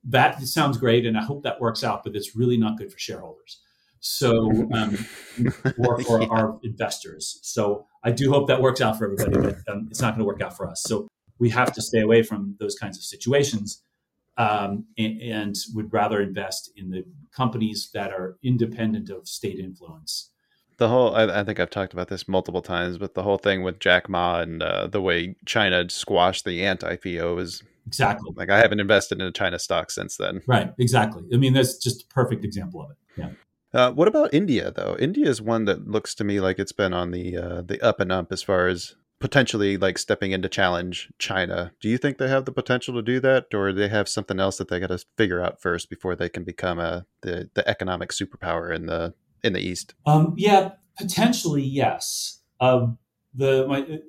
that 0.10 0.42
sounds 0.42 0.78
great, 0.78 1.06
and 1.06 1.18
I 1.18 1.24
hope 1.24 1.44
that 1.44 1.62
works 1.62 1.84
out, 1.84 2.04
but 2.04 2.16
it's 2.16 2.36
really 2.36 2.58
not 2.58 2.78
good 2.78 2.92
for 2.92 3.00
shareholders. 3.00 3.62
So, 4.00 4.70
um, 4.74 4.98
or 5.80 6.02
for 6.02 6.22
yeah. 6.22 6.28
our 6.30 6.60
investors. 6.64 7.40
So, 7.44 7.86
I 8.04 8.12
do 8.12 8.30
hope 8.30 8.48
that 8.48 8.62
works 8.62 8.82
out 8.82 8.98
for 8.98 9.06
everybody, 9.06 9.38
but 9.38 9.74
um, 9.74 9.88
it's 9.90 10.02
not 10.02 10.12
going 10.12 10.20
to 10.20 10.26
work 10.26 10.42
out 10.42 10.56
for 10.56 10.70
us. 10.70 10.84
So, 10.84 11.08
we 11.40 11.50
have 11.50 11.74
to 11.74 11.82
stay 11.82 12.02
away 12.02 12.24
from 12.24 12.56
those 12.60 12.76
kinds 12.76 12.98
of 12.98 13.04
situations 13.04 13.84
um, 14.38 14.86
and, 14.98 15.22
and, 15.22 15.56
would 15.74 15.92
rather 15.92 16.22
invest 16.22 16.72
in 16.76 16.92
the 16.92 17.04
companies 17.32 17.90
that 17.94 18.12
are 18.12 18.38
independent 18.44 19.10
of 19.10 19.28
state 19.28 19.60
influence. 19.60 20.32
The 20.78 20.90
whole, 20.90 21.16
I, 21.16 21.40
I 21.40 21.44
think 21.44 21.60
I've 21.60 21.72
talked 21.72 21.94
about 21.94 22.08
this 22.08 22.28
multiple 22.28 22.62
times, 22.62 23.00
but 23.00 23.16
the 23.16 23.24
whole 23.24 23.40
thing 23.40 23.64
with 23.64 23.80
Jack 23.80 24.08
Ma 24.08 24.42
and 24.42 24.62
uh, 24.62 24.88
the 24.88 25.02
way 25.02 25.36
China 25.46 25.90
squashed 25.90 26.46
the 26.46 26.64
Ant 26.64 26.82
IPO 26.82 27.40
is 27.40 27.64
exactly 27.88 28.32
like 28.36 28.50
I 28.50 28.60
haven't 28.60 28.80
invested 28.80 29.20
in 29.20 29.26
a 29.26 29.32
China 29.32 29.58
stock 29.58 29.90
since 29.90 30.18
then. 30.18 30.42
Right, 30.46 30.72
exactly. 30.78 31.24
I 31.34 31.38
mean, 31.38 31.54
that's 31.54 31.78
just 31.78 32.04
a 32.04 32.08
perfect 32.08 32.44
example 32.44 32.84
of 32.84 32.92
it. 32.92 32.98
Yeah. 33.18 33.30
Uh, 33.74 33.92
what 33.92 34.08
about 34.08 34.34
India 34.34 34.72
though? 34.72 34.96
India 35.00 35.28
is 35.28 35.42
one 35.42 35.66
that 35.66 35.88
looks 35.88 36.14
to 36.16 36.24
me 36.24 36.40
like 36.40 36.60
it's 36.60 36.72
been 36.72 36.94
on 36.94 37.12
the 37.12 37.38
uh, 37.38 37.62
the 37.62 37.82
up 37.82 38.00
and 38.00 38.12
up 38.12 38.32
as 38.32 38.44
far 38.44 38.68
as 38.68 38.96
potentially 39.20 39.78
like 39.78 39.98
stepping 39.98 40.32
in 40.32 40.42
to 40.42 40.50
challenge 40.50 41.12
China. 41.18 41.72
Do 41.82 41.90
you 41.90 41.98
think 41.98 42.18
they 42.18 42.28
have 42.28 42.46
the 42.46 42.52
potential 42.52 42.94
to 42.96 43.02
do 43.02 43.20
that, 43.22 43.48
or 43.54 43.74
they 43.74 43.88
have 43.88 44.08
something 44.08 44.40
else 44.40 44.58
that 44.58 44.68
they 44.68 44.80
got 44.80 44.88
to 44.88 45.04
figure 45.18 45.42
out 45.42 45.62
first 45.62 45.90
before 45.90 46.16
they 46.16 46.30
can 46.30 46.44
become 46.44 46.80
a 46.80 47.06
the 47.22 47.50
the 47.54 47.68
economic 47.68 48.12
superpower 48.12 48.74
in 48.74 48.86
the 48.86 49.14
in 49.44 49.54
the 49.54 49.60
East? 49.60 49.96
Um, 50.06 50.34
yeah, 50.38 50.74
potentially 50.98 51.64
yes. 51.64 52.42
Um, 52.60 52.98
the 53.34 53.68
my, 53.68 54.00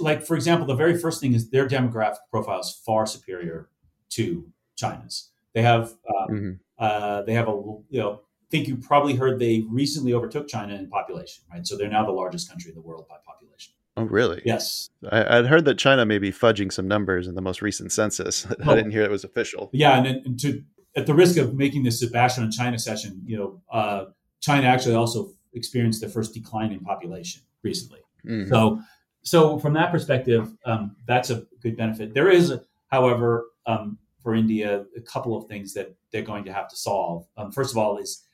like 0.00 0.24
for 0.24 0.34
example, 0.34 0.66
the 0.66 0.74
very 0.74 0.98
first 0.98 1.20
thing 1.20 1.34
is 1.34 1.50
their 1.50 1.68
demographic 1.68 2.18
profile 2.30 2.60
is 2.60 2.80
far 2.84 3.06
superior 3.06 3.68
to 4.10 4.46
China's. 4.76 5.30
They 5.54 5.62
have 5.62 5.94
um, 6.08 6.28
mm-hmm. 6.30 6.50
uh, 6.78 7.22
they 7.22 7.34
have 7.34 7.48
a 7.48 7.52
you 7.90 8.00
know. 8.00 8.20
I 8.22 8.52
think 8.52 8.68
you 8.68 8.76
probably 8.76 9.14
heard 9.14 9.38
they 9.38 9.64
recently 9.70 10.12
overtook 10.12 10.46
China 10.46 10.74
in 10.74 10.90
population, 10.90 11.42
right? 11.50 11.66
So 11.66 11.74
they're 11.74 11.88
now 11.88 12.04
the 12.04 12.12
largest 12.12 12.50
country 12.50 12.68
in 12.68 12.74
the 12.74 12.82
world 12.82 13.06
by 13.08 13.16
population. 13.24 13.72
Oh, 13.96 14.04
really? 14.04 14.40
Yes. 14.44 14.88
I, 15.10 15.40
would 15.40 15.50
heard 15.50 15.64
that 15.66 15.78
China 15.78 16.06
may 16.06 16.18
be 16.18 16.32
fudging 16.32 16.72
some 16.72 16.88
numbers 16.88 17.26
in 17.26 17.34
the 17.34 17.42
most 17.42 17.60
recent 17.60 17.92
census. 17.92 18.46
I 18.66 18.74
didn't 18.74 18.92
hear 18.92 19.02
it 19.02 19.10
was 19.10 19.24
official. 19.24 19.68
Yeah, 19.72 19.98
and, 19.98 20.06
and, 20.24 20.40
to 20.40 20.62
at 20.96 21.06
the 21.06 21.14
risk 21.14 21.36
of 21.36 21.54
making 21.54 21.82
this 21.82 22.00
Sebastian 22.00 22.44
on 22.44 22.50
China 22.50 22.78
session, 22.78 23.22
you 23.24 23.36
know, 23.36 23.62
uh, 23.70 24.04
China 24.40 24.66
actually 24.66 24.94
also 24.94 25.32
experienced 25.54 26.00
their 26.00 26.10
first 26.10 26.34
decline 26.34 26.72
in 26.72 26.80
population 26.80 27.42
recently. 27.62 28.00
Mm-hmm. 28.26 28.50
So, 28.50 28.80
so 29.22 29.58
from 29.58 29.74
that 29.74 29.90
perspective, 29.90 30.52
um, 30.64 30.96
that's 31.06 31.30
a 31.30 31.46
good 31.60 31.76
benefit. 31.76 32.14
There 32.14 32.30
is, 32.30 32.52
however, 32.88 33.46
um, 33.66 33.98
for 34.22 34.34
India, 34.34 34.84
a 34.96 35.00
couple 35.00 35.36
of 35.36 35.48
things 35.48 35.74
that 35.74 35.94
they're 36.12 36.22
going 36.22 36.44
to 36.44 36.52
have 36.52 36.68
to 36.68 36.76
solve. 36.76 37.26
Um, 37.36 37.52
first 37.52 37.72
of 37.72 37.78
all, 37.78 37.98
is 37.98 38.24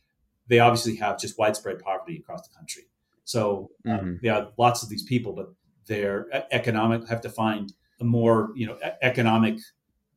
they 0.48 0.58
obviously 0.58 0.96
have 0.96 1.18
just 1.18 1.38
widespread 1.38 1.78
poverty 1.78 2.16
across 2.16 2.46
the 2.46 2.54
country. 2.54 2.84
So 3.28 3.70
um, 3.86 3.98
mm-hmm. 3.98 4.12
yeah, 4.22 4.46
lots 4.56 4.82
of 4.82 4.88
these 4.88 5.02
people, 5.02 5.34
but 5.34 5.48
they're 5.86 6.26
economic 6.50 7.06
have 7.08 7.20
to 7.20 7.28
find 7.28 7.74
a 8.00 8.04
more 8.04 8.52
you 8.56 8.66
know 8.66 8.78
economic 9.02 9.58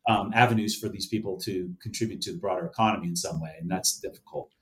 um, 0.07 0.31
avenues 0.33 0.79
for 0.79 0.87
these 0.87 1.07
people 1.07 1.37
to 1.41 1.73
contribute 1.81 2.21
to 2.21 2.31
the 2.31 2.39
broader 2.39 2.65
economy 2.65 3.09
in 3.09 3.17
some 3.17 3.41
way, 3.41 3.53
and 3.59 3.69
that's 3.69 3.99
difficult. 3.99 4.53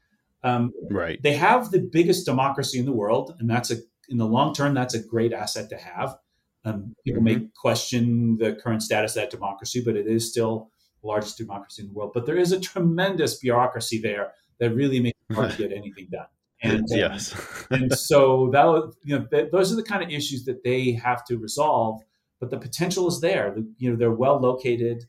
Um, 0.41 0.73
right. 0.89 1.21
They 1.21 1.33
have 1.33 1.69
the 1.69 1.79
biggest 1.79 2.25
democracy 2.25 2.79
in 2.79 2.85
the 2.85 2.91
world, 2.91 3.35
and 3.39 3.47
that's 3.47 3.69
a 3.69 3.75
in 4.09 4.17
the 4.17 4.25
long 4.25 4.55
term 4.55 4.73
that's 4.73 4.95
a 4.95 5.03
great 5.03 5.31
asset 5.31 5.69
to 5.69 5.77
have. 5.77 6.17
Um, 6.65 6.95
people 7.05 7.21
mm-hmm. 7.21 7.41
may 7.41 7.47
question 7.55 8.37
the 8.39 8.53
current 8.53 8.81
status 8.81 9.15
of 9.15 9.21
that 9.21 9.29
democracy, 9.29 9.83
but 9.85 9.95
it 9.95 10.07
is 10.07 10.27
still 10.27 10.71
the 11.03 11.07
largest 11.07 11.37
democracy 11.37 11.83
in 11.83 11.89
the 11.89 11.93
world. 11.93 12.13
But 12.15 12.25
there 12.25 12.37
is 12.37 12.51
a 12.51 12.59
tremendous 12.59 13.37
bureaucracy 13.37 14.01
there 14.01 14.33
that 14.59 14.71
really 14.71 14.99
makes 14.99 15.19
it 15.29 15.35
hard 15.35 15.51
to 15.51 15.57
get 15.69 15.71
anything 15.71 16.07
done. 16.11 16.25
And 16.61 16.85
yes, 16.89 17.33
and 17.71 17.91
so 17.93 18.49
that 18.51 18.93
you 19.03 19.17
know 19.17 19.25
th- 19.25 19.51
those 19.51 19.71
are 19.71 19.75
the 19.75 19.83
kind 19.83 20.03
of 20.03 20.09
issues 20.09 20.45
that 20.45 20.63
they 20.63 20.91
have 20.91 21.23
to 21.25 21.37
resolve. 21.37 22.01
But 22.39 22.49
the 22.49 22.57
potential 22.57 23.07
is 23.07 23.21
there. 23.21 23.51
The, 23.55 23.67
you 23.77 23.89
know 23.89 23.95
they're 23.95 24.11
well 24.11 24.39
located. 24.39 25.05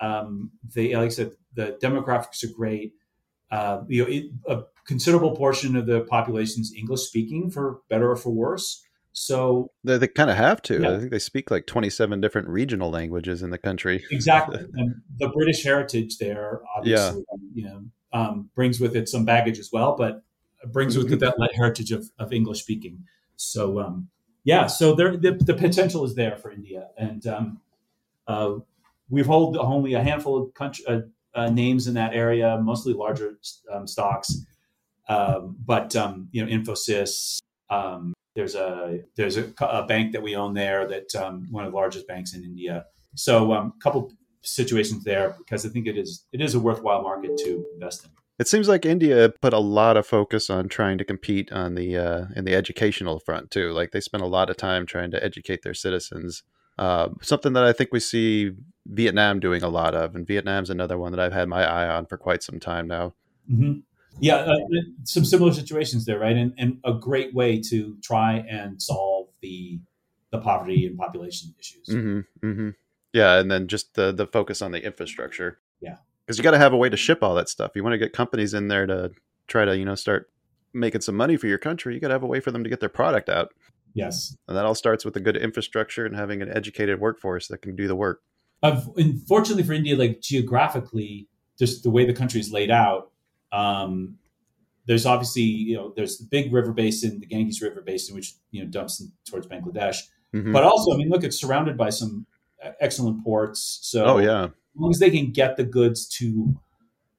Um, 0.00 0.50
they 0.74 0.94
like 0.94 1.06
I 1.06 1.08
said, 1.08 1.32
the 1.54 1.78
demographics 1.82 2.44
are 2.44 2.52
great. 2.54 2.94
Uh, 3.50 3.82
you 3.88 4.02
know, 4.02 4.10
it, 4.10 4.24
a 4.48 4.62
considerable 4.86 5.36
portion 5.36 5.76
of 5.76 5.86
the 5.86 6.02
population 6.02 6.62
is 6.62 6.74
English 6.76 7.02
speaking, 7.02 7.50
for 7.50 7.80
better 7.88 8.10
or 8.10 8.16
for 8.16 8.30
worse. 8.30 8.82
So 9.12 9.70
they, 9.84 9.98
they 9.98 10.08
kind 10.08 10.30
of 10.30 10.36
have 10.36 10.62
to. 10.62 10.80
Yeah. 10.80 10.94
I 10.94 10.98
think 10.98 11.10
they 11.10 11.18
speak 11.18 11.50
like 11.50 11.66
27 11.66 12.20
different 12.20 12.48
regional 12.48 12.90
languages 12.90 13.42
in 13.42 13.50
the 13.50 13.58
country. 13.58 14.04
Exactly. 14.10 14.58
and 14.74 14.94
the 15.18 15.28
British 15.28 15.62
heritage 15.62 16.18
there, 16.18 16.62
obviously, 16.76 17.22
yeah. 17.30 17.36
you 17.54 17.64
know, 17.64 17.84
um, 18.14 18.50
brings 18.54 18.80
with 18.80 18.96
it 18.96 19.08
some 19.08 19.24
baggage 19.24 19.58
as 19.58 19.70
well. 19.72 19.96
But 19.96 20.22
brings 20.66 20.96
with 20.96 21.12
it 21.12 21.20
that 21.20 21.50
heritage 21.54 21.92
of, 21.92 22.10
of 22.18 22.32
English 22.32 22.60
speaking. 22.60 23.04
So 23.36 23.80
um, 23.80 24.08
yeah, 24.44 24.66
so 24.66 24.94
there 24.94 25.16
the, 25.16 25.32
the, 25.32 25.54
potential 25.54 26.04
is 26.04 26.14
there 26.14 26.36
for 26.36 26.50
India, 26.50 26.88
and 26.96 27.26
um, 27.26 27.60
uh, 28.26 28.54
we've 29.08 29.26
hold 29.26 29.56
only 29.56 29.94
a 29.94 30.02
handful 30.02 30.42
of 30.42 30.54
country, 30.54 30.84
uh, 30.86 31.00
uh, 31.34 31.48
names 31.48 31.86
in 31.86 31.94
that 31.94 32.14
area, 32.14 32.58
mostly 32.62 32.92
larger 32.92 33.38
um, 33.72 33.86
stocks. 33.86 34.44
Um, 35.08 35.56
but 35.64 35.94
um, 35.96 36.28
you 36.32 36.44
know, 36.44 36.50
Infosys. 36.50 37.38
Um, 37.70 38.12
there's 38.34 38.54
a 38.54 39.00
there's 39.16 39.36
a, 39.36 39.52
a, 39.60 39.86
bank 39.86 40.12
that 40.12 40.22
we 40.22 40.36
own 40.36 40.54
there 40.54 40.86
that 40.88 41.08
one 41.50 41.64
of 41.64 41.72
the 41.72 41.76
largest 41.76 42.06
banks 42.06 42.34
in 42.34 42.44
India. 42.44 42.86
So 43.14 43.52
a 43.52 43.72
couple 43.82 44.10
situations 44.42 45.04
there 45.04 45.34
because 45.38 45.66
I 45.66 45.68
think 45.68 45.86
it 45.86 45.96
is 45.96 46.24
it 46.32 46.40
is 46.40 46.54
a 46.54 46.60
worthwhile 46.60 47.02
market 47.02 47.36
to 47.38 47.66
invest 47.74 48.04
in. 48.04 48.10
It 48.38 48.48
seems 48.48 48.68
like 48.68 48.84
India 48.84 49.32
put 49.40 49.52
a 49.52 49.58
lot 49.58 49.96
of 49.96 50.06
focus 50.06 50.50
on 50.50 50.68
trying 50.68 50.98
to 50.98 51.04
compete 51.04 51.52
on 51.52 51.74
the 51.74 51.96
uh, 51.96 52.24
in 52.34 52.44
the 52.44 52.54
educational 52.54 53.18
front 53.18 53.50
too. 53.50 53.70
Like 53.72 53.92
they 53.92 54.00
spend 54.00 54.22
a 54.22 54.26
lot 54.26 54.50
of 54.50 54.56
time 54.56 54.86
trying 54.86 55.10
to 55.12 55.22
educate 55.22 55.62
their 55.62 55.74
citizens. 55.74 56.42
Uh, 56.78 57.10
something 57.20 57.52
that 57.52 57.64
I 57.64 57.72
think 57.72 57.90
we 57.92 58.00
see 58.00 58.52
Vietnam 58.86 59.38
doing 59.38 59.62
a 59.62 59.68
lot 59.68 59.94
of, 59.94 60.14
and 60.14 60.26
Vietnam's 60.26 60.70
another 60.70 60.98
one 60.98 61.12
that 61.12 61.20
I've 61.20 61.32
had 61.32 61.48
my 61.48 61.64
eye 61.64 61.88
on 61.88 62.06
for 62.06 62.16
quite 62.16 62.42
some 62.42 62.58
time 62.58 62.88
now. 62.88 63.14
Mm-hmm. 63.50 63.80
Yeah, 64.20 64.36
uh, 64.36 64.56
some 65.04 65.24
similar 65.24 65.52
situations 65.52 66.04
there, 66.04 66.18
right? 66.18 66.36
And, 66.36 66.52
and 66.58 66.78
a 66.84 66.92
great 66.92 67.34
way 67.34 67.60
to 67.68 67.96
try 68.02 68.44
and 68.48 68.80
solve 68.80 69.28
the 69.40 69.80
the 70.30 70.38
poverty 70.38 70.86
and 70.86 70.96
population 70.98 71.54
issues. 71.58 71.86
Mm-hmm, 71.88 72.46
mm-hmm. 72.46 72.70
Yeah, 73.12 73.38
and 73.38 73.50
then 73.50 73.68
just 73.68 73.94
the 73.94 74.12
the 74.12 74.26
focus 74.26 74.62
on 74.62 74.72
the 74.72 74.84
infrastructure. 74.84 75.58
Yeah, 75.80 75.96
because 76.26 76.38
you 76.38 76.44
got 76.44 76.52
to 76.52 76.58
have 76.58 76.72
a 76.72 76.76
way 76.76 76.88
to 76.88 76.96
ship 76.96 77.22
all 77.22 77.34
that 77.34 77.48
stuff. 77.48 77.72
You 77.74 77.82
want 77.82 77.94
to 77.94 77.98
get 77.98 78.12
companies 78.12 78.54
in 78.54 78.68
there 78.68 78.86
to 78.86 79.10
try 79.48 79.64
to 79.64 79.76
you 79.76 79.84
know 79.84 79.94
start 79.94 80.30
making 80.72 81.00
some 81.02 81.16
money 81.16 81.36
for 81.36 81.46
your 81.46 81.58
country. 81.58 81.94
You 81.94 82.00
got 82.00 82.08
to 82.08 82.14
have 82.14 82.22
a 82.22 82.26
way 82.26 82.40
for 82.40 82.50
them 82.50 82.64
to 82.64 82.70
get 82.70 82.80
their 82.80 82.88
product 82.88 83.28
out. 83.28 83.52
Yes, 83.94 84.36
and 84.48 84.56
that 84.56 84.64
all 84.64 84.74
starts 84.74 85.04
with 85.04 85.16
a 85.16 85.20
good 85.20 85.36
infrastructure 85.36 86.06
and 86.06 86.16
having 86.16 86.40
an 86.42 86.48
educated 86.48 87.00
workforce 87.00 87.48
that 87.48 87.62
can 87.62 87.76
do 87.76 87.86
the 87.86 87.96
work. 87.96 88.22
Unfortunately 88.62 89.64
for 89.64 89.72
India, 89.72 89.96
like 89.96 90.20
geographically, 90.20 91.28
just 91.58 91.82
the 91.82 91.90
way 91.90 92.06
the 92.06 92.14
country 92.14 92.40
is 92.40 92.50
laid 92.52 92.70
out, 92.70 93.10
Um, 93.52 94.18
there's 94.86 95.06
obviously 95.06 95.42
you 95.42 95.76
know 95.76 95.92
there's 95.94 96.18
the 96.18 96.24
big 96.30 96.52
river 96.52 96.72
basin, 96.72 97.20
the 97.20 97.26
Ganges 97.26 97.60
River 97.60 97.82
basin, 97.82 98.14
which 98.14 98.34
you 98.50 98.62
know 98.62 98.70
dumps 98.70 99.00
in, 99.00 99.12
towards 99.28 99.46
Bangladesh. 99.46 99.98
Mhm. 100.34 100.52
But 100.52 100.64
also, 100.64 100.94
I 100.94 100.96
mean, 100.96 101.10
look, 101.10 101.22
it's 101.24 101.38
surrounded 101.38 101.76
by 101.76 101.90
some 101.90 102.26
excellent 102.80 103.22
ports. 103.22 103.80
So 103.82 104.04
oh 104.04 104.18
yeah, 104.18 104.48
long 104.76 104.90
as 104.90 104.98
they 104.98 105.10
can 105.10 105.30
get 105.32 105.56
the 105.56 105.64
goods 105.64 106.08
to 106.18 106.54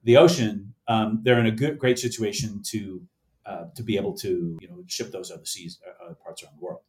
the 0.04 0.18
ocean, 0.18 0.74
um, 0.88 1.22
they're 1.24 1.40
in 1.40 1.46
a 1.46 1.52
good, 1.52 1.78
great 1.80 2.00
situation 2.00 2.62
to 2.72 3.02
uh, 3.46 3.66
to 3.76 3.84
be 3.84 3.98
able 3.98 4.14
to 4.18 4.58
you 4.62 4.68
know 4.70 4.84
ship 4.88 5.12
those 5.12 5.30
overseas 5.32 5.80
uh, 5.86 6.06
other 6.06 6.16
parts 6.16 6.44
around 6.44 6.54
the 6.58 6.64
world. 6.66 6.80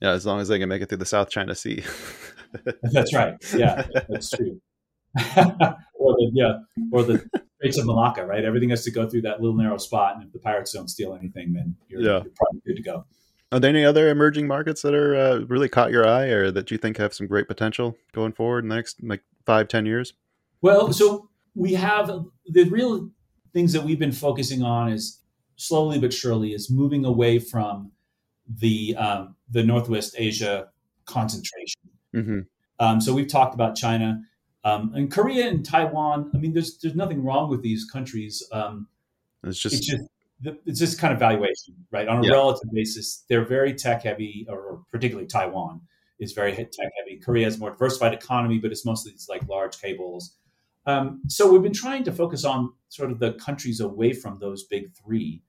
yeah. 0.00 0.10
As 0.12 0.24
long 0.26 0.40
as 0.40 0.48
they 0.48 0.58
can 0.58 0.68
make 0.68 0.82
it 0.82 0.88
through 0.88 0.98
the 0.98 1.06
South 1.06 1.30
China 1.30 1.54
Sea. 1.54 1.82
That's 2.82 3.12
right. 3.14 3.34
Yeah, 3.56 3.84
that's 4.08 4.30
true. 4.30 4.60
or 5.94 6.12
the 6.14 6.30
yeah, 6.34 6.58
or 6.92 7.02
the 7.02 7.24
Straits 7.56 7.78
of 7.78 7.86
Malacca, 7.86 8.24
right? 8.26 8.44
Everything 8.44 8.70
has 8.70 8.84
to 8.84 8.90
go 8.90 9.08
through 9.08 9.22
that 9.22 9.40
little 9.40 9.56
narrow 9.56 9.78
spot, 9.78 10.14
and 10.16 10.24
if 10.24 10.32
the 10.32 10.38
pirates 10.38 10.72
don't 10.72 10.88
steal 10.88 11.14
anything, 11.14 11.52
then 11.52 11.74
you're, 11.88 12.00
Yeah. 12.00 12.22
you're 12.22 12.32
probably 12.36 12.60
good 12.66 12.76
to 12.76 12.82
go. 12.82 13.06
Are 13.54 13.60
there 13.60 13.70
any 13.70 13.84
other 13.84 14.10
emerging 14.10 14.48
markets 14.48 14.82
that 14.82 14.94
are 14.94 15.14
uh, 15.14 15.38
really 15.46 15.68
caught 15.68 15.92
your 15.92 16.04
eye, 16.08 16.24
or 16.24 16.50
that 16.50 16.72
you 16.72 16.76
think 16.76 16.96
have 16.96 17.14
some 17.14 17.28
great 17.28 17.46
potential 17.46 17.96
going 18.10 18.32
forward 18.32 18.64
in 18.64 18.68
the 18.68 18.74
next 18.74 19.00
like 19.00 19.22
five, 19.46 19.68
ten 19.68 19.86
years? 19.86 20.12
Well, 20.60 20.92
so 20.92 21.30
we 21.54 21.74
have 21.74 22.10
the 22.46 22.64
real 22.64 23.10
things 23.52 23.72
that 23.72 23.84
we've 23.84 24.00
been 24.00 24.10
focusing 24.10 24.64
on 24.64 24.90
is 24.90 25.20
slowly 25.54 26.00
but 26.00 26.12
surely 26.12 26.52
is 26.52 26.68
moving 26.68 27.04
away 27.04 27.38
from 27.38 27.92
the 28.58 28.96
um, 28.96 29.36
the 29.48 29.62
Northwest 29.62 30.16
Asia 30.18 30.70
concentration. 31.04 31.80
hmm 32.12 32.40
Um, 32.80 33.00
so 33.00 33.14
we've 33.14 33.28
talked 33.28 33.54
about 33.54 33.76
China 33.76 34.20
um, 34.64 34.90
and 34.96 35.12
Korea 35.12 35.46
and 35.48 35.64
Taiwan. 35.64 36.28
I 36.34 36.38
mean, 36.38 36.54
there's 36.54 36.76
there's 36.78 36.96
nothing 36.96 37.22
wrong 37.22 37.48
with 37.48 37.62
these 37.62 37.84
countries. 37.84 38.42
Um, 38.50 38.88
It's 39.44 39.60
just, 39.60 39.76
it's 39.76 39.86
just 39.86 40.02
the- 40.44 40.58
it's 40.66 40.78
just 40.78 40.98
kind 40.98 41.12
of 41.12 41.18
valuation, 41.18 41.74
right? 41.90 42.06
On 42.08 42.18
a 42.22 42.26
Yeah. 42.26 42.32
relative 42.34 42.70
basis, 42.72 43.24
they're 43.28 43.44
very 43.44 43.72
tech 43.74 44.02
heavy, 44.02 44.46
or, 44.48 44.84
particularly 44.92 45.26
Taiwan 45.26 45.80
is 46.18 46.32
very 46.32 46.52
tech 46.54 46.90
heavy. 46.98 47.18
Korea 47.18 47.44
has 47.46 47.56
a 47.56 47.58
more 47.58 47.70
diversified 47.70 48.14
economy, 48.14 48.58
but 48.58 48.70
it's 48.72 48.84
mostly 48.84 49.12
these 49.12 49.28
like 49.28 49.46
large 49.48 49.80
cables. 49.80 50.36
Um, 50.86 51.22
so 51.28 51.50
we've 51.50 51.62
been 51.62 51.72
trying 51.72 52.04
to 52.04 52.12
focus 52.12 52.44
on 52.44 52.72
sort 52.88 53.10
of 53.10 53.18
the 53.18 53.32
countries 53.34 53.80
away 53.80 54.12
from 54.12 54.38
those 54.38 54.64
big 54.64 54.92
three. 54.94 55.42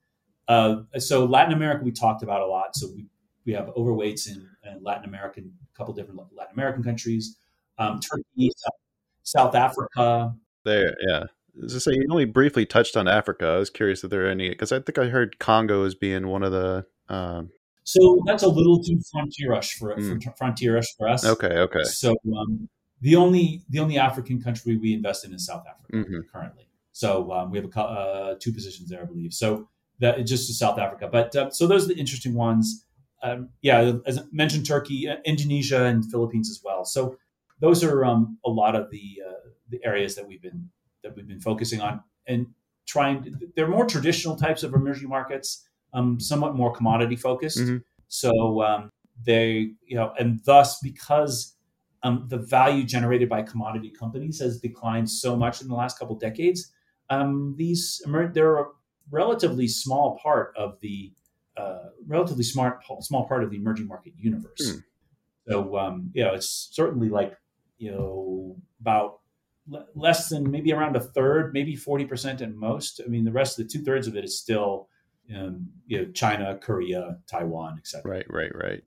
Uh, 0.47 0.83
so 0.97 1.25
Latin 1.25 1.53
America, 1.53 1.83
we 1.83 1.91
talked 1.91 2.23
about 2.23 2.41
a 2.41 2.47
lot. 2.47 2.75
So 2.75 2.87
we 2.95 3.07
we 3.45 3.53
have 3.53 3.67
overweights 3.75 4.27
in, 4.27 4.49
in 4.63 4.81
Latin 4.83 5.05
American, 5.05 5.53
a 5.71 5.77
couple 5.77 5.93
different 5.93 6.19
Latin 6.33 6.53
American 6.53 6.81
countries, 6.83 7.37
um, 7.77 7.99
Turkey, 7.99 8.49
South, 8.57 8.79
South 9.21 9.55
Africa, 9.55 10.33
there. 10.63 10.95
Yeah. 11.07 11.25
As 11.63 11.75
I 11.75 11.79
say, 11.79 11.91
you 11.93 12.07
only 12.09 12.25
briefly 12.25 12.65
touched 12.65 12.97
on 12.97 13.07
Africa. 13.07 13.47
I 13.47 13.57
was 13.57 13.69
curious 13.69 14.03
if 14.03 14.09
there 14.09 14.25
are 14.25 14.29
any 14.29 14.49
because 14.49 14.71
I 14.71 14.79
think 14.79 14.97
I 14.97 15.05
heard 15.05 15.39
Congo 15.39 15.83
as 15.85 15.95
being 15.95 16.27
one 16.27 16.43
of 16.43 16.51
the. 16.51 16.85
Um, 17.09 17.51
So 17.83 18.21
that's 18.25 18.43
a 18.43 18.47
little 18.47 18.83
too 18.83 18.99
frontierish 19.13 19.73
for, 19.73 19.95
for 20.01 20.17
frontierish 20.41 20.87
for 20.97 21.07
us. 21.07 21.25
okay. 21.25 21.57
Okay. 21.59 21.83
So 21.83 22.15
um, 22.37 22.67
the 23.01 23.15
only 23.15 23.61
the 23.69 23.79
only 23.79 23.97
African 23.97 24.41
country 24.41 24.75
we 24.77 24.93
invest 24.93 25.23
in 25.25 25.33
is 25.33 25.45
South 25.45 25.63
Africa 25.69 26.09
Mhm. 26.09 26.23
currently. 26.31 26.67
So 26.91 27.31
um, 27.31 27.51
we 27.51 27.59
have 27.59 27.69
a, 27.75 27.79
uh, 27.79 28.35
two 28.39 28.51
positions 28.53 28.89
there, 28.89 29.01
I 29.01 29.05
believe. 29.05 29.33
So 29.33 29.69
that 29.99 30.25
just 30.25 30.47
to 30.47 30.53
South 30.53 30.79
Africa. 30.79 31.07
But 31.11 31.35
uh, 31.35 31.49
so 31.51 31.67
those 31.67 31.85
are 31.85 31.93
the 31.93 31.99
interesting 31.99 32.33
ones. 32.33 32.85
Um, 33.23 33.49
yeah, 33.61 33.93
as 34.05 34.17
I 34.19 34.23
mentioned, 34.31 34.65
Turkey, 34.65 35.07
uh, 35.09 35.17
Indonesia, 35.25 35.85
and 35.85 36.03
Philippines 36.11 36.49
as 36.49 36.61
well. 36.63 36.85
So 36.85 37.17
those 37.59 37.83
are 37.83 38.03
um, 38.05 38.37
a 38.45 38.49
lot 38.49 38.75
of 38.75 38.89
the 38.91 39.21
uh, 39.27 39.49
the 39.69 39.79
areas 39.83 40.15
that 40.15 40.27
we've 40.27 40.41
been 40.41 40.69
that 41.05 41.15
we've 41.15 41.27
been 41.27 41.39
focusing 41.39 41.79
on 41.79 42.01
and 42.27 42.47
trying. 42.87 43.39
They're 43.55 43.67
more 43.67 43.85
traditional 43.85 44.35
types 44.35 44.63
of 44.63 44.73
emerging 44.73 45.07
markets, 45.07 45.67
um, 45.93 46.19
somewhat 46.19 46.55
more 46.55 46.73
commodity 46.73 47.15
focused. 47.15 47.59
Mhm. 47.59 47.83
So 48.07 48.63
um, 48.63 48.89
they, 49.25 49.71
you 49.85 49.95
know, 49.95 50.13
and 50.19 50.41
thus 50.45 50.79
because 50.81 51.55
um, 52.03 52.25
the 52.27 52.37
value 52.37 52.83
generated 52.83 53.29
by 53.29 53.43
commodity 53.43 53.89
companies 53.89 54.39
has 54.39 54.59
declined 54.59 55.09
so 55.09 55.35
much 55.35 55.61
in 55.61 55.67
the 55.67 55.75
last 55.75 55.99
couple 55.99 56.15
decades, 56.15 56.71
um, 57.09 57.55
these 57.57 58.01
emer- 58.05 58.31
they're 58.33 58.57
a 58.57 58.65
relatively 59.11 59.67
small 59.67 60.19
part 60.21 60.53
of 60.57 60.79
the 60.81 61.13
uh, 61.57 61.89
relatively 62.07 62.43
smart 62.43 62.81
small 62.99 63.27
part 63.27 63.43
of 63.43 63.49
the 63.49 63.57
emerging 63.57 63.87
market 63.87 64.13
universe. 64.17 64.71
Hmm. 64.71 64.77
So 65.47 65.77
um, 65.77 66.11
you 66.13 66.23
know, 66.23 66.33
it's 66.33 66.69
certainly 66.71 67.09
like 67.09 67.35
you 67.77 67.91
know 67.91 68.57
about 68.81 69.19
le- 69.67 69.85
less 69.95 70.29
than 70.29 70.49
maybe 70.49 70.73
around 70.73 70.95
a 70.95 70.99
third, 70.99 71.53
maybe 71.53 71.75
forty 71.75 72.05
percent 72.05 72.41
at 72.41 72.53
most. 72.53 73.01
I 73.03 73.07
mean, 73.07 73.25
the 73.25 73.31
rest 73.31 73.59
of 73.59 73.67
the 73.67 73.71
two 73.71 73.83
thirds 73.83 74.07
of 74.07 74.15
it 74.15 74.23
is 74.23 74.37
still 74.37 74.89
um, 75.35 75.69
you 75.87 75.99
know 75.99 76.11
China, 76.11 76.57
Korea, 76.61 77.17
Taiwan, 77.27 77.77
etc. 77.77 78.09
Right. 78.09 78.25
Right. 78.29 78.51
Right. 78.55 78.83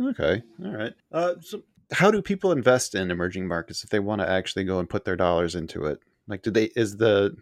Okay. 0.00 0.42
All 0.64 0.72
right. 0.72 0.94
Uh, 1.12 1.34
so, 1.40 1.62
how 1.92 2.10
do 2.10 2.22
people 2.22 2.52
invest 2.52 2.94
in 2.94 3.10
emerging 3.10 3.48
markets 3.48 3.84
if 3.84 3.90
they 3.90 4.00
want 4.00 4.20
to 4.20 4.28
actually 4.28 4.64
go 4.64 4.78
and 4.78 4.88
put 4.88 5.04
their 5.04 5.16
dollars 5.16 5.54
into 5.54 5.84
it? 5.84 6.00
Like, 6.26 6.42
do 6.42 6.50
they 6.50 6.70
is 6.76 6.96
the 6.96 7.36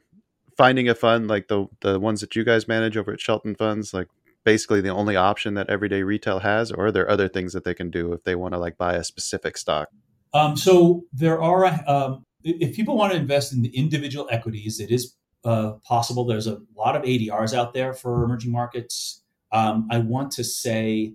finding 0.57 0.89
a 0.89 0.95
fund 0.95 1.29
like 1.29 1.49
the 1.49 1.67
the 1.81 2.01
ones 2.01 2.21
that 2.21 2.35
you 2.35 2.45
guys 2.45 2.67
manage 2.67 2.97
over 2.97 3.13
at 3.13 3.21
Shelton 3.21 3.55
Funds 3.55 3.95
like 3.95 4.09
basically 4.49 4.81
the 4.81 4.89
only 4.89 5.15
option 5.15 5.53
that 5.53 5.69
everyday 5.69 6.03
retail 6.03 6.39
has, 6.39 6.73
or 6.73 6.87
are 6.87 6.93
there 6.93 7.11
other 7.11 7.29
things 7.29 7.53
that 7.53 7.65
they 7.65 7.75
can 7.75 7.91
do 7.91 8.15
if 8.15 8.25
they 8.25 8.35
want 8.35 8.55
to 8.55 8.59
like 8.59 8.79
buy 8.79 8.95
a 8.95 9.05
specific 9.05 9.59
stock? 9.59 9.89
Um, 10.33 10.57
so 10.57 11.05
there 11.13 11.41
are, 11.41 11.67
um, 11.87 12.25
if 12.45 12.75
people 12.75 12.97
want 12.97 13.13
to 13.13 13.19
invest 13.19 13.53
in 13.53 13.63
the 13.63 13.71
individual 13.77 14.29
equities, 14.31 14.81
it 14.81 14.91
is 14.91 15.15
uh, 15.45 15.73
possible. 15.85 16.25
There's 16.25 16.47
a 16.47 16.61
lot 16.77 16.97
of 16.97 17.03
ADRs 17.03 17.55
out 17.55 17.75
there 17.75 17.93
for 17.93 18.25
emerging 18.25 18.53
markets. 18.53 19.23
Um, 19.53 19.89
I 19.91 19.99
want 19.99 20.33
to 20.33 20.45
say 20.45 21.15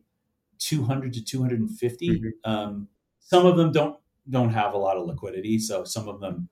200 0.59 1.13
to 1.13 1.23
250. 1.23 2.09
Mhm. 2.09 2.31
Um, 2.43 2.87
some 3.19 3.45
of 3.45 3.57
them 3.57 3.71
don't 3.71 3.97
don't 4.29 4.49
have 4.49 4.73
a 4.73 4.77
lot 4.77 4.95
of 4.95 5.05
liquidity, 5.05 5.59
so 5.59 5.83
some 5.83 6.07
of 6.07 6.21
them 6.21 6.47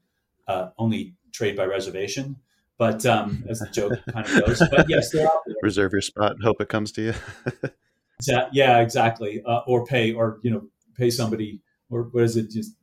uh, 0.47 0.69
only 0.77 1.15
trade 1.31 1.55
by 1.55 1.65
reservation. 1.65 2.35
But 2.77 3.05
um, 3.05 3.43
as 3.49 3.59
the 3.59 3.67
joke 3.67 3.93
kind 4.11 4.25
of 4.27 4.45
goes, 4.45 4.61
but 4.69 4.89
yes, 4.89 5.11
they're 5.11 5.25
out 5.25 5.41
there. 5.45 5.55
Reserve 5.61 5.93
your 5.93 6.01
spot, 6.01 6.33
and 6.33 6.43
hope 6.43 6.59
it 6.59 6.69
comes 6.69 6.91
to 6.93 7.01
you. 7.01 7.13
Yeah, 8.51 8.79
exactly. 8.79 9.41
Uh, 9.45 9.61
or 9.65 9.85
pay, 9.85 10.13
or 10.13 10.39
you 10.43 10.51
know, 10.51 10.67
pay 10.95 11.09
somebody, 11.09 11.61
or 11.89 12.03
what 12.03 12.23
is 12.23 12.37
it? 12.37 12.51
Just 12.51 12.75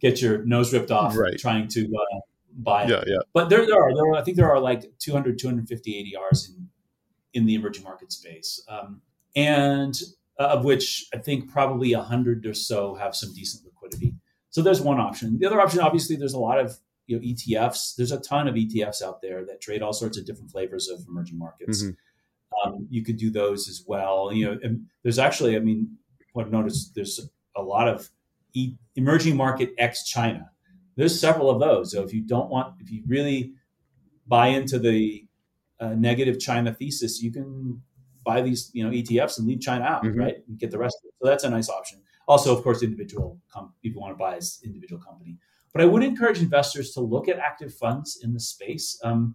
get 0.00 0.20
your 0.22 0.44
nose 0.44 0.72
ripped 0.72 0.90
off 0.90 1.16
Right. 1.16 1.38
trying 1.38 1.68
to 1.68 1.86
uh, 1.86 2.20
buy 2.56 2.84
it. 2.84 2.90
yeah, 2.90 3.04
yeah. 3.06 3.18
But 3.32 3.48
there, 3.48 3.66
there 3.66 3.82
are, 3.82 3.94
there 3.94 4.04
are, 4.06 4.14
I 4.16 4.22
think 4.22 4.36
there 4.36 4.50
are 4.50 4.60
like 4.60 4.84
200, 4.98 5.38
250 5.38 6.12
ADRs 6.14 6.48
in 6.50 6.68
in 7.34 7.46
the 7.46 7.56
emerging 7.56 7.82
market 7.82 8.12
space, 8.12 8.62
um, 8.68 9.00
and 9.34 10.00
uh, 10.38 10.44
of 10.44 10.64
which 10.64 11.06
I 11.12 11.18
think 11.18 11.50
probably 11.50 11.92
a 11.92 12.00
hundred 12.00 12.46
or 12.46 12.54
so 12.54 12.94
have 12.94 13.16
some 13.16 13.32
decent 13.34 13.64
liquidity. 13.64 14.14
So 14.50 14.62
there's 14.62 14.80
one 14.80 15.00
option. 15.00 15.36
The 15.40 15.46
other 15.46 15.60
option, 15.60 15.80
obviously, 15.80 16.14
there's 16.14 16.34
a 16.34 16.38
lot 16.38 16.60
of 16.60 16.78
you 17.08 17.16
know 17.16 17.22
ETFs. 17.22 17.96
There's 17.96 18.12
a 18.12 18.20
ton 18.20 18.46
of 18.46 18.54
ETFs 18.54 19.02
out 19.02 19.20
there 19.20 19.44
that 19.46 19.60
trade 19.60 19.82
all 19.82 19.92
sorts 19.92 20.16
of 20.16 20.24
different 20.26 20.52
flavors 20.52 20.88
of 20.88 21.00
emerging 21.08 21.38
markets. 21.38 21.82
Mhm. 21.82 21.96
Um, 22.64 22.86
you 22.88 23.02
could 23.02 23.16
do 23.16 23.30
those 23.30 23.68
as 23.68 23.82
well. 23.84 24.32
You 24.32 24.46
know, 24.46 24.58
and 24.62 24.86
there's 25.02 25.18
actually, 25.18 25.56
I 25.56 25.58
mean, 25.58 25.98
what 26.34 26.46
I've 26.46 26.52
noticed, 26.52 26.94
there's 26.94 27.18
a 27.56 27.62
lot 27.62 27.88
of 27.88 28.08
e- 28.54 28.76
emerging 28.96 29.36
market 29.36 29.72
ex 29.78 30.04
China. 30.04 30.50
There's 30.96 31.18
several 31.18 31.50
of 31.50 31.60
those. 31.60 31.90
So 31.92 32.02
if 32.02 32.12
you 32.14 32.22
don't 32.22 32.48
want, 32.50 32.74
if 32.80 32.90
you 32.90 33.02
really 33.06 33.52
buy 34.26 34.48
into 34.48 34.78
the 34.78 35.26
uh, 35.80 35.94
negative 35.94 36.38
China 36.40 36.72
thesis, 36.72 37.20
you 37.22 37.30
can 37.32 37.82
buy 38.24 38.40
these, 38.40 38.70
you 38.72 38.82
know, 38.84 38.90
ETFs 38.90 39.38
and 39.38 39.46
leave 39.46 39.60
China 39.60 39.84
out, 39.84 40.02
Mhm. 40.04 40.16
right, 40.16 40.36
and 40.48 40.58
get 40.58 40.70
the 40.70 40.78
rest 40.78 40.96
of 41.02 41.08
it. 41.08 41.14
So 41.20 41.28
that's 41.28 41.44
a 41.44 41.50
nice 41.50 41.68
option. 41.68 42.00
Also, 42.26 42.56
of 42.56 42.62
course, 42.62 42.82
individual 42.82 43.38
com- 43.52 43.74
people 43.82 44.00
want 44.00 44.14
to 44.14 44.18
buy 44.18 44.36
as 44.36 44.60
individual 44.64 45.02
company. 45.02 45.36
But 45.74 45.82
I 45.82 45.86
would 45.86 46.02
encourage 46.02 46.40
investors 46.40 46.92
to 46.92 47.00
look 47.00 47.28
at 47.28 47.38
active 47.38 47.74
funds 47.74 48.20
in 48.22 48.32
the 48.32 48.40
space. 48.40 48.98
Um, 49.04 49.34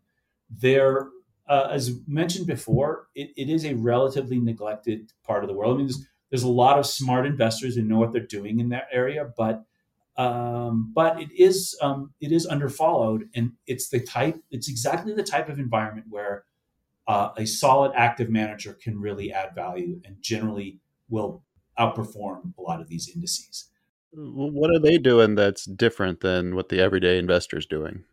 they're, 0.49 1.09
uh, 1.47 1.67
as 1.69 1.99
mentioned 2.07 2.47
before, 2.47 3.09
it, 3.13 3.31
it 3.37 3.49
is 3.49 3.65
a 3.65 3.73
relatively 3.75 4.39
neglected 4.39 5.11
part 5.23 5.43
of 5.43 5.49
the 5.49 5.53
world. 5.55 5.75
I 5.75 5.77
mean, 5.77 5.87
there's, 5.87 6.07
there's 6.29 6.43
a 6.43 6.49
lot 6.49 6.77
of 6.77 6.85
smart 6.85 7.25
investors 7.25 7.75
who 7.75 7.81
know 7.81 7.97
what 7.97 8.11
they're 8.11 8.21
doing 8.21 8.59
in 8.59 8.69
that 8.69 8.87
area, 8.91 9.29
but 9.37 9.63
um, 10.17 10.91
but 10.93 11.21
it 11.21 11.29
is 11.31 11.77
um, 11.81 12.13
it 12.19 12.31
is 12.31 12.45
underfollowed, 12.45 13.29
and 13.33 13.53
it's 13.67 13.89
the 13.89 14.01
type 14.01 14.35
it's 14.51 14.69
exactly 14.69 15.13
the 15.13 15.23
type 15.23 15.49
of 15.49 15.59
environment 15.59 16.07
where 16.09 16.43
uh, 17.07 17.29
a 17.37 17.45
solid 17.45 17.91
active 17.95 18.29
manager 18.29 18.73
can 18.73 18.99
really 18.99 19.31
add 19.31 19.55
value 19.55 19.99
and 20.05 20.17
generally 20.21 20.79
will 21.09 21.41
outperform 21.79 22.53
a 22.57 22.61
lot 22.61 22.81
of 22.81 22.89
these 22.89 23.09
indices. 23.09 23.69
What 24.11 24.71
are 24.71 24.79
they 24.79 24.97
doing 24.97 25.35
that's 25.35 25.65
different 25.65 26.21
than 26.21 26.55
what 26.55 26.69
the 26.69 26.79
everyday 26.81 27.17
investor 27.17 27.57
is 27.57 27.65
doing? 27.65 28.03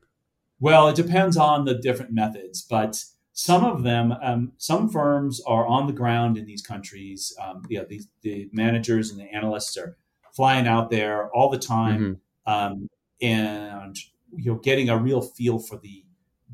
Well, 0.60 0.88
it 0.88 0.96
depends 0.96 1.36
on 1.36 1.64
the 1.64 1.74
different 1.74 2.12
methods, 2.12 2.62
but 2.62 3.02
some 3.38 3.66
of 3.66 3.82
them, 3.82 4.14
um, 4.22 4.52
some 4.56 4.88
firms 4.88 5.42
are 5.46 5.66
on 5.66 5.86
the 5.86 5.92
ground 5.92 6.38
in 6.38 6.46
these 6.46 6.62
countries. 6.62 7.36
Um, 7.38 7.62
you 7.68 7.78
know, 7.78 7.84
these, 7.86 8.08
the 8.22 8.48
managers 8.50 9.10
and 9.10 9.20
the 9.20 9.24
analysts 9.24 9.76
are 9.76 9.98
flying 10.34 10.66
out 10.66 10.90
there 10.90 11.28
all 11.34 11.50
the 11.50 11.58
time, 11.58 12.18
um, 12.46 12.88
and 13.20 13.94
you 14.34 14.52
know, 14.52 14.58
getting 14.60 14.88
a 14.88 14.96
real 14.96 15.20
feel 15.20 15.58
for 15.58 15.76
the 15.76 16.02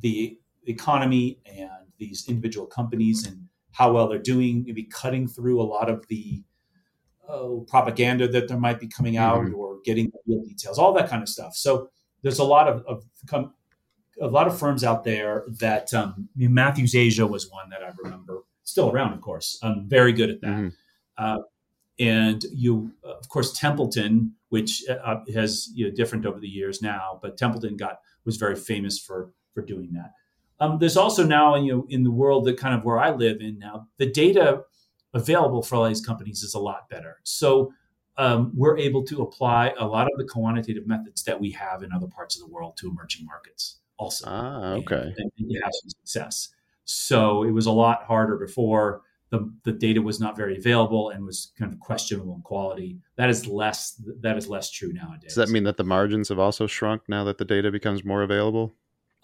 the 0.00 0.36
economy 0.66 1.38
and 1.46 1.70
these 1.98 2.28
individual 2.28 2.66
companies 2.66 3.28
and 3.28 3.46
how 3.70 3.92
well 3.92 4.08
they're 4.08 4.18
doing, 4.18 4.64
maybe 4.66 4.82
cutting 4.82 5.28
through 5.28 5.62
a 5.62 5.62
lot 5.62 5.88
of 5.88 6.04
the 6.08 6.42
oh, 7.28 7.64
propaganda 7.68 8.26
that 8.26 8.48
there 8.48 8.58
might 8.58 8.80
be 8.80 8.88
coming 8.88 9.16
out 9.16 9.38
mm-hmm. 9.38 9.54
or 9.54 9.78
getting 9.84 10.06
the 10.06 10.18
real 10.26 10.42
details, 10.42 10.80
all 10.80 10.92
that 10.92 11.08
kind 11.08 11.22
of 11.22 11.28
stuff. 11.28 11.54
So 11.54 11.90
there's 12.22 12.40
a 12.40 12.44
lot 12.44 12.66
of, 12.66 12.84
of 12.86 13.04
com- 13.28 13.54
a 14.20 14.26
lot 14.26 14.46
of 14.46 14.58
firms 14.58 14.84
out 14.84 15.04
there 15.04 15.44
that 15.48 15.92
um, 15.94 16.28
Matthews 16.36 16.94
Asia 16.94 17.26
was 17.26 17.50
one 17.50 17.70
that 17.70 17.82
I 17.82 17.90
remember, 18.02 18.42
still 18.62 18.90
around, 18.90 19.12
of 19.12 19.20
course. 19.20 19.58
I'm 19.62 19.88
very 19.88 20.12
good 20.12 20.30
at 20.30 20.40
that. 20.42 20.50
Mm-hmm. 20.50 20.68
Uh, 21.16 21.38
and 21.98 22.44
you, 22.52 22.92
of 23.04 23.28
course, 23.28 23.52
Templeton, 23.52 24.32
which 24.48 24.82
uh, 24.88 25.20
has 25.32 25.68
you 25.74 25.86
know 25.86 25.94
different 25.94 26.26
over 26.26 26.40
the 26.40 26.48
years 26.48 26.82
now, 26.82 27.18
but 27.22 27.36
Templeton 27.36 27.76
got 27.76 28.00
was 28.24 28.36
very 28.36 28.56
famous 28.56 28.98
for 28.98 29.30
for 29.54 29.62
doing 29.62 29.92
that. 29.92 30.12
Um, 30.58 30.78
there's 30.78 30.96
also 30.96 31.24
now 31.24 31.54
you 31.56 31.72
know 31.72 31.86
in 31.88 32.02
the 32.02 32.10
world 32.10 32.44
that 32.46 32.58
kind 32.58 32.74
of 32.74 32.84
where 32.84 32.98
I 32.98 33.10
live 33.10 33.40
in 33.40 33.58
now, 33.58 33.88
the 33.98 34.06
data 34.06 34.64
available 35.14 35.62
for 35.62 35.76
all 35.76 35.86
these 35.86 36.04
companies 36.04 36.42
is 36.42 36.54
a 36.54 36.58
lot 36.58 36.88
better. 36.88 37.18
So 37.24 37.72
um, 38.16 38.52
we're 38.54 38.78
able 38.78 39.04
to 39.04 39.22
apply 39.22 39.74
a 39.78 39.86
lot 39.86 40.06
of 40.10 40.16
the 40.16 40.24
quantitative 40.24 40.86
methods 40.86 41.22
that 41.24 41.38
we 41.38 41.50
have 41.50 41.82
in 41.82 41.92
other 41.92 42.06
parts 42.06 42.36
of 42.36 42.46
the 42.46 42.52
world 42.52 42.76
to 42.78 42.88
emerging 42.88 43.26
markets 43.26 43.81
also. 44.02 44.26
Ah, 44.28 44.72
okay. 44.72 45.14
And, 45.16 45.32
and 45.38 45.56
have 45.62 45.72
some 45.72 45.90
success. 45.90 46.48
So 46.84 47.44
it 47.44 47.52
was 47.52 47.66
a 47.66 47.70
lot 47.70 48.04
harder 48.04 48.36
before. 48.36 49.02
The, 49.30 49.50
the 49.64 49.72
data 49.72 50.02
was 50.02 50.20
not 50.20 50.36
very 50.36 50.58
available 50.58 51.08
and 51.08 51.24
was 51.24 51.52
kind 51.58 51.72
of 51.72 51.80
questionable 51.80 52.34
in 52.34 52.42
quality. 52.42 52.98
That 53.16 53.30
is 53.30 53.46
less 53.46 53.98
that 54.20 54.36
is 54.36 54.46
less 54.46 54.70
true 54.70 54.92
nowadays. 54.92 55.34
Does 55.34 55.46
that 55.46 55.48
mean 55.48 55.64
that 55.64 55.78
the 55.78 55.84
margins 55.84 56.28
have 56.28 56.38
also 56.38 56.66
shrunk 56.66 57.02
now 57.08 57.24
that 57.24 57.38
the 57.38 57.46
data 57.46 57.70
becomes 57.70 58.04
more 58.04 58.22
available? 58.22 58.74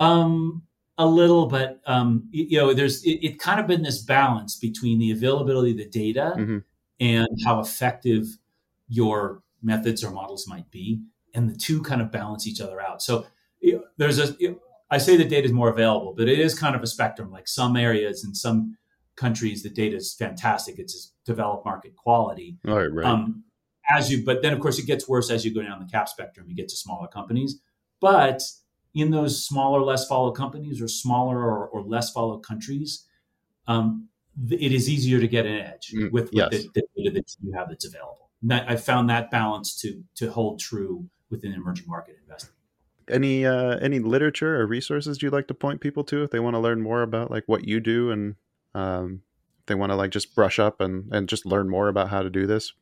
Um, 0.01 0.63
a 0.97 1.07
little, 1.07 1.47
but 1.47 1.81
um, 1.87 2.29
you 2.31 2.59
know, 2.59 2.73
there's 2.73 3.05
it, 3.05 3.19
it, 3.23 3.39
kind 3.39 3.61
of 3.61 3.67
been 3.67 3.83
this 3.83 4.03
balance 4.03 4.57
between 4.57 4.99
the 4.99 5.11
availability 5.11 5.73
of 5.73 5.77
the 5.77 5.89
data 5.89 6.35
mm-hmm. 6.37 6.59
and 7.01 7.29
how 7.45 7.61
effective 7.61 8.27
your 8.89 9.43
methods 9.63 10.03
or 10.03 10.11
models 10.11 10.49
might 10.49 10.71
be, 10.71 11.03
and 11.35 11.51
the 11.51 11.57
two 11.57 11.83
kind 11.83 12.01
of 12.01 12.11
balance 12.11 12.47
each 12.47 12.61
other 12.61 12.81
out. 12.81 13.03
So 13.03 13.27
there's 13.97 14.19
a 14.19 14.35
I 14.91 14.99
say 14.99 15.17
the 15.17 15.25
data 15.25 15.47
is 15.47 15.53
more 15.53 15.69
available, 15.69 16.15
but 16.17 16.29
it 16.29 16.39
is 16.39 16.59
kind 16.59 16.75
of 16.75 16.83
a 16.83 16.87
spectrum. 16.87 17.31
Like 17.31 17.47
some 17.47 17.77
areas 17.77 18.25
in 18.25 18.35
some 18.35 18.77
countries, 19.17 19.63
the 19.63 19.71
data 19.71 19.97
is 19.97 20.15
fantastic. 20.15 20.79
It's 20.79 21.13
developed 21.27 21.67
market 21.67 21.95
quality. 21.97 22.57
Right, 22.65 22.87
right. 22.87 23.07
Um, 23.07 23.45
as 23.91 24.11
you, 24.11 24.25
but 24.25 24.43
then 24.43 24.53
of 24.53 24.61
course 24.61 24.79
it 24.79 24.87
gets 24.87 25.09
worse 25.09 25.31
as 25.31 25.45
you 25.45 25.55
go 25.55 25.63
down 25.63 25.79
the 25.81 25.91
cap 25.91 26.09
spectrum. 26.09 26.47
You 26.49 26.55
get 26.55 26.69
to 26.69 26.77
smaller 26.77 27.09
companies, 27.09 27.61
but 28.01 28.43
in 28.95 29.11
those 29.11 29.45
smaller, 29.45 29.81
less 29.81 30.07
followed 30.07 30.33
companies 30.33 30.81
or 30.81 30.89
smaller 30.89 31.39
or, 31.39 31.69
or 31.69 31.83
less 31.83 32.11
followed 32.11 32.41
countries, 32.41 33.07
um, 33.67 34.09
it 34.51 34.73
is 34.73 34.89
easier 34.89 35.21
to 35.21 35.29
get 35.29 35.47
an 35.47 35.59
edge 35.59 35.93
mm, 35.95 36.11
with, 36.13 36.31
yes. 36.33 36.51
the, 36.51 36.69
the, 36.75 36.83
data 36.97 37.11
that 37.15 37.37
you 37.43 37.53
have 37.53 37.69
that's 37.69 37.87
available. 37.87 38.31
That, 38.43 38.71
I 38.71 38.77
found 38.77 39.11
that 39.11 39.31
balance 39.31 39.81
to 39.81 40.03
to 40.17 40.31
hold 40.31 40.61
true 40.61 41.09
within 41.29 41.53
emerging 41.53 41.87
market 41.89 42.17
investing. 42.23 42.55
Any 43.11 43.47
uh, 43.47 43.79
any 43.79 43.99
literature 43.99 44.61
or 44.61 44.67
resources 44.67 45.23
you'd 45.23 45.33
like 45.33 45.49
to 45.49 45.55
point 45.55 45.81
people 45.81 46.05
to 46.05 46.23
if 46.23 46.31
they 46.31 46.41
want 46.41 46.55
to 46.55 46.61
learn 46.61 46.81
more 46.81 47.03
about 47.03 47.31
like 47.31 47.45
what 47.47 47.67
you 47.67 47.81
do 47.81 48.11
and 48.11 48.37
um, 48.75 49.23
they 49.67 49.75
want 49.75 49.91
to 49.91 49.97
like 49.97 50.11
just 50.11 50.35
brush 50.35 50.59
up 50.59 50.81
and 50.81 51.13
and 51.13 51.29
just 51.29 51.47
learn 51.47 51.69
more 51.69 51.89
about 51.89 52.09
how 52.09 52.23
to 52.23 52.31
do 52.31 52.47
this? 52.47 52.73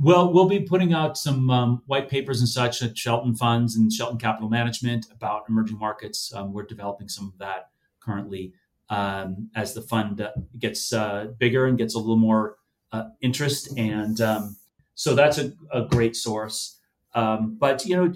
Well, 0.00 0.32
we'll 0.32 0.48
be 0.48 0.60
putting 0.60 0.92
out 0.94 1.18
some 1.18 1.50
um, 1.50 1.82
white 1.86 2.08
papers 2.08 2.38
and 2.38 2.48
such 2.48 2.82
at 2.82 2.96
Shelton 2.96 3.34
Funds 3.34 3.74
and 3.74 3.92
Shelton 3.92 4.18
Capital 4.18 4.48
Management 4.48 5.06
about 5.10 5.42
emerging 5.48 5.78
markets. 5.78 6.32
Um, 6.32 6.52
we're 6.52 6.66
developing 6.66 7.08
some 7.08 7.26
of 7.26 7.38
that 7.38 7.70
currently 7.98 8.52
um, 8.90 9.50
as 9.56 9.74
the 9.74 9.82
fund 9.82 10.20
uh, 10.20 10.30
gets 10.56 10.92
uh, 10.92 11.32
bigger 11.38 11.66
and 11.66 11.76
gets 11.76 11.96
a 11.96 11.98
little 11.98 12.16
more 12.16 12.58
uh, 12.92 13.08
interest. 13.20 13.76
And 13.76 14.20
um, 14.20 14.56
so 14.94 15.16
that's 15.16 15.36
a, 15.36 15.52
a 15.72 15.82
great 15.82 16.14
source. 16.14 16.78
Um, 17.14 17.56
but, 17.58 17.84
you 17.84 17.96
know, 17.96 18.12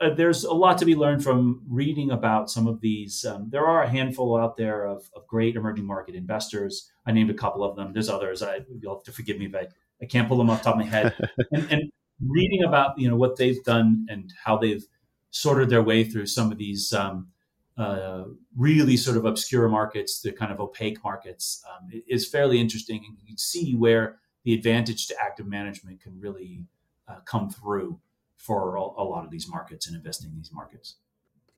uh, 0.00 0.10
there's 0.14 0.44
a 0.44 0.52
lot 0.52 0.78
to 0.78 0.84
be 0.84 0.94
learned 0.94 1.24
from 1.24 1.62
reading 1.68 2.12
about 2.12 2.50
some 2.50 2.66
of 2.66 2.80
these. 2.80 3.24
Um, 3.24 3.48
there 3.50 3.66
are 3.66 3.82
a 3.82 3.88
handful 3.88 4.36
out 4.36 4.56
there 4.56 4.86
of, 4.86 5.10
of, 5.16 5.26
great 5.26 5.56
emerging 5.56 5.84
market 5.84 6.14
investors. 6.14 6.90
I 7.04 7.12
named 7.12 7.30
a 7.30 7.34
couple 7.34 7.64
of 7.64 7.74
them. 7.74 7.92
There's 7.92 8.08
others. 8.08 8.42
I, 8.42 8.60
you'll 8.80 8.94
have 8.94 9.04
to 9.04 9.12
forgive 9.12 9.38
me 9.38 9.46
if 9.46 9.54
I 9.54 9.66
I 10.00 10.06
can't 10.06 10.28
pull 10.28 10.38
them 10.38 10.50
off 10.50 10.62
the 10.62 10.64
top 10.64 10.74
of 10.74 10.80
my 10.80 10.86
head. 10.86 11.14
and, 11.52 11.72
and, 11.72 11.92
reading 12.26 12.64
about 12.64 12.98
you 12.98 13.08
know 13.08 13.14
what 13.14 13.36
they've 13.36 13.62
done 13.62 14.04
and 14.10 14.32
how 14.42 14.56
they've 14.56 14.84
sorted 15.30 15.70
their 15.70 15.84
way 15.84 16.02
through 16.02 16.26
some 16.26 16.50
of 16.50 16.58
these 16.58 16.92
um, 16.92 17.28
uh, 17.76 18.24
really 18.56 18.96
sort 18.96 19.16
of 19.16 19.24
obscure 19.24 19.68
markets, 19.68 20.20
the 20.20 20.32
kind 20.32 20.50
of 20.50 20.58
opaque 20.58 21.02
markets, 21.04 21.64
um, 21.70 21.88
is 22.08 22.28
fairly 22.28 22.60
interesting, 22.60 23.04
and 23.06 23.16
you 23.20 23.24
can 23.24 23.38
see 23.38 23.76
where 23.76 24.18
the 24.42 24.52
advantage 24.52 25.06
to 25.06 25.14
active 25.20 25.46
management 25.46 26.00
can 26.00 26.18
really 26.18 26.64
uh, 27.06 27.20
come 27.24 27.48
through 27.48 28.00
for 28.38 28.76
a, 28.76 28.80
a, 28.80 29.04
lot 29.04 29.24
of 29.24 29.30
these 29.30 29.48
markets 29.48 29.86
and 29.86 29.94
investing 29.94 30.30
in 30.30 30.36
these 30.36 30.50
markets. 30.52 30.96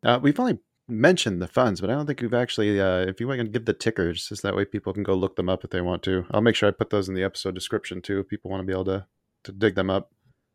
Uh, 0.02 0.18
we've 0.20 0.40
only 0.40 0.58
mentioned 0.88 1.40
the 1.40 1.46
funds, 1.46 1.80
but 1.80 1.90
I 1.90 1.92
don't 1.94 2.06
think 2.06 2.20
we've 2.20 2.34
actually. 2.34 2.80
Uh, 2.80 3.00
if 3.00 3.20
you 3.20 3.28
want 3.28 3.40
to 3.40 3.46
give 3.46 3.66
the 3.66 3.72
tickers, 3.72 4.28
just 4.28 4.42
that 4.42 4.56
way 4.56 4.64
people 4.64 4.92
can 4.92 5.02
go 5.02 5.14
look 5.14 5.36
them 5.36 5.48
up 5.48 5.62
if 5.62 5.70
they 5.70 5.80
want 5.80 6.02
to. 6.04 6.24
I'll 6.32 6.40
make 6.40 6.56
sure 6.56 6.68
I 6.68 6.72
put 6.72 6.90
those 6.90 7.08
in 7.08 7.14
the 7.14 7.22
episode 7.22 7.54
description 7.54 8.02
too. 8.02 8.18
If 8.18 8.28
people 8.28 8.50
want 8.50 8.62
to 8.62 8.66
be 8.66 8.72
able 8.72 8.86
to 8.86 9.06
to 9.44 9.52
dig 9.52 9.74
them 9.74 9.90
up. 9.90 10.10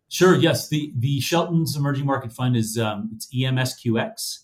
Sure. 0.10 0.36
Yes. 0.36 0.68
The 0.70 0.94
the 0.98 1.20
Shelton's 1.20 1.76
Emerging 1.76 2.06
Market 2.06 2.32
Fund 2.32 2.56
is 2.56 2.78
um, 2.78 3.12
it's 3.16 3.28
EMSQX. 3.34 4.40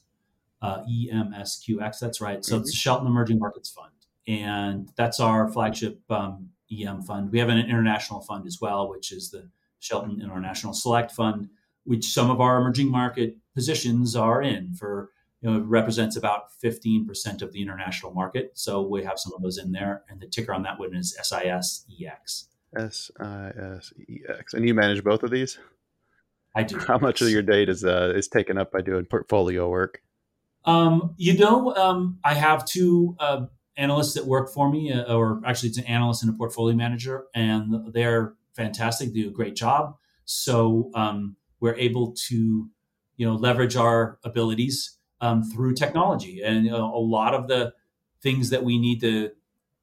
Uh, 0.61 0.83
EMSQX. 0.83 1.99
That's 1.99 2.21
right. 2.21 2.45
So 2.45 2.55
mm-hmm. 2.55 2.61
it's 2.61 2.73
Shelton 2.73 3.07
Emerging 3.07 3.39
Markets 3.39 3.69
Fund, 3.69 3.91
and 4.27 4.89
that's 4.95 5.19
our 5.19 5.51
flagship 5.51 5.99
um, 6.09 6.49
EM 6.71 7.01
fund. 7.01 7.31
We 7.31 7.39
have 7.39 7.49
an 7.49 7.57
international 7.57 8.21
fund 8.21 8.45
as 8.47 8.59
well, 8.61 8.89
which 8.89 9.11
is 9.11 9.31
the 9.31 9.49
Shelton 9.79 10.21
International 10.21 10.73
Select 10.73 11.11
Fund, 11.11 11.49
which 11.83 12.13
some 12.13 12.29
of 12.29 12.39
our 12.41 12.59
emerging 12.59 12.89
market 12.89 13.37
positions 13.53 14.15
are 14.15 14.41
in 14.41 14.73
for 14.73 15.09
you 15.41 15.49
know, 15.49 15.57
it 15.57 15.63
represents 15.63 16.15
about 16.15 16.49
15% 16.63 17.41
of 17.41 17.51
the 17.51 17.61
international 17.61 18.13
market. 18.13 18.51
So 18.53 18.81
we 18.83 19.03
have 19.03 19.17
some 19.17 19.33
of 19.33 19.41
those 19.41 19.57
in 19.57 19.71
there. 19.71 20.03
And 20.07 20.19
the 20.19 20.27
ticker 20.27 20.53
on 20.53 20.61
that 20.63 20.79
one 20.79 20.95
is 20.95 21.17
SISEX. 21.19 22.45
SISEX. 22.77 24.53
And 24.53 24.67
you 24.67 24.75
manage 24.75 25.03
both 25.03 25.23
of 25.23 25.31
these? 25.31 25.57
I 26.55 26.63
do. 26.63 26.77
How 26.77 26.99
much 26.99 27.21
of 27.21 27.29
your 27.29 27.41
day 27.41 27.63
is, 27.63 27.83
uh, 27.83 28.13
is 28.15 28.27
taken 28.27 28.59
up 28.59 28.71
by 28.71 28.81
doing 28.81 29.05
portfolio 29.05 29.67
work? 29.67 30.03
Um, 30.65 31.15
you 31.17 31.35
know, 31.37 31.75
um, 31.75 32.19
I 32.23 32.35
have 32.35 32.65
two 32.65 33.15
uh, 33.19 33.47
analysts 33.77 34.13
that 34.13 34.27
work 34.27 34.53
for 34.53 34.69
me, 34.71 34.93
uh, 34.93 35.11
or 35.11 35.41
actually, 35.43 35.69
it's 35.69 35.79
an 35.79 35.85
analyst 35.85 36.21
and 36.21 36.31
a 36.31 36.37
portfolio 36.37 36.75
manager, 36.75 37.25
and 37.33 37.91
they're 37.93 38.35
fantastic. 38.53 39.07
They 39.07 39.21
do 39.21 39.29
a 39.29 39.31
great 39.31 39.55
job. 39.55 39.95
So 40.25 40.91
um, 40.93 41.35
we're 41.61 41.75
able 41.75 42.13
to, 42.27 42.69
you 43.15 43.25
know, 43.25 43.35
leverage 43.35 43.77
our 43.77 44.19
abilities 44.25 44.97
um, 45.21 45.43
through 45.43 45.75
technology. 45.75 46.41
And 46.43 46.67
a 46.67 46.85
lot 46.85 47.33
of 47.33 47.47
the 47.47 47.73
things 48.21 48.49
that 48.49 48.63
we 48.63 48.77
need 48.77 48.99
to 49.01 49.31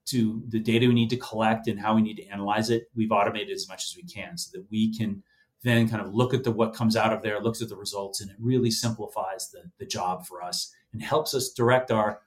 to 0.07 0.43
the 0.49 0.59
data 0.59 0.87
we 0.87 0.95
need 0.95 1.11
to 1.11 1.19
collect 1.19 1.69
and 1.69 1.79
how 1.79 1.95
we 1.95 2.01
need 2.01 2.17
to 2.17 2.27
analyze 2.29 2.71
it, 2.71 2.89
we've 2.95 3.13
automated 3.13 3.55
as 3.55 3.69
much 3.69 3.85
as 3.85 3.95
we 3.95 4.03
can 4.03 4.39
so 4.39 4.51
that 4.57 4.65
we 4.71 4.97
can 4.97 5.23
then 5.63 5.87
kind 5.89 6.01
of 6.01 6.15
look 6.15 6.33
at 6.33 6.45
the 6.45 6.51
what 6.51 6.73
comes 6.73 6.97
out 6.97 7.13
of 7.13 7.23
there, 7.23 7.41
looks 7.41 7.61
at 7.61 7.69
the 7.69 7.77
results, 7.77 8.21
and 8.21 8.31
it 8.31 8.37
really 8.39 8.71
simplifies 8.71 9.51
the, 9.51 9.63
the 9.79 9.85
job 9.85 10.25
for 10.25 10.43
us 10.43 10.73
and 10.93 11.03
helps 11.03 11.35
us 11.35 11.51
direct 11.53 11.91
our 11.91 12.21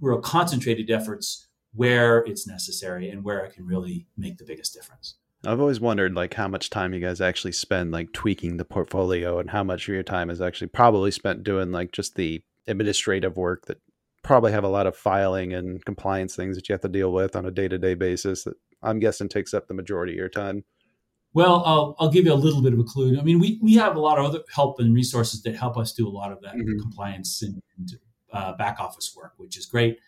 real 0.00 0.18
concentrated 0.18 0.90
efforts 0.90 1.46
where 1.72 2.18
it's 2.24 2.48
necessary 2.48 3.10
and 3.10 3.22
where 3.22 3.44
it 3.44 3.54
can 3.54 3.64
really 3.64 4.06
make 4.16 4.38
the 4.38 4.44
biggest 4.44 4.74
difference. 4.74 5.16
I've 5.44 5.60
always 5.60 5.80
wondered 5.80 6.14
like 6.14 6.34
how 6.34 6.48
much 6.48 6.68
time 6.68 6.92
you 6.92 7.00
guys 7.00 7.20
actually 7.20 7.52
spend 7.52 7.92
like 7.92 8.12
tweaking 8.12 8.58
the 8.58 8.64
portfolio 8.64 9.38
and 9.38 9.50
how 9.50 9.64
much 9.64 9.88
of 9.88 9.94
your 9.94 10.02
time 10.02 10.28
is 10.28 10.40
actually 10.40 10.66
probably 10.66 11.10
spent 11.10 11.44
doing 11.44 11.72
like 11.72 11.92
just 11.92 12.14
the 12.14 12.42
administrative 12.66 13.36
work 13.36 13.66
that 13.66 13.80
probably 14.22 14.52
have 14.52 14.64
a 14.64 14.68
lot 14.68 14.86
of 14.86 14.94
filing 14.94 15.54
and 15.54 15.82
compliance 15.86 16.36
things 16.36 16.56
that 16.56 16.68
you 16.68 16.74
have 16.74 16.82
to 16.82 16.88
deal 16.88 17.10
with 17.10 17.34
on 17.36 17.46
a 17.46 17.50
day-to-day 17.50 17.94
basis 17.94 18.44
that 18.44 18.54
i'm 18.82 18.98
guessing 18.98 19.30
takes 19.30 19.54
up 19.54 19.66
the 19.66 19.74
majority 19.74 20.12
of 20.12 20.18
your 20.18 20.28
time? 20.28 20.62
Well 21.32 21.62
i'll, 21.64 21.96
I'll 21.98 22.10
give 22.10 22.26
you 22.26 22.34
a 22.34 22.34
little 22.34 22.60
bit 22.60 22.74
of 22.74 22.78
a 22.78 22.84
clue. 22.84 23.18
I 23.18 23.22
mean 23.22 23.38
we, 23.38 23.58
we 23.62 23.74
have 23.76 23.96
a 23.96 24.00
lot 24.00 24.18
of 24.18 24.26
other 24.26 24.40
help 24.54 24.78
and 24.78 24.94
resources 24.94 25.42
that 25.42 25.56
help 25.56 25.78
us 25.78 25.92
do 25.94 26.06
a 26.06 26.10
lot 26.10 26.32
of 26.32 26.42
that 26.42 26.54
mm-hmm. 26.54 26.78
compliance 26.80 27.40
and, 27.40 27.62
and 27.78 27.92
uh, 28.30 28.52
back 28.58 28.78
office 28.78 29.14
work 29.16 29.32
which 29.38 29.56
is 29.56 29.64
great. 29.64 29.98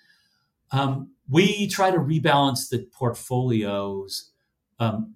Um, 0.72 1.10
we 1.28 1.68
try 1.68 1.90
to 1.90 1.98
rebalance 1.98 2.68
the 2.68 2.86
portfolios 2.92 4.32
um, 4.78 5.14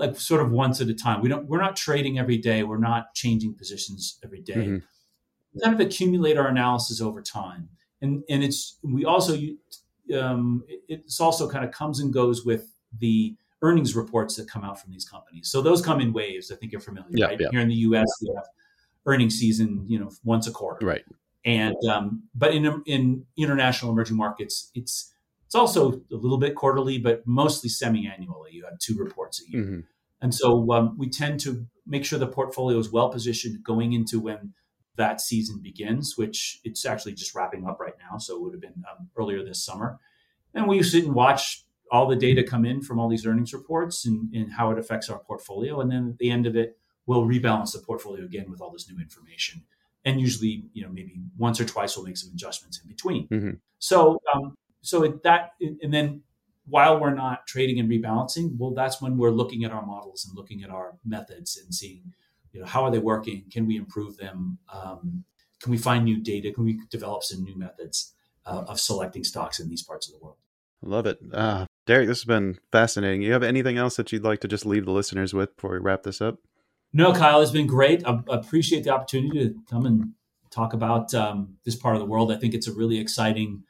like 0.00 0.18
sort 0.18 0.40
of 0.40 0.50
once 0.50 0.80
at 0.80 0.88
a 0.88 0.94
time 0.94 1.20
we 1.22 1.28
don't 1.28 1.46
we're 1.46 1.60
not 1.60 1.76
trading 1.76 2.18
every 2.18 2.38
day 2.38 2.64
we're 2.64 2.78
not 2.78 3.14
changing 3.14 3.54
positions 3.54 4.18
every 4.24 4.40
day. 4.40 4.54
Mm-hmm 4.54 4.78
kind 5.62 5.74
of 5.74 5.80
accumulate 5.80 6.36
our 6.36 6.48
analysis 6.48 7.00
over 7.00 7.20
time. 7.22 7.68
And, 8.02 8.22
and 8.28 8.42
it's, 8.42 8.78
we 8.82 9.04
also, 9.04 9.36
um, 10.16 10.64
it's 10.88 11.20
also 11.20 11.48
kind 11.48 11.64
of 11.64 11.72
comes 11.72 12.00
and 12.00 12.12
goes 12.12 12.44
with 12.44 12.72
the 12.98 13.34
earnings 13.62 13.94
reports 13.94 14.36
that 14.36 14.48
come 14.48 14.64
out 14.64 14.80
from 14.80 14.92
these 14.92 15.04
companies. 15.04 15.50
So 15.50 15.60
those 15.60 15.82
come 15.82 16.00
in 16.00 16.12
waves. 16.12 16.50
I 16.50 16.56
think 16.56 16.72
you're 16.72 16.80
familiar, 16.80 17.10
yeah, 17.10 17.26
right? 17.26 17.40
Yeah. 17.40 17.48
Here 17.50 17.60
in 17.60 17.68
the 17.68 17.74
U.S., 17.74 18.06
we 18.22 18.32
have 18.34 18.46
earnings 19.06 19.38
season, 19.38 19.84
you 19.86 19.98
know, 19.98 20.10
once 20.24 20.46
a 20.46 20.50
quarter. 20.50 20.86
Right. 20.86 21.04
And 21.44 21.76
um, 21.90 22.24
but 22.34 22.54
in 22.54 22.82
in 22.84 23.24
international 23.38 23.92
emerging 23.92 24.16
markets, 24.18 24.70
it's 24.74 25.14
it's 25.50 25.56
also 25.56 25.94
a 26.12 26.14
little 26.14 26.38
bit 26.38 26.54
quarterly, 26.54 26.96
but 26.98 27.26
mostly 27.26 27.68
semi-annually. 27.68 28.52
You 28.52 28.64
have 28.66 28.78
two 28.78 28.94
reports 28.96 29.42
a 29.42 29.50
year, 29.50 29.64
Mm-hmm. 29.64 29.80
and 30.22 30.32
so 30.32 30.72
um, 30.72 30.96
we 30.96 31.08
tend 31.10 31.40
to 31.40 31.66
make 31.84 32.04
sure 32.04 32.20
the 32.20 32.28
portfolio 32.28 32.78
is 32.78 32.92
well 32.92 33.08
positioned 33.08 33.64
going 33.64 33.92
into 33.92 34.20
when 34.20 34.54
that 34.94 35.20
season 35.20 35.58
begins, 35.60 36.14
which 36.16 36.60
it's 36.62 36.86
actually 36.86 37.14
just 37.14 37.34
wrapping 37.34 37.66
up 37.66 37.80
right 37.80 37.94
now. 37.98 38.16
So 38.18 38.36
it 38.36 38.42
would 38.42 38.52
have 38.52 38.60
been 38.60 38.84
um, 38.88 39.08
earlier 39.18 39.42
this 39.44 39.64
summer, 39.64 39.98
and 40.54 40.68
we 40.68 40.80
sit 40.84 41.04
and 41.04 41.14
watch 41.16 41.64
all 41.90 42.06
the 42.06 42.14
data 42.14 42.44
come 42.44 42.64
in 42.64 42.80
from 42.80 43.00
all 43.00 43.08
these 43.08 43.26
earnings 43.26 43.52
reports 43.52 44.06
and, 44.06 44.32
and 44.32 44.52
how 44.52 44.70
it 44.70 44.78
affects 44.78 45.10
our 45.10 45.18
portfolio, 45.18 45.80
and 45.80 45.90
then 45.90 46.10
at 46.10 46.18
the 46.18 46.30
end 46.30 46.46
of 46.46 46.54
it, 46.54 46.78
we'll 47.06 47.24
rebalance 47.24 47.72
the 47.72 47.80
portfolio 47.80 48.24
again 48.24 48.48
with 48.48 48.60
all 48.60 48.70
this 48.70 48.88
new 48.88 49.00
information. 49.02 49.64
And 50.04 50.20
usually, 50.20 50.62
you 50.72 50.84
know, 50.84 50.90
maybe 50.92 51.14
once 51.36 51.60
or 51.60 51.64
twice 51.64 51.96
we'll 51.96 52.06
make 52.06 52.16
some 52.16 52.30
adjustments 52.32 52.80
in 52.80 52.88
between. 52.88 53.26
Mhm. 53.28 53.58
So, 53.80 54.20
um, 54.32 54.54
so 54.82 55.02
it, 55.04 55.22
that, 55.22 55.52
and 55.60 55.92
then 55.92 56.22
while 56.66 57.00
we're 57.00 57.14
not 57.14 57.46
trading 57.46 57.78
and 57.78 57.90
rebalancing, 57.90 58.56
well, 58.56 58.72
that's 58.72 59.02
when 59.02 59.16
we're 59.16 59.30
looking 59.30 59.64
at 59.64 59.72
our 59.72 59.84
models 59.84 60.24
and 60.24 60.36
looking 60.36 60.62
at 60.62 60.70
our 60.70 60.94
methods 61.04 61.56
and 61.56 61.74
seeing, 61.74 62.14
you 62.52 62.60
know, 62.60 62.66
how 62.66 62.84
are 62.84 62.90
they 62.90 62.98
working? 62.98 63.44
Can 63.50 63.66
we 63.66 63.76
improve 63.76 64.16
them? 64.16 64.58
Um, 64.72 65.24
can 65.60 65.70
we 65.70 65.78
find 65.78 66.04
new 66.04 66.18
data? 66.18 66.52
Can 66.52 66.64
we 66.64 66.80
develop 66.90 67.22
some 67.22 67.42
new 67.42 67.56
methods 67.58 68.14
uh, 68.46 68.64
of 68.66 68.80
selecting 68.80 69.24
stocks 69.24 69.60
in 69.60 69.68
these 69.68 69.82
parts 69.82 70.08
of 70.08 70.14
the 70.18 70.24
world? 70.24 70.36
Love 70.82 71.06
it. 71.06 71.18
Uh, 71.32 71.66
Derek, 71.86 72.08
this 72.08 72.18
has 72.18 72.24
been 72.24 72.58
fascinating. 72.72 73.22
You 73.22 73.32
have 73.32 73.42
anything 73.42 73.76
else 73.76 73.96
that 73.96 74.12
you'd 74.12 74.24
like 74.24 74.40
to 74.40 74.48
just 74.48 74.64
leave 74.64 74.86
the 74.86 74.92
listeners 74.92 75.34
with 75.34 75.54
before 75.56 75.72
we 75.72 75.78
wrap 75.78 76.04
this 76.04 76.20
up? 76.20 76.38
No, 76.92 77.12
Kyle, 77.12 77.40
it's 77.40 77.50
been 77.50 77.66
great. 77.66 78.06
I 78.06 78.20
appreciate 78.28 78.84
the 78.84 78.90
opportunity 78.90 79.48
to 79.48 79.54
come 79.68 79.86
and 79.86 80.12
talk 80.50 80.72
about 80.72 81.14
um, 81.14 81.56
this 81.64 81.76
part 81.76 81.94
of 81.94 82.00
the 82.00 82.06
world. 82.06 82.32
I 82.32 82.36
think 82.36 82.54
it's 82.54 82.66
a 82.66 82.72
really 82.72 82.98
exciting 82.98 83.62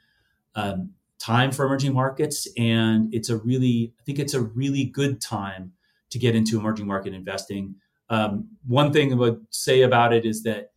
um, 0.54 0.92
time 1.20 1.52
for 1.52 1.66
emerging 1.66 1.92
markets, 1.92 2.48
and 2.56 3.14
it's 3.14 3.28
a 3.28 3.36
really, 3.36 3.92
I 4.00 4.02
think 4.04 4.18
it's 4.18 4.34
a 4.34 4.40
really 4.40 4.84
good 4.84 5.20
time 5.20 5.72
to 6.10 6.18
get 6.18 6.34
into 6.34 6.58
emerging 6.58 6.86
market 6.86 7.14
investing. 7.14 7.76
Um, 8.08 8.48
one 8.66 8.92
thing 8.92 9.12
I 9.12 9.16
would 9.16 9.46
say 9.50 9.82
about 9.82 10.12
it 10.12 10.24
is 10.24 10.42
that 10.42 10.72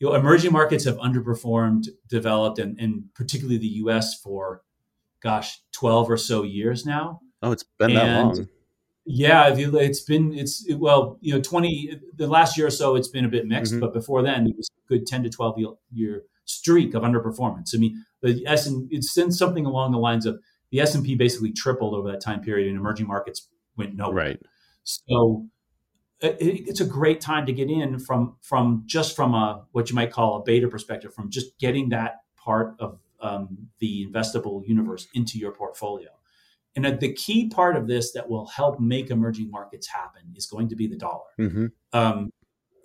you 0.00 0.08
know, 0.08 0.14
emerging 0.14 0.52
markets 0.52 0.84
have 0.84 0.98
underperformed 0.98 1.88
developed, 2.08 2.58
and, 2.58 2.78
and 2.78 3.04
particularly 3.14 3.58
the 3.58 3.68
U.S. 3.84 4.20
for, 4.20 4.62
gosh, 5.22 5.60
twelve 5.72 6.10
or 6.10 6.16
so 6.18 6.42
years 6.42 6.84
now. 6.84 7.20
Oh, 7.40 7.52
it's 7.52 7.64
been 7.78 7.94
that 7.94 8.24
long. 8.24 8.48
Yeah, 9.06 9.54
it's 9.54 10.00
been 10.00 10.34
it's 10.34 10.66
well, 10.76 11.18
you 11.20 11.34
know, 11.34 11.40
twenty 11.40 12.00
the 12.16 12.26
last 12.26 12.58
year 12.58 12.66
or 12.66 12.70
so, 12.70 12.96
it's 12.96 13.08
been 13.08 13.24
a 13.24 13.28
bit 13.28 13.46
mixed, 13.46 13.74
Mhm. 13.74 13.80
but 13.80 13.92
before 13.92 14.22
then, 14.22 14.46
it 14.48 14.56
was 14.56 14.68
a 14.68 14.88
good 14.88 15.06
ten 15.06 15.22
to 15.22 15.30
twelve 15.30 15.58
year, 15.58 15.68
year 15.92 16.22
streak 16.44 16.94
of 16.94 17.02
underperformance. 17.02 17.74
I 17.74 17.78
mean, 17.78 18.04
the 18.22 18.44
S 18.46 18.66
and 18.66 18.88
it's 18.90 19.14
something 19.36 19.66
along 19.66 19.92
the 19.92 19.98
lines 19.98 20.26
of 20.26 20.40
the 20.70 20.80
S 20.80 20.94
and 20.94 21.04
P 21.04 21.14
basically 21.14 21.52
tripled 21.52 21.94
over 21.94 22.10
that 22.10 22.20
time 22.20 22.40
period, 22.40 22.68
and 22.68 22.76
emerging 22.76 23.06
markets 23.06 23.48
went 23.76 23.94
nowhere. 23.94 24.14
Right. 24.14 24.42
So 24.84 25.46
it, 26.20 26.36
it's 26.40 26.80
a 26.80 26.86
great 26.86 27.20
time 27.20 27.46
to 27.46 27.52
get 27.52 27.70
in 27.70 27.98
from 27.98 28.36
from 28.40 28.82
just 28.86 29.16
from 29.16 29.34
a 29.34 29.64
what 29.72 29.90
you 29.90 29.96
might 29.96 30.10
call 30.10 30.36
a 30.36 30.42
beta 30.42 30.68
perspective, 30.68 31.14
from 31.14 31.30
just 31.30 31.58
getting 31.58 31.90
that 31.90 32.22
part 32.36 32.74
of 32.78 32.98
um, 33.20 33.68
the 33.78 34.06
investable 34.06 34.66
universe 34.66 35.08
into 35.14 35.38
your 35.38 35.52
portfolio. 35.52 36.10
And 36.76 36.86
uh, 36.86 36.90
the 36.90 37.12
key 37.12 37.48
part 37.48 37.76
of 37.76 37.86
this 37.86 38.12
that 38.12 38.28
will 38.28 38.46
help 38.46 38.80
make 38.80 39.10
emerging 39.10 39.50
markets 39.50 39.86
happen 39.86 40.22
is 40.34 40.46
going 40.46 40.68
to 40.68 40.76
be 40.76 40.86
the 40.86 40.96
dollar. 40.96 41.30
Mm-hmm. 41.38 41.66
Um, 41.92 42.30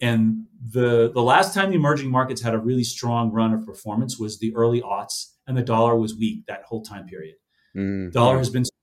and 0.02 0.46
the 0.72 1.12
the 1.14 1.22
last 1.22 1.54
time 1.54 1.70
the 1.70 1.76
emerging 1.76 2.10
markets 2.10 2.42
had 2.42 2.54
a 2.54 2.58
really 2.60 2.84
strong 2.84 3.32
run 3.32 3.54
of 3.54 3.66
performance 3.66 4.20
was 4.20 4.40
the 4.40 4.56
early 4.56 4.82
aughts, 4.82 5.34
and 5.48 5.58
the 5.58 5.62
dollar 5.62 5.96
was 5.96 6.16
weak 6.16 6.46
that 6.48 6.64
whole 6.64 6.82
time 6.82 7.06
period. 7.06 7.36
Mm-hmm. 7.76 8.12
Dollar 8.12 8.38
has 8.38 8.50
been 8.50 8.66
strong 8.66 8.80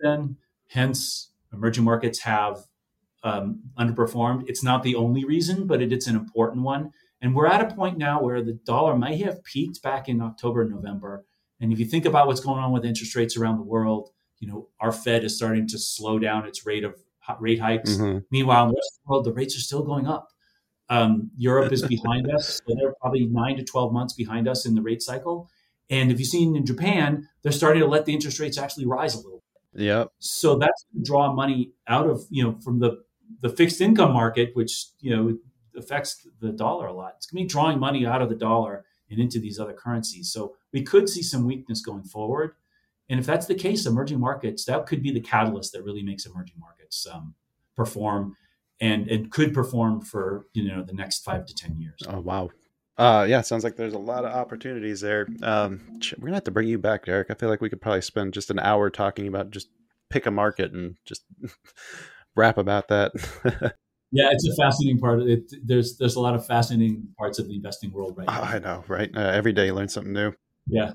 then, 0.00 0.36
hence 0.68 1.30
emerging 1.52 1.84
markets 1.84 2.20
have 2.20 2.64
um, 3.22 3.60
underperformed. 3.78 4.44
It's 4.48 4.62
not 4.62 4.82
the 4.82 4.94
only 4.96 5.24
reason, 5.24 5.66
but 5.66 5.80
it, 5.80 5.92
it's 5.92 6.06
an 6.06 6.16
important 6.16 6.62
one. 6.62 6.92
And 7.22 7.34
we're 7.34 7.46
at 7.46 7.62
a 7.62 7.74
point 7.74 7.96
now 7.96 8.22
where 8.22 8.42
the 8.42 8.52
dollar 8.52 8.96
might 8.96 9.24
have 9.24 9.42
peaked 9.44 9.82
back 9.82 10.08
in 10.08 10.20
October, 10.20 10.68
November. 10.68 11.24
And 11.60 11.72
if 11.72 11.78
you 11.78 11.86
think 11.86 12.04
about 12.04 12.26
what's 12.26 12.40
going 12.40 12.58
on 12.58 12.72
with 12.72 12.84
interest 12.84 13.16
rates 13.16 13.36
around 13.36 13.56
the 13.56 13.62
world, 13.62 14.10
you 14.40 14.48
know 14.48 14.68
our 14.80 14.92
Fed 14.92 15.24
is 15.24 15.36
starting 15.36 15.66
to 15.68 15.78
slow 15.78 16.18
down 16.18 16.46
its 16.46 16.66
rate 16.66 16.84
of 16.84 16.96
rate 17.40 17.60
hikes. 17.60 17.92
Mm-hmm. 17.92 18.18
Meanwhile, 18.30 18.64
in 18.64 18.68
the 18.70 18.74
rest 18.74 18.92
of 18.92 19.06
the 19.06 19.10
world, 19.10 19.24
the 19.24 19.32
rates 19.32 19.56
are 19.56 19.60
still 19.60 19.82
going 19.82 20.06
up. 20.06 20.28
Um, 20.90 21.30
Europe 21.36 21.72
is 21.72 21.82
behind 21.86 22.30
us. 22.30 22.60
So 22.66 22.74
they're 22.78 22.94
probably 23.00 23.26
nine 23.26 23.56
to 23.56 23.64
12 23.64 23.92
months 23.92 24.14
behind 24.14 24.48
us 24.48 24.66
in 24.66 24.74
the 24.74 24.82
rate 24.82 25.02
cycle. 25.02 25.48
And 25.90 26.10
if 26.10 26.18
you've 26.18 26.28
seen 26.28 26.56
in 26.56 26.64
Japan, 26.64 27.28
they're 27.42 27.52
starting 27.52 27.82
to 27.82 27.88
let 27.88 28.06
the 28.06 28.14
interest 28.14 28.40
rates 28.40 28.58
actually 28.58 28.86
rise 28.86 29.14
a 29.14 29.18
little. 29.18 29.42
Yeah. 29.74 30.04
So 30.18 30.56
that's 30.56 30.86
to 30.94 31.02
draw 31.02 31.32
money 31.32 31.72
out 31.88 32.08
of, 32.08 32.24
you 32.30 32.42
know, 32.42 32.58
from 32.62 32.78
the, 32.78 33.02
the 33.40 33.48
fixed 33.48 33.80
income 33.80 34.12
market, 34.12 34.50
which, 34.54 34.86
you 35.00 35.14
know, 35.14 35.36
affects 35.76 36.26
the 36.40 36.52
dollar 36.52 36.86
a 36.86 36.92
lot. 36.92 37.14
It's 37.16 37.26
going 37.26 37.42
to 37.42 37.44
be 37.44 37.48
drawing 37.48 37.78
money 37.78 38.06
out 38.06 38.22
of 38.22 38.28
the 38.28 38.36
dollar 38.36 38.84
and 39.10 39.20
into 39.20 39.38
these 39.38 39.58
other 39.58 39.72
currencies. 39.72 40.32
So 40.32 40.56
we 40.72 40.82
could 40.82 41.08
see 41.08 41.22
some 41.22 41.44
weakness 41.44 41.82
going 41.82 42.04
forward. 42.04 42.52
And 43.08 43.20
if 43.20 43.26
that's 43.26 43.46
the 43.46 43.54
case, 43.54 43.84
emerging 43.84 44.20
markets, 44.20 44.64
that 44.64 44.86
could 44.86 45.02
be 45.02 45.12
the 45.12 45.20
catalyst 45.20 45.72
that 45.72 45.82
really 45.82 46.02
makes 46.02 46.24
emerging 46.24 46.58
markets 46.58 47.06
um, 47.12 47.34
perform 47.76 48.36
and, 48.80 49.08
and 49.08 49.30
could 49.30 49.54
perform 49.54 50.00
for, 50.00 50.46
you 50.52 50.68
know, 50.68 50.82
the 50.82 50.92
next 50.92 51.24
five 51.24 51.46
to 51.46 51.54
10 51.54 51.78
years. 51.78 52.00
Oh 52.08 52.20
wow. 52.20 52.50
Uh, 52.96 53.26
yeah, 53.28 53.40
sounds 53.40 53.64
like 53.64 53.74
there's 53.76 53.94
a 53.94 53.98
lot 53.98 54.24
of 54.24 54.32
opportunities 54.32 55.00
there. 55.00 55.26
Um, 55.42 55.80
we're 56.16 56.26
gonna 56.26 56.36
have 56.36 56.44
to 56.44 56.52
bring 56.52 56.68
you 56.68 56.78
back, 56.78 57.06
Derek. 57.06 57.28
I 57.30 57.34
feel 57.34 57.48
like 57.48 57.60
we 57.60 57.68
could 57.68 57.80
probably 57.80 58.02
spend 58.02 58.34
just 58.34 58.50
an 58.50 58.60
hour 58.60 58.88
talking 58.88 59.26
about 59.26 59.50
just 59.50 59.68
pick 60.10 60.26
a 60.26 60.30
market 60.30 60.72
and 60.72 60.96
just 61.04 61.24
rap 62.36 62.56
about 62.58 62.88
that. 62.88 63.12
Yeah, 64.16 64.28
it's 64.30 64.46
a 64.46 64.54
fascinating 64.54 65.00
part. 65.00 65.22
It. 65.22 65.52
There's 65.64 65.96
there's 65.98 66.14
a 66.14 66.20
lot 66.20 66.36
of 66.36 66.46
fascinating 66.46 67.08
parts 67.18 67.40
of 67.40 67.48
the 67.48 67.56
investing 67.56 67.90
world 67.90 68.16
right 68.16 68.28
Oh, 68.28 68.32
now. 68.32 68.42
I 68.42 68.58
know, 68.60 68.84
right? 68.86 69.10
Uh, 69.12 69.18
every 69.18 69.52
day 69.52 69.66
you 69.66 69.74
learn 69.74 69.88
something 69.88 70.12
new. 70.12 70.32
Yeah. 70.68 70.92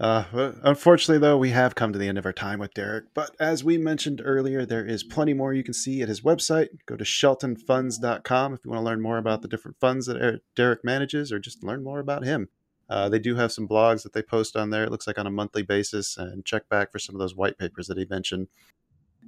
Uh, 0.00 0.24
unfortunately, 0.62 1.18
though, 1.18 1.36
we 1.36 1.50
have 1.50 1.74
come 1.74 1.92
to 1.92 1.98
the 1.98 2.08
end 2.08 2.16
of 2.16 2.24
our 2.24 2.32
time 2.32 2.58
with 2.58 2.72
Derek. 2.72 3.12
But 3.12 3.36
as 3.38 3.62
we 3.62 3.76
mentioned 3.76 4.22
earlier, 4.24 4.64
there 4.64 4.86
is 4.86 5.04
plenty 5.04 5.34
more 5.34 5.52
you 5.52 5.62
can 5.62 5.74
see 5.74 6.00
at 6.00 6.08
his 6.08 6.22
website. 6.22 6.68
Go 6.86 6.96
to 6.96 7.04
sheltonfunds.com 7.04 8.54
if 8.54 8.60
you 8.64 8.70
want 8.70 8.80
to 8.80 8.84
learn 8.84 9.02
more 9.02 9.18
about 9.18 9.42
the 9.42 9.48
different 9.48 9.78
funds 9.78 10.06
that 10.06 10.16
Er- 10.16 10.40
Derek 10.56 10.82
manages 10.84 11.30
or 11.30 11.38
just 11.38 11.62
learn 11.62 11.84
more 11.84 12.00
about 12.00 12.24
him. 12.24 12.48
Uh, 12.88 13.10
they 13.10 13.18
do 13.18 13.36
have 13.36 13.52
some 13.52 13.68
blogs 13.68 14.02
that 14.02 14.14
they 14.14 14.22
post 14.22 14.56
on 14.56 14.70
there, 14.70 14.84
it 14.84 14.90
looks 14.90 15.06
like 15.06 15.18
on 15.18 15.26
a 15.26 15.30
monthly 15.30 15.62
basis, 15.62 16.16
and 16.16 16.46
check 16.46 16.68
back 16.68 16.90
for 16.90 16.98
some 16.98 17.14
of 17.14 17.20
those 17.20 17.36
white 17.36 17.58
papers 17.58 17.86
that 17.86 17.98
he 17.98 18.06
mentioned. 18.08 18.48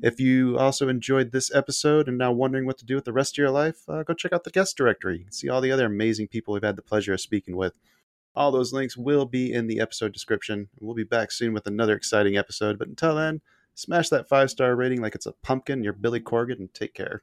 If 0.02 0.18
you 0.18 0.58
also 0.58 0.88
enjoyed 0.88 1.32
this 1.32 1.54
episode 1.54 2.08
and 2.08 2.16
now 2.16 2.32
wondering 2.32 2.64
what 2.64 2.78
to 2.78 2.86
do 2.86 2.94
with 2.94 3.04
the 3.04 3.12
rest 3.12 3.34
of 3.34 3.38
your 3.38 3.50
life, 3.50 3.82
uh, 3.88 4.02
go 4.04 4.14
check 4.14 4.32
out 4.32 4.44
the 4.44 4.50
guest 4.50 4.76
directory. 4.76 5.26
See 5.30 5.50
all 5.50 5.60
the 5.60 5.70
other 5.70 5.84
amazing 5.84 6.28
people 6.28 6.54
we've 6.54 6.62
had 6.62 6.76
the 6.76 6.82
pleasure 6.82 7.12
of 7.12 7.20
speaking 7.20 7.56
with. 7.56 7.74
All 8.35 8.51
those 8.51 8.72
links 8.72 8.97
will 8.97 9.26
be 9.26 9.53
in 9.53 9.66
the 9.66 9.78
episode 9.78 10.14
description. 10.14 10.70
We'll 10.80 10.95
be 10.95 11.05
back 11.05 11.30
soon 11.30 11.53
with 11.53 11.66
another 11.66 11.95
exciting 11.95 12.39
episode. 12.39 12.78
But 12.78 12.89
until 12.89 13.14
then, 13.14 13.43
smash 13.74 14.09
that 14.09 14.26
five 14.26 14.51
star 14.51 14.74
rating 14.74 15.03
like 15.03 15.14
it's 15.14 15.26
a 15.26 15.33
pumpkin. 15.43 15.85
You're 15.85 15.93
Billy 15.93 16.20
Corgan, 16.20 16.59
and 16.59 16.72
take 16.72 16.95
care. 16.95 17.22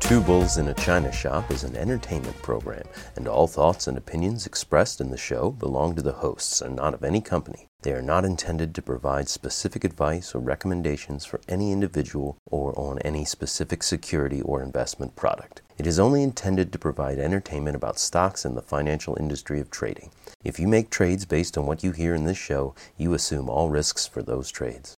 Two 0.00 0.20
Bulls 0.20 0.56
in 0.56 0.68
a 0.68 0.74
China 0.74 1.12
Shop 1.12 1.50
is 1.50 1.64
an 1.64 1.76
entertainment 1.76 2.36
program, 2.42 2.84
and 3.16 3.28
all 3.28 3.46
thoughts 3.46 3.86
and 3.86 3.96
opinions 3.96 4.46
expressed 4.46 5.02
in 5.02 5.10
the 5.10 5.16
show 5.18 5.50
belong 5.50 5.94
to 5.96 6.02
the 6.02 6.12
hosts 6.12 6.62
and 6.62 6.76
not 6.76 6.94
of 6.94 7.04
any 7.04 7.20
company. 7.20 7.68
They 7.82 7.92
are 7.92 8.02
not 8.02 8.24
intended 8.24 8.76
to 8.76 8.82
provide 8.82 9.28
specific 9.28 9.82
advice 9.82 10.36
or 10.36 10.38
recommendations 10.38 11.24
for 11.24 11.40
any 11.48 11.72
individual 11.72 12.36
or 12.46 12.78
on 12.78 13.00
any 13.00 13.24
specific 13.24 13.82
security 13.82 14.40
or 14.40 14.62
investment 14.62 15.16
product. 15.16 15.62
It 15.78 15.88
is 15.88 15.98
only 15.98 16.22
intended 16.22 16.72
to 16.72 16.78
provide 16.78 17.18
entertainment 17.18 17.74
about 17.74 17.98
stocks 17.98 18.44
and 18.44 18.56
the 18.56 18.62
financial 18.62 19.16
industry 19.18 19.58
of 19.58 19.68
trading. 19.68 20.12
If 20.44 20.60
you 20.60 20.68
make 20.68 20.90
trades 20.90 21.24
based 21.24 21.58
on 21.58 21.66
what 21.66 21.82
you 21.82 21.90
hear 21.90 22.14
in 22.14 22.24
this 22.24 22.38
show, 22.38 22.76
you 22.96 23.14
assume 23.14 23.50
all 23.50 23.68
risks 23.68 24.06
for 24.06 24.22
those 24.22 24.48
trades. 24.48 24.94